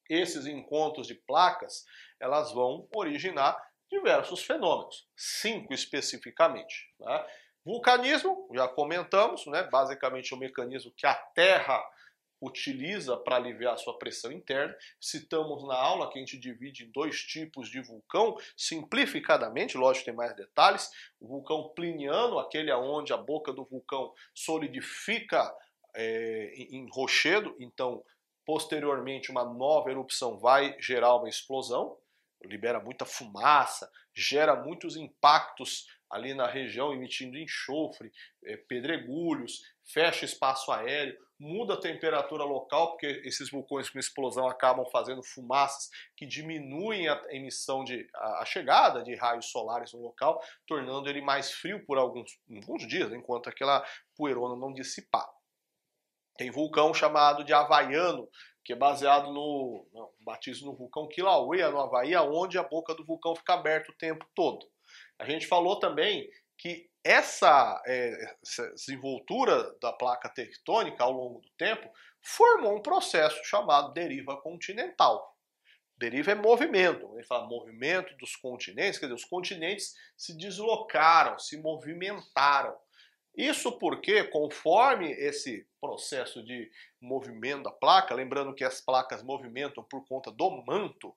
esses 0.09 0.45
encontros 0.45 1.07
de 1.07 1.15
placas, 1.15 1.85
elas 2.19 2.51
vão 2.51 2.87
originar 2.95 3.55
diversos 3.89 4.43
fenômenos, 4.43 5.07
cinco 5.15 5.73
especificamente. 5.73 6.91
Né? 6.99 7.25
Vulcanismo, 7.63 8.47
já 8.53 8.67
comentamos, 8.67 9.45
né? 9.47 9.63
basicamente 9.63 10.33
o 10.33 10.37
mecanismo 10.37 10.91
que 10.95 11.05
a 11.05 11.13
Terra 11.13 11.83
utiliza 12.41 13.17
para 13.17 13.37
aliviar 13.37 13.77
sua 13.77 13.97
pressão 13.97 14.31
interna. 14.31 14.75
Citamos 14.99 15.65
na 15.67 15.75
aula 15.75 16.09
que 16.11 16.17
a 16.17 16.21
gente 16.21 16.37
divide 16.37 16.83
em 16.83 16.91
dois 16.91 17.21
tipos 17.21 17.69
de 17.69 17.81
vulcão, 17.81 18.37
simplificadamente, 18.55 19.77
lógico 19.77 20.05
tem 20.05 20.13
mais 20.13 20.35
detalhes. 20.35 20.89
O 21.19 21.27
vulcão 21.27 21.69
pliniano, 21.75 22.37
aquele 22.37 22.71
onde 22.73 23.13
a 23.13 23.17
boca 23.17 23.51
do 23.51 23.65
vulcão 23.65 24.13
solidifica 24.33 25.51
é, 25.95 26.53
em 26.55 26.87
rochedo, 26.91 27.55
então 27.59 28.03
Posteriormente, 28.45 29.31
uma 29.31 29.43
nova 29.43 29.89
erupção 29.89 30.37
vai 30.37 30.75
gerar 30.79 31.15
uma 31.15 31.29
explosão, 31.29 31.97
libera 32.43 32.79
muita 32.79 33.05
fumaça, 33.05 33.91
gera 34.13 34.55
muitos 34.55 34.95
impactos 34.95 35.87
ali 36.09 36.33
na 36.33 36.47
região, 36.47 36.93
emitindo 36.93 37.37
enxofre, 37.37 38.11
é, 38.43 38.55
pedregulhos, 38.55 39.61
fecha 39.83 40.25
espaço 40.25 40.71
aéreo, 40.71 41.17
muda 41.39 41.73
a 41.73 41.79
temperatura 41.79 42.43
local, 42.43 42.91
porque 42.91 43.07
esses 43.25 43.49
vulcões 43.49 43.89
com 43.89 43.99
explosão 43.99 44.47
acabam 44.47 44.85
fazendo 44.85 45.21
fumaças 45.21 45.89
que 46.15 46.25
diminuem 46.25 47.09
a 47.09 47.21
emissão 47.29 47.83
de 47.83 48.07
a, 48.15 48.45
chegada 48.45 49.03
de 49.03 49.15
raios 49.15 49.47
solares 49.47 49.91
no 49.93 50.01
local, 50.01 50.41
tornando 50.65 51.09
ele 51.09 51.21
mais 51.21 51.51
frio 51.51 51.85
por 51.85 51.97
alguns, 51.97 52.39
alguns 52.49 52.87
dias, 52.87 53.11
enquanto 53.11 53.49
aquela 53.49 53.85
poeirona 54.15 54.55
não 54.55 54.73
dissipar. 54.73 55.27
Tem 56.37 56.51
vulcão 56.51 56.93
chamado 56.93 57.43
de 57.43 57.53
Havaiano, 57.53 58.27
que 58.63 58.73
é 58.73 58.75
baseado 58.75 59.31
no, 59.31 59.87
no 59.93 60.13
batismo 60.21 60.71
no 60.71 60.75
vulcão 60.75 61.07
Kilauea, 61.07 61.69
no 61.69 61.79
Havaí, 61.79 62.15
onde 62.15 62.57
a 62.57 62.63
boca 62.63 62.95
do 62.95 63.05
vulcão 63.05 63.35
fica 63.35 63.53
aberta 63.53 63.91
o 63.91 63.95
tempo 63.95 64.25
todo. 64.33 64.65
A 65.19 65.25
gente 65.25 65.45
falou 65.45 65.79
também 65.79 66.27
que 66.57 66.89
essa, 67.03 67.81
é, 67.85 68.35
essa 68.41 68.67
desenvoltura 68.73 69.77
da 69.79 69.93
placa 69.93 70.27
tectônica 70.27 71.03
ao 71.03 71.11
longo 71.11 71.41
do 71.41 71.49
tempo 71.51 71.87
formou 72.21 72.75
um 72.75 72.81
processo 72.81 73.39
chamado 73.45 73.93
deriva 73.93 74.41
continental. 74.41 75.35
Deriva 75.97 76.31
é 76.31 76.35
movimento, 76.35 77.13
ele 77.13 77.23
fala 77.23 77.47
movimento 77.47 78.17
dos 78.17 78.35
continentes, 78.35 78.99
quer 78.99 79.05
dizer, 79.05 79.15
os 79.15 79.23
continentes 79.23 79.93
se 80.17 80.35
deslocaram, 80.35 81.37
se 81.39 81.61
movimentaram. 81.61 82.75
Isso 83.37 83.71
porque, 83.73 84.23
conforme 84.25 85.11
esse 85.11 85.67
processo 85.81 86.43
de 86.43 86.71
movimento 87.01 87.63
da 87.63 87.71
placa, 87.71 88.15
lembrando 88.15 88.55
que 88.55 88.63
as 88.63 88.79
placas 88.79 89.21
movimentam 89.21 89.83
por 89.83 90.05
conta 90.07 90.31
do 90.31 90.49
manto, 90.65 91.13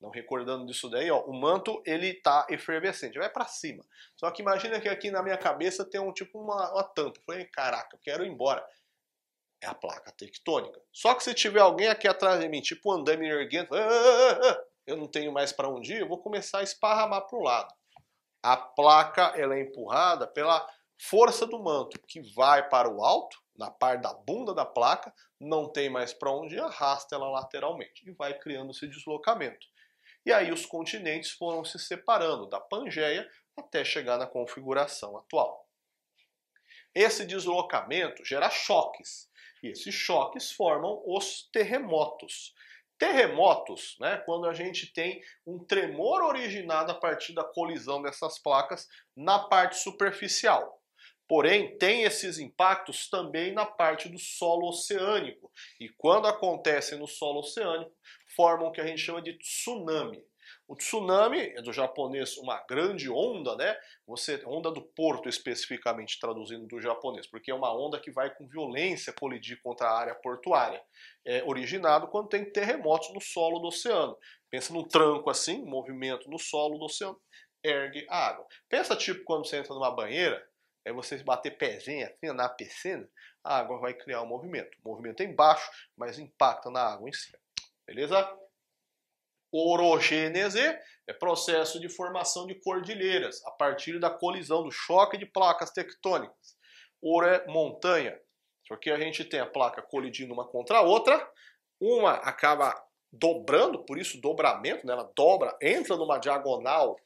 não 0.00 0.10
recordando 0.10 0.66
disso 0.66 0.90
daí, 0.90 1.10
ó, 1.10 1.20
o 1.20 1.32
manto 1.32 1.80
ele 1.86 2.08
está 2.08 2.46
efervescente, 2.50 3.18
vai 3.18 3.30
para 3.30 3.46
cima. 3.46 3.84
Só 4.16 4.30
que 4.30 4.42
imagina 4.42 4.80
que 4.80 4.88
aqui 4.88 5.10
na 5.10 5.22
minha 5.22 5.38
cabeça 5.38 5.84
tem 5.84 6.00
um 6.00 6.12
tipo 6.12 6.40
uma, 6.40 6.72
uma 6.72 6.82
tampa. 6.82 7.18
Eu 7.20 7.24
falei, 7.24 7.44
caraca, 7.46 7.96
eu 7.96 8.00
quero 8.00 8.24
ir 8.24 8.28
embora. 8.28 8.66
É 9.62 9.66
a 9.68 9.74
placa 9.74 10.10
tectônica. 10.10 10.80
Só 10.92 11.14
que 11.14 11.22
se 11.22 11.32
tiver 11.32 11.60
alguém 11.60 11.86
aqui 11.86 12.08
atrás 12.08 12.40
de 12.40 12.48
mim, 12.48 12.60
tipo 12.60 12.92
um 12.92 12.98
andame 12.98 13.28
erguendo, 13.28 13.74
ah, 13.74 13.78
ah, 13.78 14.40
ah, 14.42 14.64
eu 14.86 14.96
não 14.96 15.06
tenho 15.06 15.32
mais 15.32 15.52
para 15.52 15.68
onde 15.68 15.94
ir, 15.94 16.00
eu 16.00 16.08
vou 16.08 16.18
começar 16.18 16.58
a 16.58 16.64
esparramar 16.64 17.22
para 17.28 17.38
o 17.38 17.42
lado. 17.42 17.72
A 18.42 18.56
placa 18.56 19.32
ela 19.36 19.54
é 19.54 19.62
empurrada 19.62 20.26
pela 20.26 20.68
força 21.08 21.44
do 21.44 21.58
manto, 21.58 22.00
que 22.06 22.20
vai 22.34 22.68
para 22.68 22.88
o 22.88 23.04
alto, 23.04 23.36
na 23.56 23.70
parte 23.70 24.02
da 24.02 24.14
bunda 24.14 24.54
da 24.54 24.64
placa, 24.64 25.12
não 25.40 25.70
tem 25.70 25.90
mais 25.90 26.14
para 26.14 26.30
onde 26.30 26.58
arrasta 26.58 27.16
ela 27.16 27.28
lateralmente 27.28 28.08
e 28.08 28.12
vai 28.12 28.38
criando 28.38 28.70
esse 28.70 28.86
deslocamento. 28.86 29.66
E 30.24 30.32
aí 30.32 30.52
os 30.52 30.64
continentes 30.64 31.32
foram 31.32 31.64
se 31.64 31.78
separando 31.78 32.48
da 32.48 32.60
Pangeia 32.60 33.28
até 33.56 33.84
chegar 33.84 34.16
na 34.16 34.26
configuração 34.26 35.16
atual. 35.16 35.68
Esse 36.94 37.26
deslocamento 37.26 38.24
gera 38.24 38.48
choques, 38.48 39.28
e 39.62 39.68
esses 39.68 39.94
choques 39.94 40.52
formam 40.52 41.02
os 41.06 41.48
terremotos. 41.52 42.54
Terremotos, 42.96 43.96
né, 43.98 44.18
quando 44.18 44.46
a 44.46 44.54
gente 44.54 44.92
tem 44.92 45.20
um 45.44 45.64
tremor 45.64 46.22
originado 46.22 46.92
a 46.92 46.94
partir 46.94 47.32
da 47.32 47.42
colisão 47.42 48.00
dessas 48.00 48.38
placas 48.38 48.86
na 49.16 49.40
parte 49.40 49.76
superficial. 49.78 50.81
Porém, 51.32 51.78
tem 51.78 52.02
esses 52.02 52.38
impactos 52.38 53.08
também 53.08 53.54
na 53.54 53.64
parte 53.64 54.06
do 54.06 54.18
solo 54.18 54.68
oceânico. 54.68 55.50
E 55.80 55.88
quando 55.96 56.26
acontecem 56.26 56.98
no 56.98 57.06
solo 57.06 57.40
oceânico, 57.40 57.90
formam 58.36 58.68
o 58.68 58.70
que 58.70 58.82
a 58.82 58.86
gente 58.86 59.00
chama 59.00 59.22
de 59.22 59.38
tsunami. 59.38 60.22
O 60.68 60.76
tsunami 60.76 61.40
é 61.40 61.62
do 61.62 61.72
japonês 61.72 62.36
uma 62.36 62.62
grande 62.68 63.08
onda, 63.08 63.56
né? 63.56 63.74
Você 64.06 64.42
onda 64.44 64.70
do 64.70 64.82
porto 64.82 65.26
especificamente 65.26 66.20
traduzindo 66.20 66.66
do 66.66 66.78
japonês, 66.82 67.26
porque 67.26 67.50
é 67.50 67.54
uma 67.54 67.74
onda 67.74 67.98
que 67.98 68.10
vai 68.10 68.28
com 68.34 68.46
violência 68.46 69.14
colidir 69.18 69.58
contra 69.62 69.86
a 69.86 69.98
área 69.98 70.14
portuária. 70.14 70.82
É 71.24 71.42
originado 71.44 72.08
quando 72.08 72.28
tem 72.28 72.44
terremotos 72.52 73.10
no 73.14 73.22
solo 73.22 73.58
do 73.58 73.68
oceano. 73.68 74.18
Pensa 74.50 74.70
num 74.74 74.86
tranco 74.86 75.30
assim, 75.30 75.64
movimento 75.64 76.28
no 76.28 76.38
solo 76.38 76.76
do 76.76 76.84
oceano, 76.84 77.18
ergue 77.64 78.04
a 78.10 78.28
água. 78.28 78.46
Pensa 78.68 78.94
tipo 78.94 79.24
quando 79.24 79.46
você 79.46 79.56
entra 79.56 79.72
numa 79.72 79.90
banheira, 79.90 80.51
aí 80.84 80.92
você 80.92 81.22
bater 81.22 81.56
pezinho 81.56 82.06
assim 82.06 82.32
na 82.32 82.48
piscina, 82.48 83.08
a 83.44 83.58
água 83.58 83.78
vai 83.78 83.94
criar 83.94 84.22
um 84.22 84.26
movimento. 84.26 84.76
O 84.84 84.90
movimento 84.90 85.20
é 85.20 85.24
embaixo, 85.24 85.68
mas 85.96 86.18
impacta 86.18 86.70
na 86.70 86.80
água 86.80 87.08
em 87.08 87.12
cima. 87.12 87.38
Beleza? 87.86 88.38
Orogênese 89.52 90.60
é 91.06 91.12
processo 91.12 91.78
de 91.78 91.88
formação 91.88 92.46
de 92.46 92.54
cordilheiras 92.54 93.44
a 93.44 93.50
partir 93.50 93.98
da 93.98 94.08
colisão 94.08 94.62
do 94.62 94.70
choque 94.70 95.18
de 95.18 95.26
placas 95.26 95.70
tectônicas. 95.70 96.56
Oro 97.02 97.26
é 97.26 97.46
montanha, 97.46 98.18
porque 98.68 98.90
a 98.90 98.98
gente 98.98 99.24
tem 99.24 99.40
a 99.40 99.46
placa 99.46 99.82
colidindo 99.82 100.32
uma 100.32 100.48
contra 100.48 100.78
a 100.78 100.82
outra, 100.82 101.30
uma 101.80 102.12
acaba 102.14 102.72
dobrando, 103.12 103.84
por 103.84 103.98
isso 103.98 104.20
dobramento, 104.20 104.86
né? 104.86 104.94
ela 104.94 105.12
dobra, 105.14 105.54
entra 105.60 105.96
numa 105.96 106.18
diagonal 106.18 106.96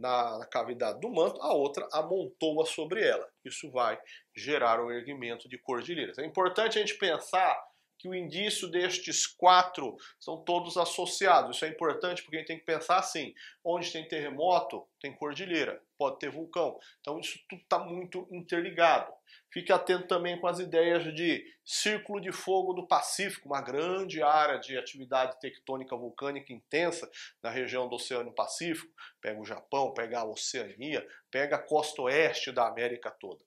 na, 0.00 0.46
cavidade 0.50 1.00
do 1.00 1.10
manto, 1.10 1.40
a 1.42 1.52
outra 1.52 1.86
amontoa 1.92 2.64
sobre 2.66 3.06
ela. 3.06 3.28
Isso 3.44 3.70
vai 3.70 3.98
gerar 4.34 4.82
o 4.82 4.90
erguimento 4.90 5.48
de 5.48 5.58
cordilheiras. 5.58 6.18
É 6.18 6.24
importante 6.24 6.78
a 6.78 6.80
gente 6.80 6.98
pensar 6.98 7.56
que 7.98 8.08
o 8.08 8.14
indício 8.14 8.66
destes 8.68 9.26
quatro 9.26 9.94
são 10.18 10.42
todos 10.42 10.78
associados. 10.78 11.56
Isso 11.56 11.66
é 11.66 11.68
importante 11.68 12.22
porque 12.22 12.36
a 12.36 12.38
gente 12.40 12.48
tem 12.48 12.58
que 12.58 12.64
pensar 12.64 12.98
assim: 12.98 13.34
onde 13.62 13.92
tem 13.92 14.08
terremoto, 14.08 14.86
tem 14.98 15.14
cordilheira, 15.14 15.80
pode 15.98 16.18
ter 16.18 16.30
vulcão. 16.30 16.78
Então 17.00 17.20
isso 17.20 17.38
tudo 17.48 17.60
está 17.60 17.78
muito 17.78 18.26
interligado. 18.32 19.12
Fique 19.52 19.72
atento 19.72 20.06
também 20.06 20.38
com 20.38 20.46
as 20.46 20.60
ideias 20.60 21.02
de 21.14 21.44
Círculo 21.64 22.20
de 22.20 22.30
Fogo 22.30 22.72
do 22.72 22.86
Pacífico, 22.86 23.48
uma 23.48 23.60
grande 23.60 24.22
área 24.22 24.58
de 24.58 24.78
atividade 24.78 25.38
tectônica 25.40 25.96
vulcânica 25.96 26.52
intensa 26.52 27.10
na 27.42 27.50
região 27.50 27.88
do 27.88 27.96
Oceano 27.96 28.32
Pacífico. 28.32 28.92
Pega 29.20 29.40
o 29.40 29.44
Japão, 29.44 29.92
pega 29.92 30.20
a 30.20 30.24
Oceania, 30.24 31.06
pega 31.30 31.56
a 31.56 31.62
costa 31.62 32.02
oeste 32.02 32.52
da 32.52 32.66
América 32.66 33.10
toda. 33.10 33.44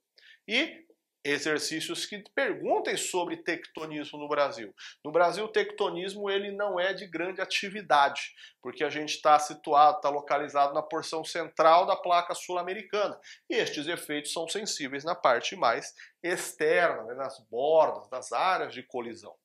E 0.47 0.86
exercícios 1.24 2.05
que 2.05 2.21
perguntem 2.36 2.97
sobre 2.97 3.38
tectonismo 3.38 4.19
no 4.19 4.28
Brasil. 4.28 4.76
No 5.03 5.11
Brasil, 5.11 5.45
o 5.45 5.51
tectonismo 5.51 6.30
ele 6.30 6.51
não 6.51 6.80
é 6.80 6.93
de 6.93 7.07
grande 7.07 7.39
atividade, 7.39 8.34
porque 8.61 8.84
a 8.84 8.89
gente 8.89 9.15
está 9.15 9.39
situado, 9.39 9.97
está 9.97 10.09
localizado 10.09 10.74
na 10.74 10.82
porção 10.82 11.24
central 11.24 11.86
da 11.86 11.95
placa 11.95 12.34
sul-americana. 12.36 13.19
E 13.49 13.55
estes 13.55 13.88
efeitos 13.88 14.34
são 14.34 14.47
sensíveis 14.47 15.03
na 15.03 15.15
parte 15.15 15.55
mais 15.55 15.93
externa, 16.21 17.03
né, 17.03 17.13
nas 17.13 17.39
bordas, 17.49 18.09
nas 18.09 18.32
áreas 18.32 18.74
de 18.74 18.84
colisão. 18.84 19.36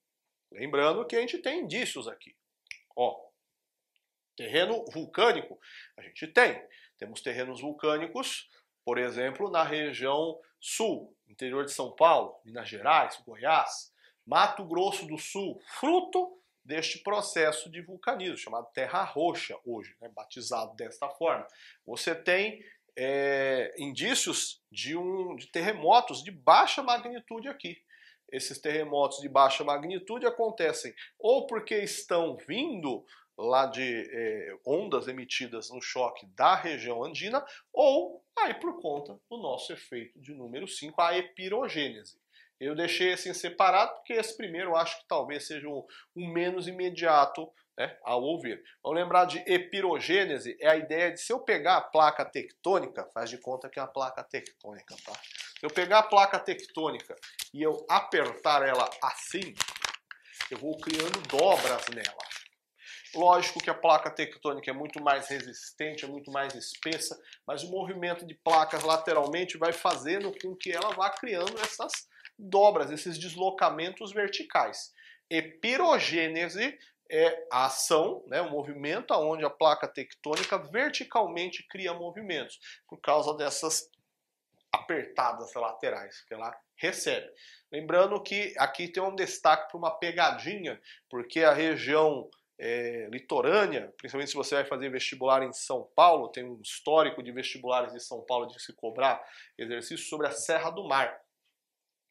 Lembrando 0.51 1.07
que 1.07 1.17
a 1.17 1.21
gente 1.21 1.39
tem 1.39 1.61
indícios 1.61 2.09
aqui. 2.09 2.35
Ó, 2.97 3.17
terreno 4.37 4.85
vulcânico, 4.93 5.59
a 5.97 6.03
gente 6.03 6.27
tem. 6.27 6.61
Temos 6.97 7.21
terrenos 7.21 7.61
vulcânicos, 7.61 8.49
por 8.85 8.99
exemplo, 8.99 9.51
na 9.51 9.63
região 9.63 10.41
sul, 10.61 11.17
interior 11.29 11.65
de 11.65 11.73
São 11.73 11.95
Paulo, 11.95 12.41
Minas 12.45 12.69
Gerais, 12.69 13.21
Goiás, 13.27 13.93
Mato 14.27 14.65
Grosso 14.65 15.07
do 15.07 15.19
Sul, 15.19 15.61
fruto 15.79 16.39
deste 16.65 16.99
processo 16.99 17.71
de 17.71 17.81
vulcanismo, 17.81 18.37
chamado 18.37 18.69
Terra 18.75 19.03
Roxa 19.03 19.59
hoje, 19.65 19.97
né, 20.01 20.09
batizado 20.09 20.77
desta 20.77 21.09
forma. 21.09 21.47
Você 21.87 22.15
tem 22.15 22.63
é, 22.95 23.75
indícios 23.79 24.63
de, 24.71 24.97
um, 24.97 25.35
de 25.37 25.47
terremotos 25.47 26.23
de 26.23 26.31
baixa 26.31 26.83
magnitude 26.83 27.49
aqui. 27.49 27.81
Esses 28.31 28.59
terremotos 28.59 29.21
de 29.21 29.29
baixa 29.29 29.65
magnitude 29.65 30.27
acontecem 30.27 30.93
ou 31.19 31.47
porque 31.47 31.77
estão 31.77 32.37
vindo 32.37 33.07
lá 33.39 33.67
de 33.67 34.09
é, 34.13 34.57
ondas 34.67 35.07
emitidas 35.07 35.71
no 35.71 35.81
choque 35.81 36.27
da 36.35 36.57
região 36.57 37.05
andina, 37.05 37.45
ou 37.73 38.25
aí 38.37 38.55
por 38.55 38.81
conta 38.81 39.19
do 39.31 39.39
nosso 39.39 39.73
efeito 39.73 40.21
de 40.21 40.35
número 40.35 40.67
5, 40.67 41.01
a 41.01 41.17
epirogênese. 41.17 42.19
Eu 42.61 42.75
deixei 42.75 43.13
esse 43.13 43.29
em 43.29 43.35
separado 43.35 43.95
porque 43.95 44.15
esse 44.15 44.37
primeiro 44.37 44.71
eu 44.71 44.77
acho 44.77 44.99
que 44.99 45.07
talvez 45.07 45.47
seja 45.47 45.69
o, 45.69 45.87
o 46.15 46.27
menos 46.27 46.67
imediato 46.67 47.49
né, 47.77 47.97
ao 48.03 48.21
ouvir. 48.21 48.61
Vamos 48.83 48.99
lembrar 48.99 49.27
de 49.27 49.39
epirogênese, 49.47 50.57
é 50.61 50.69
a 50.69 50.77
ideia 50.77 51.13
de 51.13 51.21
se 51.21 51.33
eu 51.33 51.39
pegar 51.39 51.77
a 51.77 51.81
placa 51.81 52.25
tectônica, 52.25 53.09
faz 53.15 53.31
de 53.31 53.39
conta 53.39 53.69
que 53.69 53.79
é 53.79 53.83
uma 53.83 53.93
placa 53.93 54.25
tectônica, 54.25 54.97
tá? 55.05 55.13
Se 55.13 55.65
eu 55.65 55.71
pegar 55.71 56.01
a 56.01 56.03
placa 56.03 56.39
tectônica 56.39 57.15
e 57.55 57.63
eu 57.63 57.87
apertar 57.89 58.67
ela 58.67 58.91
assim, 59.03 59.55
eu 60.51 60.59
vou 60.59 60.77
criando 60.79 61.21
dobras 61.29 61.87
nela. 61.89 62.38
Lógico 63.15 63.61
que 63.61 63.71
a 63.71 63.75
placa 63.75 64.11
tectônica 64.11 64.71
é 64.71 64.75
muito 64.75 65.03
mais 65.03 65.29
resistente, 65.29 66.05
é 66.05 66.09
muito 66.09 66.31
mais 66.31 66.55
espessa, 66.55 67.19
mas 67.47 67.63
o 67.63 67.71
movimento 67.71 68.27
de 68.27 68.35
placas 68.35 68.83
lateralmente 68.83 69.57
vai 69.57 69.73
fazendo 69.73 70.33
com 70.41 70.55
que 70.55 70.71
ela 70.71 70.91
vá 70.91 71.09
criando 71.11 71.59
essas 71.61 71.93
dobras, 72.39 72.91
esses 72.91 73.19
deslocamentos 73.19 74.13
verticais. 74.13 74.93
Epirogênese 75.31 76.79
é 77.11 77.47
a 77.51 77.67
ação, 77.67 78.23
né, 78.27 78.43
o 78.43 78.51
movimento 78.51 79.15
aonde 79.15 79.45
a 79.45 79.51
placa 79.51 79.89
tectônica 79.89 80.59
verticalmente 80.59 81.67
cria 81.67 81.95
movimentos, 81.95 82.59
por 82.87 83.01
causa 83.01 83.35
dessas 83.35 83.91
apertadas 84.71 85.55
laterais 85.55 86.23
que 86.25 86.35
ela 86.35 86.55
recebe. 86.77 87.29
Lembrando 87.73 88.23
que 88.23 88.55
aqui 88.59 88.89
tem 88.89 89.03
um 89.03 89.15
destaque 89.15 89.71
para 89.71 89.79
uma 89.79 89.99
pegadinha, 89.99 90.81
porque 91.09 91.41
a 91.41 91.53
região 91.53 92.29
é, 92.59 93.09
litorânea, 93.13 93.93
principalmente 93.97 94.31
se 94.31 94.37
você 94.37 94.57
vai 94.57 94.65
fazer 94.65 94.91
vestibular 94.91 95.43
em 95.43 95.53
São 95.53 95.89
Paulo, 95.95 96.29
tem 96.29 96.45
um 96.45 96.61
histórico 96.61 97.23
de 97.23 97.31
vestibulares 97.31 97.93
de 97.93 98.01
São 98.01 98.21
Paulo 98.23 98.47
de 98.47 98.61
se 98.61 98.73
cobrar 98.73 99.23
exercício 99.57 100.07
sobre 100.07 100.27
a 100.27 100.33
Serra 100.33 100.71
do 100.71 100.87
Mar. 100.87 101.21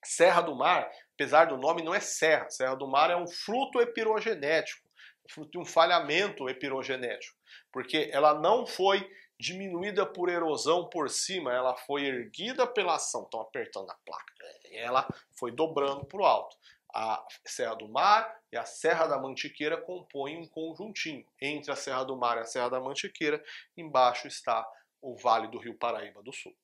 Serra 0.06 0.42
do 0.42 0.56
Mar, 0.56 0.90
apesar 1.16 1.46
do 1.46 1.58
nome, 1.58 1.84
não 1.84 1.94
é 1.94 2.00
serra. 2.00 2.50
Serra 2.50 2.76
do 2.76 2.88
Mar 2.88 3.10
é 3.12 3.18
um 3.18 3.28
fruto 3.28 3.82
epirogenético, 3.82 4.88
fruto 5.30 5.52
de 5.52 5.58
um 5.58 5.66
falhamento 5.66 6.48
epirogenético, 6.48 7.38
porque 7.72 8.10
ela 8.14 8.40
não 8.40 8.66
foi 8.66 9.06
diminuída 9.38 10.06
por 10.06 10.30
erosão 10.30 10.90
por 10.90 11.10
cima, 11.10 11.54
ela 11.54 11.76
foi 11.76 12.06
erguida 12.06 12.66
pela 12.66 12.96
ação, 12.96 13.24
estão 13.24 13.42
apertando 13.42 13.90
a 13.92 13.98
placa, 14.06 14.34
ela 14.72 15.08
foi 15.38 15.52
dobrando 15.52 16.06
para 16.06 16.22
o 16.22 16.26
alto 16.26 16.58
a 16.98 17.24
Serra 17.46 17.76
do 17.76 17.88
Mar 17.88 18.36
e 18.52 18.58
a 18.58 18.66
Serra 18.66 19.06
da 19.06 19.20
Mantiqueira 19.20 19.80
compõem 19.80 20.42
um 20.42 20.48
conjuntinho. 20.48 21.24
Entre 21.40 21.72
a 21.72 21.76
Serra 21.76 22.04
do 22.04 22.18
Mar 22.18 22.38
e 22.38 22.40
a 22.40 22.46
Serra 22.46 22.70
da 22.70 22.80
Mantiqueira, 22.80 23.44
embaixo 23.78 24.28
está 24.28 24.68
o 25.00 25.16
Vale 25.16 25.48
do 25.48 25.60
Rio 25.60 25.78
Paraíba 25.78 26.24
do 26.24 26.34
Sul. 26.34 26.56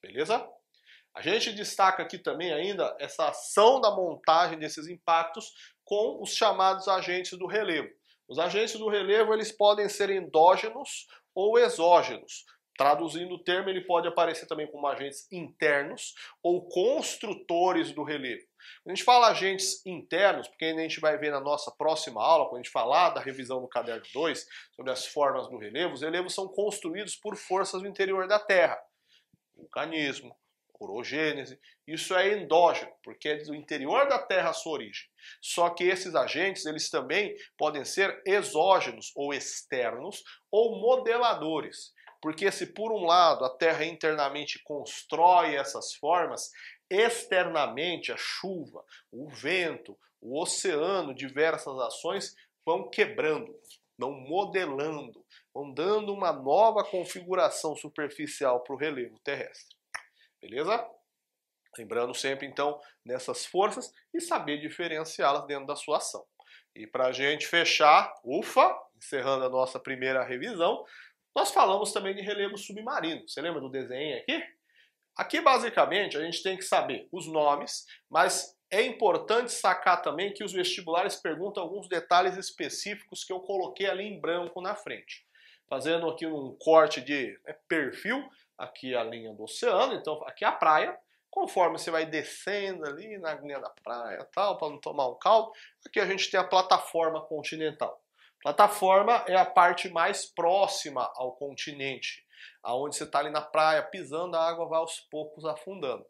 Beleza? 0.00 0.48
A 1.12 1.20
gente 1.20 1.52
destaca 1.52 2.04
aqui 2.04 2.18
também 2.18 2.52
ainda 2.52 2.96
essa 3.00 3.28
ação 3.28 3.80
da 3.80 3.90
montagem 3.90 4.60
desses 4.60 4.86
impactos 4.86 5.52
com 5.84 6.22
os 6.22 6.32
chamados 6.36 6.86
agentes 6.86 7.36
do 7.36 7.46
relevo. 7.46 7.92
Os 8.28 8.38
agentes 8.38 8.78
do 8.78 8.88
relevo 8.88 9.34
eles 9.34 9.50
podem 9.50 9.88
ser 9.88 10.08
endógenos 10.08 11.08
ou 11.34 11.58
exógenos. 11.58 12.44
Traduzindo 12.76 13.34
o 13.34 13.42
termo, 13.42 13.70
ele 13.70 13.80
pode 13.80 14.06
aparecer 14.06 14.46
também 14.46 14.68
como 14.68 14.86
agentes 14.86 15.30
internos 15.32 16.14
ou 16.42 16.68
construtores 16.68 17.92
do 17.92 18.04
relevo. 18.04 18.44
Quando 18.82 18.92
a 18.92 18.94
gente 18.94 19.04
fala 19.04 19.28
agentes 19.28 19.84
internos, 19.86 20.48
porque 20.48 20.64
a 20.64 20.78
gente 20.78 21.00
vai 21.00 21.16
ver 21.18 21.30
na 21.30 21.40
nossa 21.40 21.70
próxima 21.70 22.22
aula, 22.22 22.46
quando 22.46 22.60
a 22.60 22.62
gente 22.62 22.72
falar 22.72 23.10
da 23.10 23.20
revisão 23.20 23.60
do 23.60 23.68
caderno 23.68 24.04
2, 24.12 24.46
sobre 24.74 24.92
as 24.92 25.06
formas 25.06 25.48
do 25.48 25.58
relevo, 25.58 25.94
os 25.94 26.02
relevos 26.02 26.34
são 26.34 26.48
construídos 26.48 27.16
por 27.16 27.36
forças 27.36 27.82
do 27.82 27.88
interior 27.88 28.26
da 28.26 28.38
Terra. 28.38 28.78
Vulcanismo, 29.56 30.36
orogênese, 30.78 31.58
isso 31.86 32.14
é 32.14 32.32
endógeno, 32.32 32.90
porque 33.02 33.28
é 33.28 33.36
do 33.36 33.54
interior 33.54 34.08
da 34.08 34.18
Terra 34.18 34.50
a 34.50 34.54
sua 34.54 34.72
origem. 34.72 35.06
Só 35.40 35.70
que 35.70 35.84
esses 35.84 36.14
agentes, 36.14 36.64
eles 36.66 36.88
também 36.88 37.34
podem 37.56 37.84
ser 37.84 38.22
exógenos 38.26 39.12
ou 39.14 39.32
externos 39.32 40.22
ou 40.50 40.80
modeladores. 40.80 41.92
Porque 42.20 42.50
se 42.50 42.72
por 42.72 42.90
um 42.90 43.04
lado 43.04 43.44
a 43.44 43.50
Terra 43.50 43.84
internamente 43.84 44.58
constrói 44.64 45.56
essas 45.56 45.92
formas, 45.94 46.50
externamente 46.90 48.12
a 48.12 48.16
chuva, 48.16 48.84
o 49.10 49.28
vento, 49.28 49.98
o 50.20 50.40
oceano, 50.40 51.14
diversas 51.14 51.78
ações 51.78 52.34
vão 52.64 52.88
quebrando, 52.88 53.54
vão 53.98 54.12
modelando, 54.12 55.24
vão 55.52 55.72
dando 55.72 56.12
uma 56.12 56.32
nova 56.32 56.82
configuração 56.84 57.76
superficial 57.76 58.60
para 58.60 58.74
o 58.74 58.78
relevo 58.78 59.18
terrestre. 59.20 59.76
Beleza? 60.40 60.88
Lembrando 61.76 62.14
sempre, 62.14 62.46
então, 62.46 62.80
nessas 63.04 63.44
forças 63.44 63.92
e 64.12 64.20
saber 64.20 64.60
diferenciá-las 64.60 65.46
dentro 65.46 65.66
da 65.66 65.76
sua 65.76 65.98
ação. 65.98 66.24
E 66.74 66.86
para 66.86 67.06
a 67.06 67.12
gente 67.12 67.46
fechar, 67.46 68.12
ufa, 68.24 68.76
encerrando 68.96 69.44
a 69.44 69.48
nossa 69.48 69.78
primeira 69.78 70.24
revisão, 70.24 70.84
nós 71.34 71.50
falamos 71.50 71.92
também 71.92 72.14
de 72.14 72.22
relevo 72.22 72.56
submarino. 72.56 73.28
Você 73.28 73.40
lembra 73.40 73.60
do 73.60 73.68
desenho 73.68 74.18
aqui? 74.18 74.42
Aqui, 75.16 75.40
basicamente, 75.40 76.16
a 76.16 76.24
gente 76.24 76.42
tem 76.42 76.56
que 76.56 76.64
saber 76.64 77.08
os 77.12 77.26
nomes, 77.26 77.86
mas 78.10 78.56
é 78.70 78.82
importante 78.82 79.52
sacar 79.52 80.02
também 80.02 80.32
que 80.32 80.42
os 80.42 80.52
vestibulares 80.52 81.14
perguntam 81.14 81.62
alguns 81.62 81.88
detalhes 81.88 82.36
específicos 82.36 83.22
que 83.22 83.32
eu 83.32 83.38
coloquei 83.38 83.88
ali 83.88 84.04
em 84.04 84.20
branco 84.20 84.60
na 84.60 84.74
frente. 84.74 85.24
Fazendo 85.68 86.10
aqui 86.10 86.26
um 86.26 86.56
corte 86.58 87.00
de 87.00 87.38
né, 87.44 87.54
perfil, 87.68 88.28
aqui 88.58 88.94
a 88.94 89.04
linha 89.04 89.32
do 89.32 89.44
oceano, 89.44 89.94
então 89.94 90.20
aqui 90.26 90.44
a 90.44 90.50
praia, 90.50 90.98
conforme 91.30 91.78
você 91.78 91.90
vai 91.90 92.04
descendo 92.04 92.84
ali 92.84 93.16
na 93.18 93.34
linha 93.34 93.60
da 93.60 93.70
praia 93.70 94.28
tal, 94.32 94.58
para 94.58 94.68
não 94.68 94.80
tomar 94.80 95.08
um 95.08 95.18
caldo, 95.18 95.52
aqui 95.86 96.00
a 96.00 96.06
gente 96.06 96.28
tem 96.28 96.38
a 96.38 96.44
plataforma 96.44 97.20
continental. 97.26 98.02
Plataforma 98.42 99.24
é 99.26 99.36
a 99.36 99.46
parte 99.46 99.88
mais 99.88 100.26
próxima 100.26 101.10
ao 101.14 101.32
continente, 101.36 102.23
aonde 102.62 102.96
você 102.96 103.04
está 103.04 103.18
ali 103.18 103.30
na 103.30 103.40
praia 103.40 103.82
pisando, 103.82 104.36
a 104.36 104.48
água 104.48 104.66
vai 104.66 104.78
aos 104.78 105.00
poucos 105.10 105.44
afundando. 105.44 106.04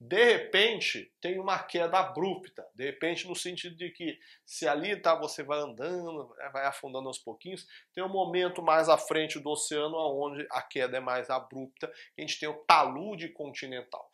De 0.00 0.22
repente, 0.22 1.10
tem 1.20 1.38
uma 1.38 1.58
queda 1.58 1.98
abrupta. 1.98 2.66
De 2.74 2.84
repente, 2.84 3.26
no 3.26 3.34
sentido 3.34 3.76
de 3.76 3.90
que 3.90 4.18
se 4.44 4.68
ali 4.68 5.00
tá, 5.00 5.14
você 5.14 5.42
vai 5.42 5.60
andando, 5.60 6.34
né, 6.36 6.50
vai 6.52 6.66
afundando 6.66 7.08
aos 7.08 7.18
pouquinhos, 7.18 7.66
tem 7.94 8.04
um 8.04 8.08
momento 8.08 8.62
mais 8.62 8.88
à 8.88 8.98
frente 8.98 9.38
do 9.38 9.50
oceano 9.50 9.96
onde 9.96 10.46
a 10.50 10.60
queda 10.60 10.98
é 10.98 11.00
mais 11.00 11.30
abrupta. 11.30 11.90
A 12.18 12.20
gente 12.20 12.38
tem 12.38 12.48
o 12.48 12.64
talude 12.64 13.28
continental. 13.30 14.10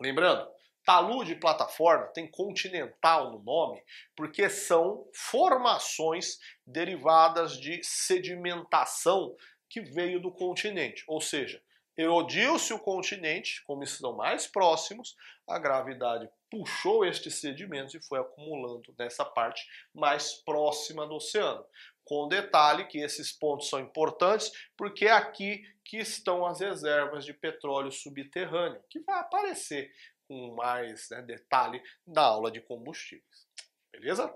Lembrando, 0.00 0.48
Talude 0.88 1.34
plataforma 1.34 2.06
tem 2.14 2.26
continental 2.30 3.32
no 3.32 3.40
nome 3.40 3.78
porque 4.16 4.48
são 4.48 5.06
formações 5.12 6.38
derivadas 6.66 7.60
de 7.60 7.78
sedimentação 7.82 9.36
que 9.68 9.80
veio 9.80 10.20
do 10.20 10.30
continente. 10.30 11.04
Ou 11.06 11.20
seja, 11.20 11.62
erodiu-se 11.96 12.72
o 12.72 12.78
continente, 12.78 13.62
como 13.64 13.82
estão 13.82 14.14
mais 14.14 14.46
próximos, 14.46 15.16
a 15.46 15.58
gravidade 15.58 16.28
puxou 16.50 17.04
estes 17.04 17.34
sedimentos 17.34 17.94
e 17.94 18.00
foi 18.00 18.20
acumulando 18.20 18.94
nessa 18.98 19.24
parte 19.24 19.66
mais 19.94 20.34
próxima 20.34 21.06
do 21.06 21.16
oceano. 21.16 21.64
Com 22.04 22.28
detalhe 22.28 22.86
que 22.86 22.98
esses 22.98 23.32
pontos 23.32 23.68
são 23.68 23.80
importantes 23.80 24.50
porque 24.76 25.06
é 25.06 25.12
aqui 25.12 25.62
que 25.84 25.98
estão 25.98 26.46
as 26.46 26.60
reservas 26.60 27.24
de 27.24 27.34
petróleo 27.34 27.90
subterrâneo, 27.90 28.82
que 28.88 29.00
vai 29.00 29.18
aparecer 29.20 29.92
com 30.26 30.54
mais 30.54 31.08
né, 31.10 31.22
detalhe 31.22 31.82
na 32.06 32.22
aula 32.22 32.50
de 32.50 32.60
combustíveis. 32.60 33.48
Beleza? 33.90 34.32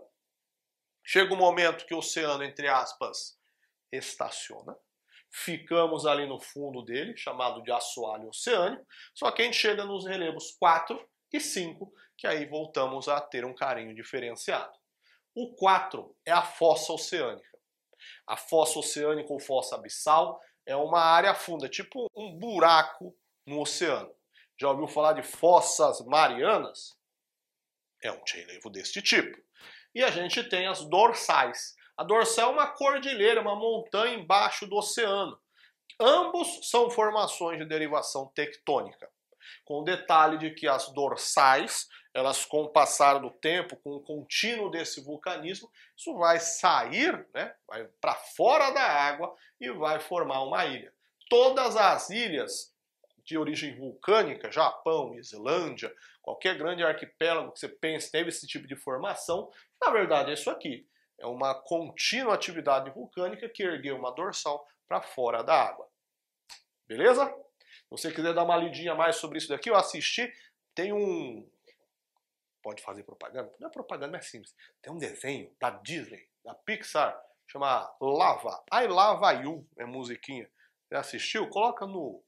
Chega 1.04 1.32
o 1.32 1.36
um 1.36 1.38
momento 1.38 1.84
que 1.84 1.94
o 1.94 1.98
oceano, 1.98 2.42
entre 2.42 2.68
aspas, 2.68 3.38
estaciona. 3.90 4.76
Ficamos 5.32 6.04
ali 6.04 6.26
no 6.26 6.38
fundo 6.38 6.82
dele, 6.82 7.16
chamado 7.16 7.62
de 7.62 7.72
assoalho 7.72 8.28
oceânico. 8.28 8.86
Só 9.14 9.30
que 9.30 9.42
a 9.42 9.44
gente 9.46 9.56
chega 9.56 9.84
nos 9.84 10.06
relevos 10.06 10.54
4 10.58 11.08
e 11.32 11.40
5, 11.40 11.92
que 12.18 12.26
aí 12.26 12.44
voltamos 12.44 13.08
a 13.08 13.20
ter 13.20 13.44
um 13.44 13.54
carinho 13.54 13.94
diferenciado. 13.94 14.72
O 15.34 15.54
4 15.54 16.14
é 16.26 16.32
a 16.32 16.42
fossa 16.42 16.92
oceânica. 16.92 17.58
A 18.26 18.36
fossa 18.36 18.78
oceânica 18.78 19.32
ou 19.32 19.40
fossa 19.40 19.76
abissal 19.76 20.38
é 20.66 20.76
uma 20.76 21.00
área 21.00 21.34
funda, 21.34 21.68
tipo 21.68 22.10
um 22.14 22.38
buraco 22.38 23.16
no 23.46 23.60
oceano. 23.60 24.14
Já 24.60 24.70
ouviu 24.70 24.86
falar 24.86 25.14
de 25.14 25.22
fossas 25.22 26.00
marianas? 26.02 26.96
É 28.02 28.12
um 28.12 28.20
relevo 28.26 28.68
deste 28.68 29.00
tipo. 29.00 29.40
E 29.94 30.02
a 30.02 30.10
gente 30.10 30.42
tem 30.44 30.66
as 30.66 30.84
dorsais. 30.84 31.74
A 32.02 32.04
dorsal 32.04 32.50
é 32.50 32.52
uma 32.52 32.66
cordilheira, 32.66 33.40
uma 33.40 33.54
montanha 33.54 34.16
embaixo 34.16 34.66
do 34.66 34.74
oceano. 34.74 35.38
Ambos 36.00 36.68
são 36.68 36.90
formações 36.90 37.60
de 37.60 37.64
derivação 37.64 38.26
tectônica. 38.34 39.08
Com 39.64 39.82
o 39.82 39.84
detalhe 39.84 40.36
de 40.36 40.50
que 40.50 40.66
as 40.66 40.92
dorsais, 40.92 41.86
elas 42.12 42.44
com 42.44 42.64
o 42.64 42.68
passar 42.70 43.20
do 43.20 43.30
tempo, 43.30 43.76
com 43.76 43.90
o 43.90 44.00
contínuo 44.00 44.68
desse 44.68 45.00
vulcanismo, 45.00 45.70
isso 45.96 46.18
vai 46.18 46.40
sair, 46.40 47.24
né, 47.32 47.54
vai 47.68 47.84
para 48.00 48.16
fora 48.16 48.72
da 48.72 48.82
água 48.82 49.32
e 49.60 49.70
vai 49.70 50.00
formar 50.00 50.42
uma 50.42 50.66
ilha. 50.66 50.92
Todas 51.30 51.76
as 51.76 52.10
ilhas 52.10 52.74
de 53.24 53.38
origem 53.38 53.76
vulcânica, 53.76 54.50
Japão, 54.50 55.14
Islândia, 55.14 55.94
qualquer 56.20 56.58
grande 56.58 56.82
arquipélago 56.82 57.52
que 57.52 57.60
você 57.60 57.68
pense 57.68 58.10
teve 58.10 58.30
esse 58.30 58.44
tipo 58.44 58.66
de 58.66 58.74
formação, 58.74 59.48
na 59.80 59.90
verdade 59.90 60.32
é 60.32 60.34
isso 60.34 60.50
aqui. 60.50 60.84
É 61.22 61.26
uma 61.26 61.54
contínua 61.54 62.34
atividade 62.34 62.90
vulcânica 62.90 63.48
que 63.48 63.62
ergueu 63.62 63.96
uma 63.96 64.10
dorsal 64.10 64.66
para 64.88 65.00
fora 65.00 65.42
da 65.42 65.54
água. 65.54 65.88
Beleza? 66.86 67.26
Se 67.26 67.90
você 67.90 68.12
quiser 68.12 68.34
dar 68.34 68.44
uma 68.44 68.56
lidinha 68.56 68.94
mais 68.94 69.16
sobre 69.16 69.38
isso 69.38 69.48
daqui, 69.48 69.70
eu 69.70 69.76
assisti, 69.76 70.30
tem 70.74 70.92
um... 70.92 71.48
Pode 72.62 72.82
fazer 72.82 73.02
propaganda? 73.04 73.52
Não 73.58 73.68
é 73.68 73.70
propaganda, 73.70 74.18
é 74.18 74.20
simples. 74.20 74.54
Tem 74.82 74.92
um 74.92 74.98
desenho 74.98 75.54
da 75.60 75.70
Disney, 75.70 76.28
da 76.44 76.54
Pixar, 76.54 77.18
chama 77.46 77.94
Lava. 78.00 78.62
I 78.72 78.86
Lava 78.86 79.32
You, 79.32 79.66
é 79.78 79.84
musiquinha. 79.84 80.50
Você 80.88 80.94
assistiu? 80.94 81.48
Coloca 81.48 81.86
no 81.86 82.22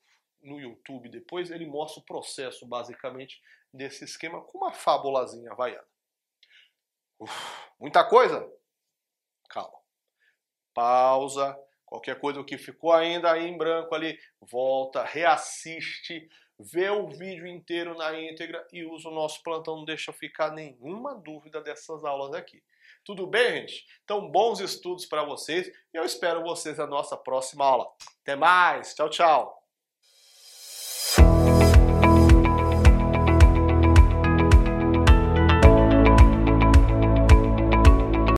no 0.45 0.61
YouTube 0.61 1.09
depois, 1.09 1.51
ele 1.51 1.67
mostra 1.67 2.01
o 2.01 2.05
processo, 2.05 2.67
basicamente, 2.67 3.43
desse 3.73 4.05
esquema 4.05 4.43
com 4.43 4.59
uma 4.59 4.73
fábulazinha 4.73 5.51
havaiana. 5.51 5.87
Uf, 7.19 7.33
muita 7.81 8.05
coisa? 8.05 8.47
Pausa. 10.75 11.57
Qualquer 11.87 12.19
coisa 12.19 12.43
que 12.43 12.59
ficou 12.59 12.93
ainda 12.93 13.31
aí 13.31 13.47
em 13.47 13.57
branco 13.57 13.95
ali, 13.95 14.19
volta, 14.41 15.05
reassiste, 15.05 16.29
vê 16.59 16.91
o 16.91 17.09
vídeo 17.09 17.47
inteiro 17.47 17.97
na 17.97 18.19
íntegra 18.19 18.67
e 18.73 18.85
usa 18.85 19.09
o 19.09 19.15
nosso 19.15 19.43
plantão, 19.43 19.77
não 19.77 19.85
deixa 19.85 20.13
ficar 20.13 20.51
nenhuma 20.51 21.15
dúvida 21.15 21.61
dessas 21.61 22.05
aulas 22.05 22.35
aqui. 22.35 22.63
Tudo 23.05 23.27
bem, 23.27 23.61
gente? 23.61 23.87
Então, 24.03 24.31
bons 24.31 24.61
estudos 24.61 25.07
para 25.07 25.25
vocês 25.25 25.69
e 25.69 25.97
eu 25.97 26.05
espero 26.05 26.43
vocês 26.43 26.79
na 26.79 26.87
nossa 26.87 27.17
próxima 27.17 27.65
aula. 27.65 27.87
Até 28.23 28.35
mais! 28.35 28.95
Tchau, 28.95 29.11
tchau! 29.11 29.64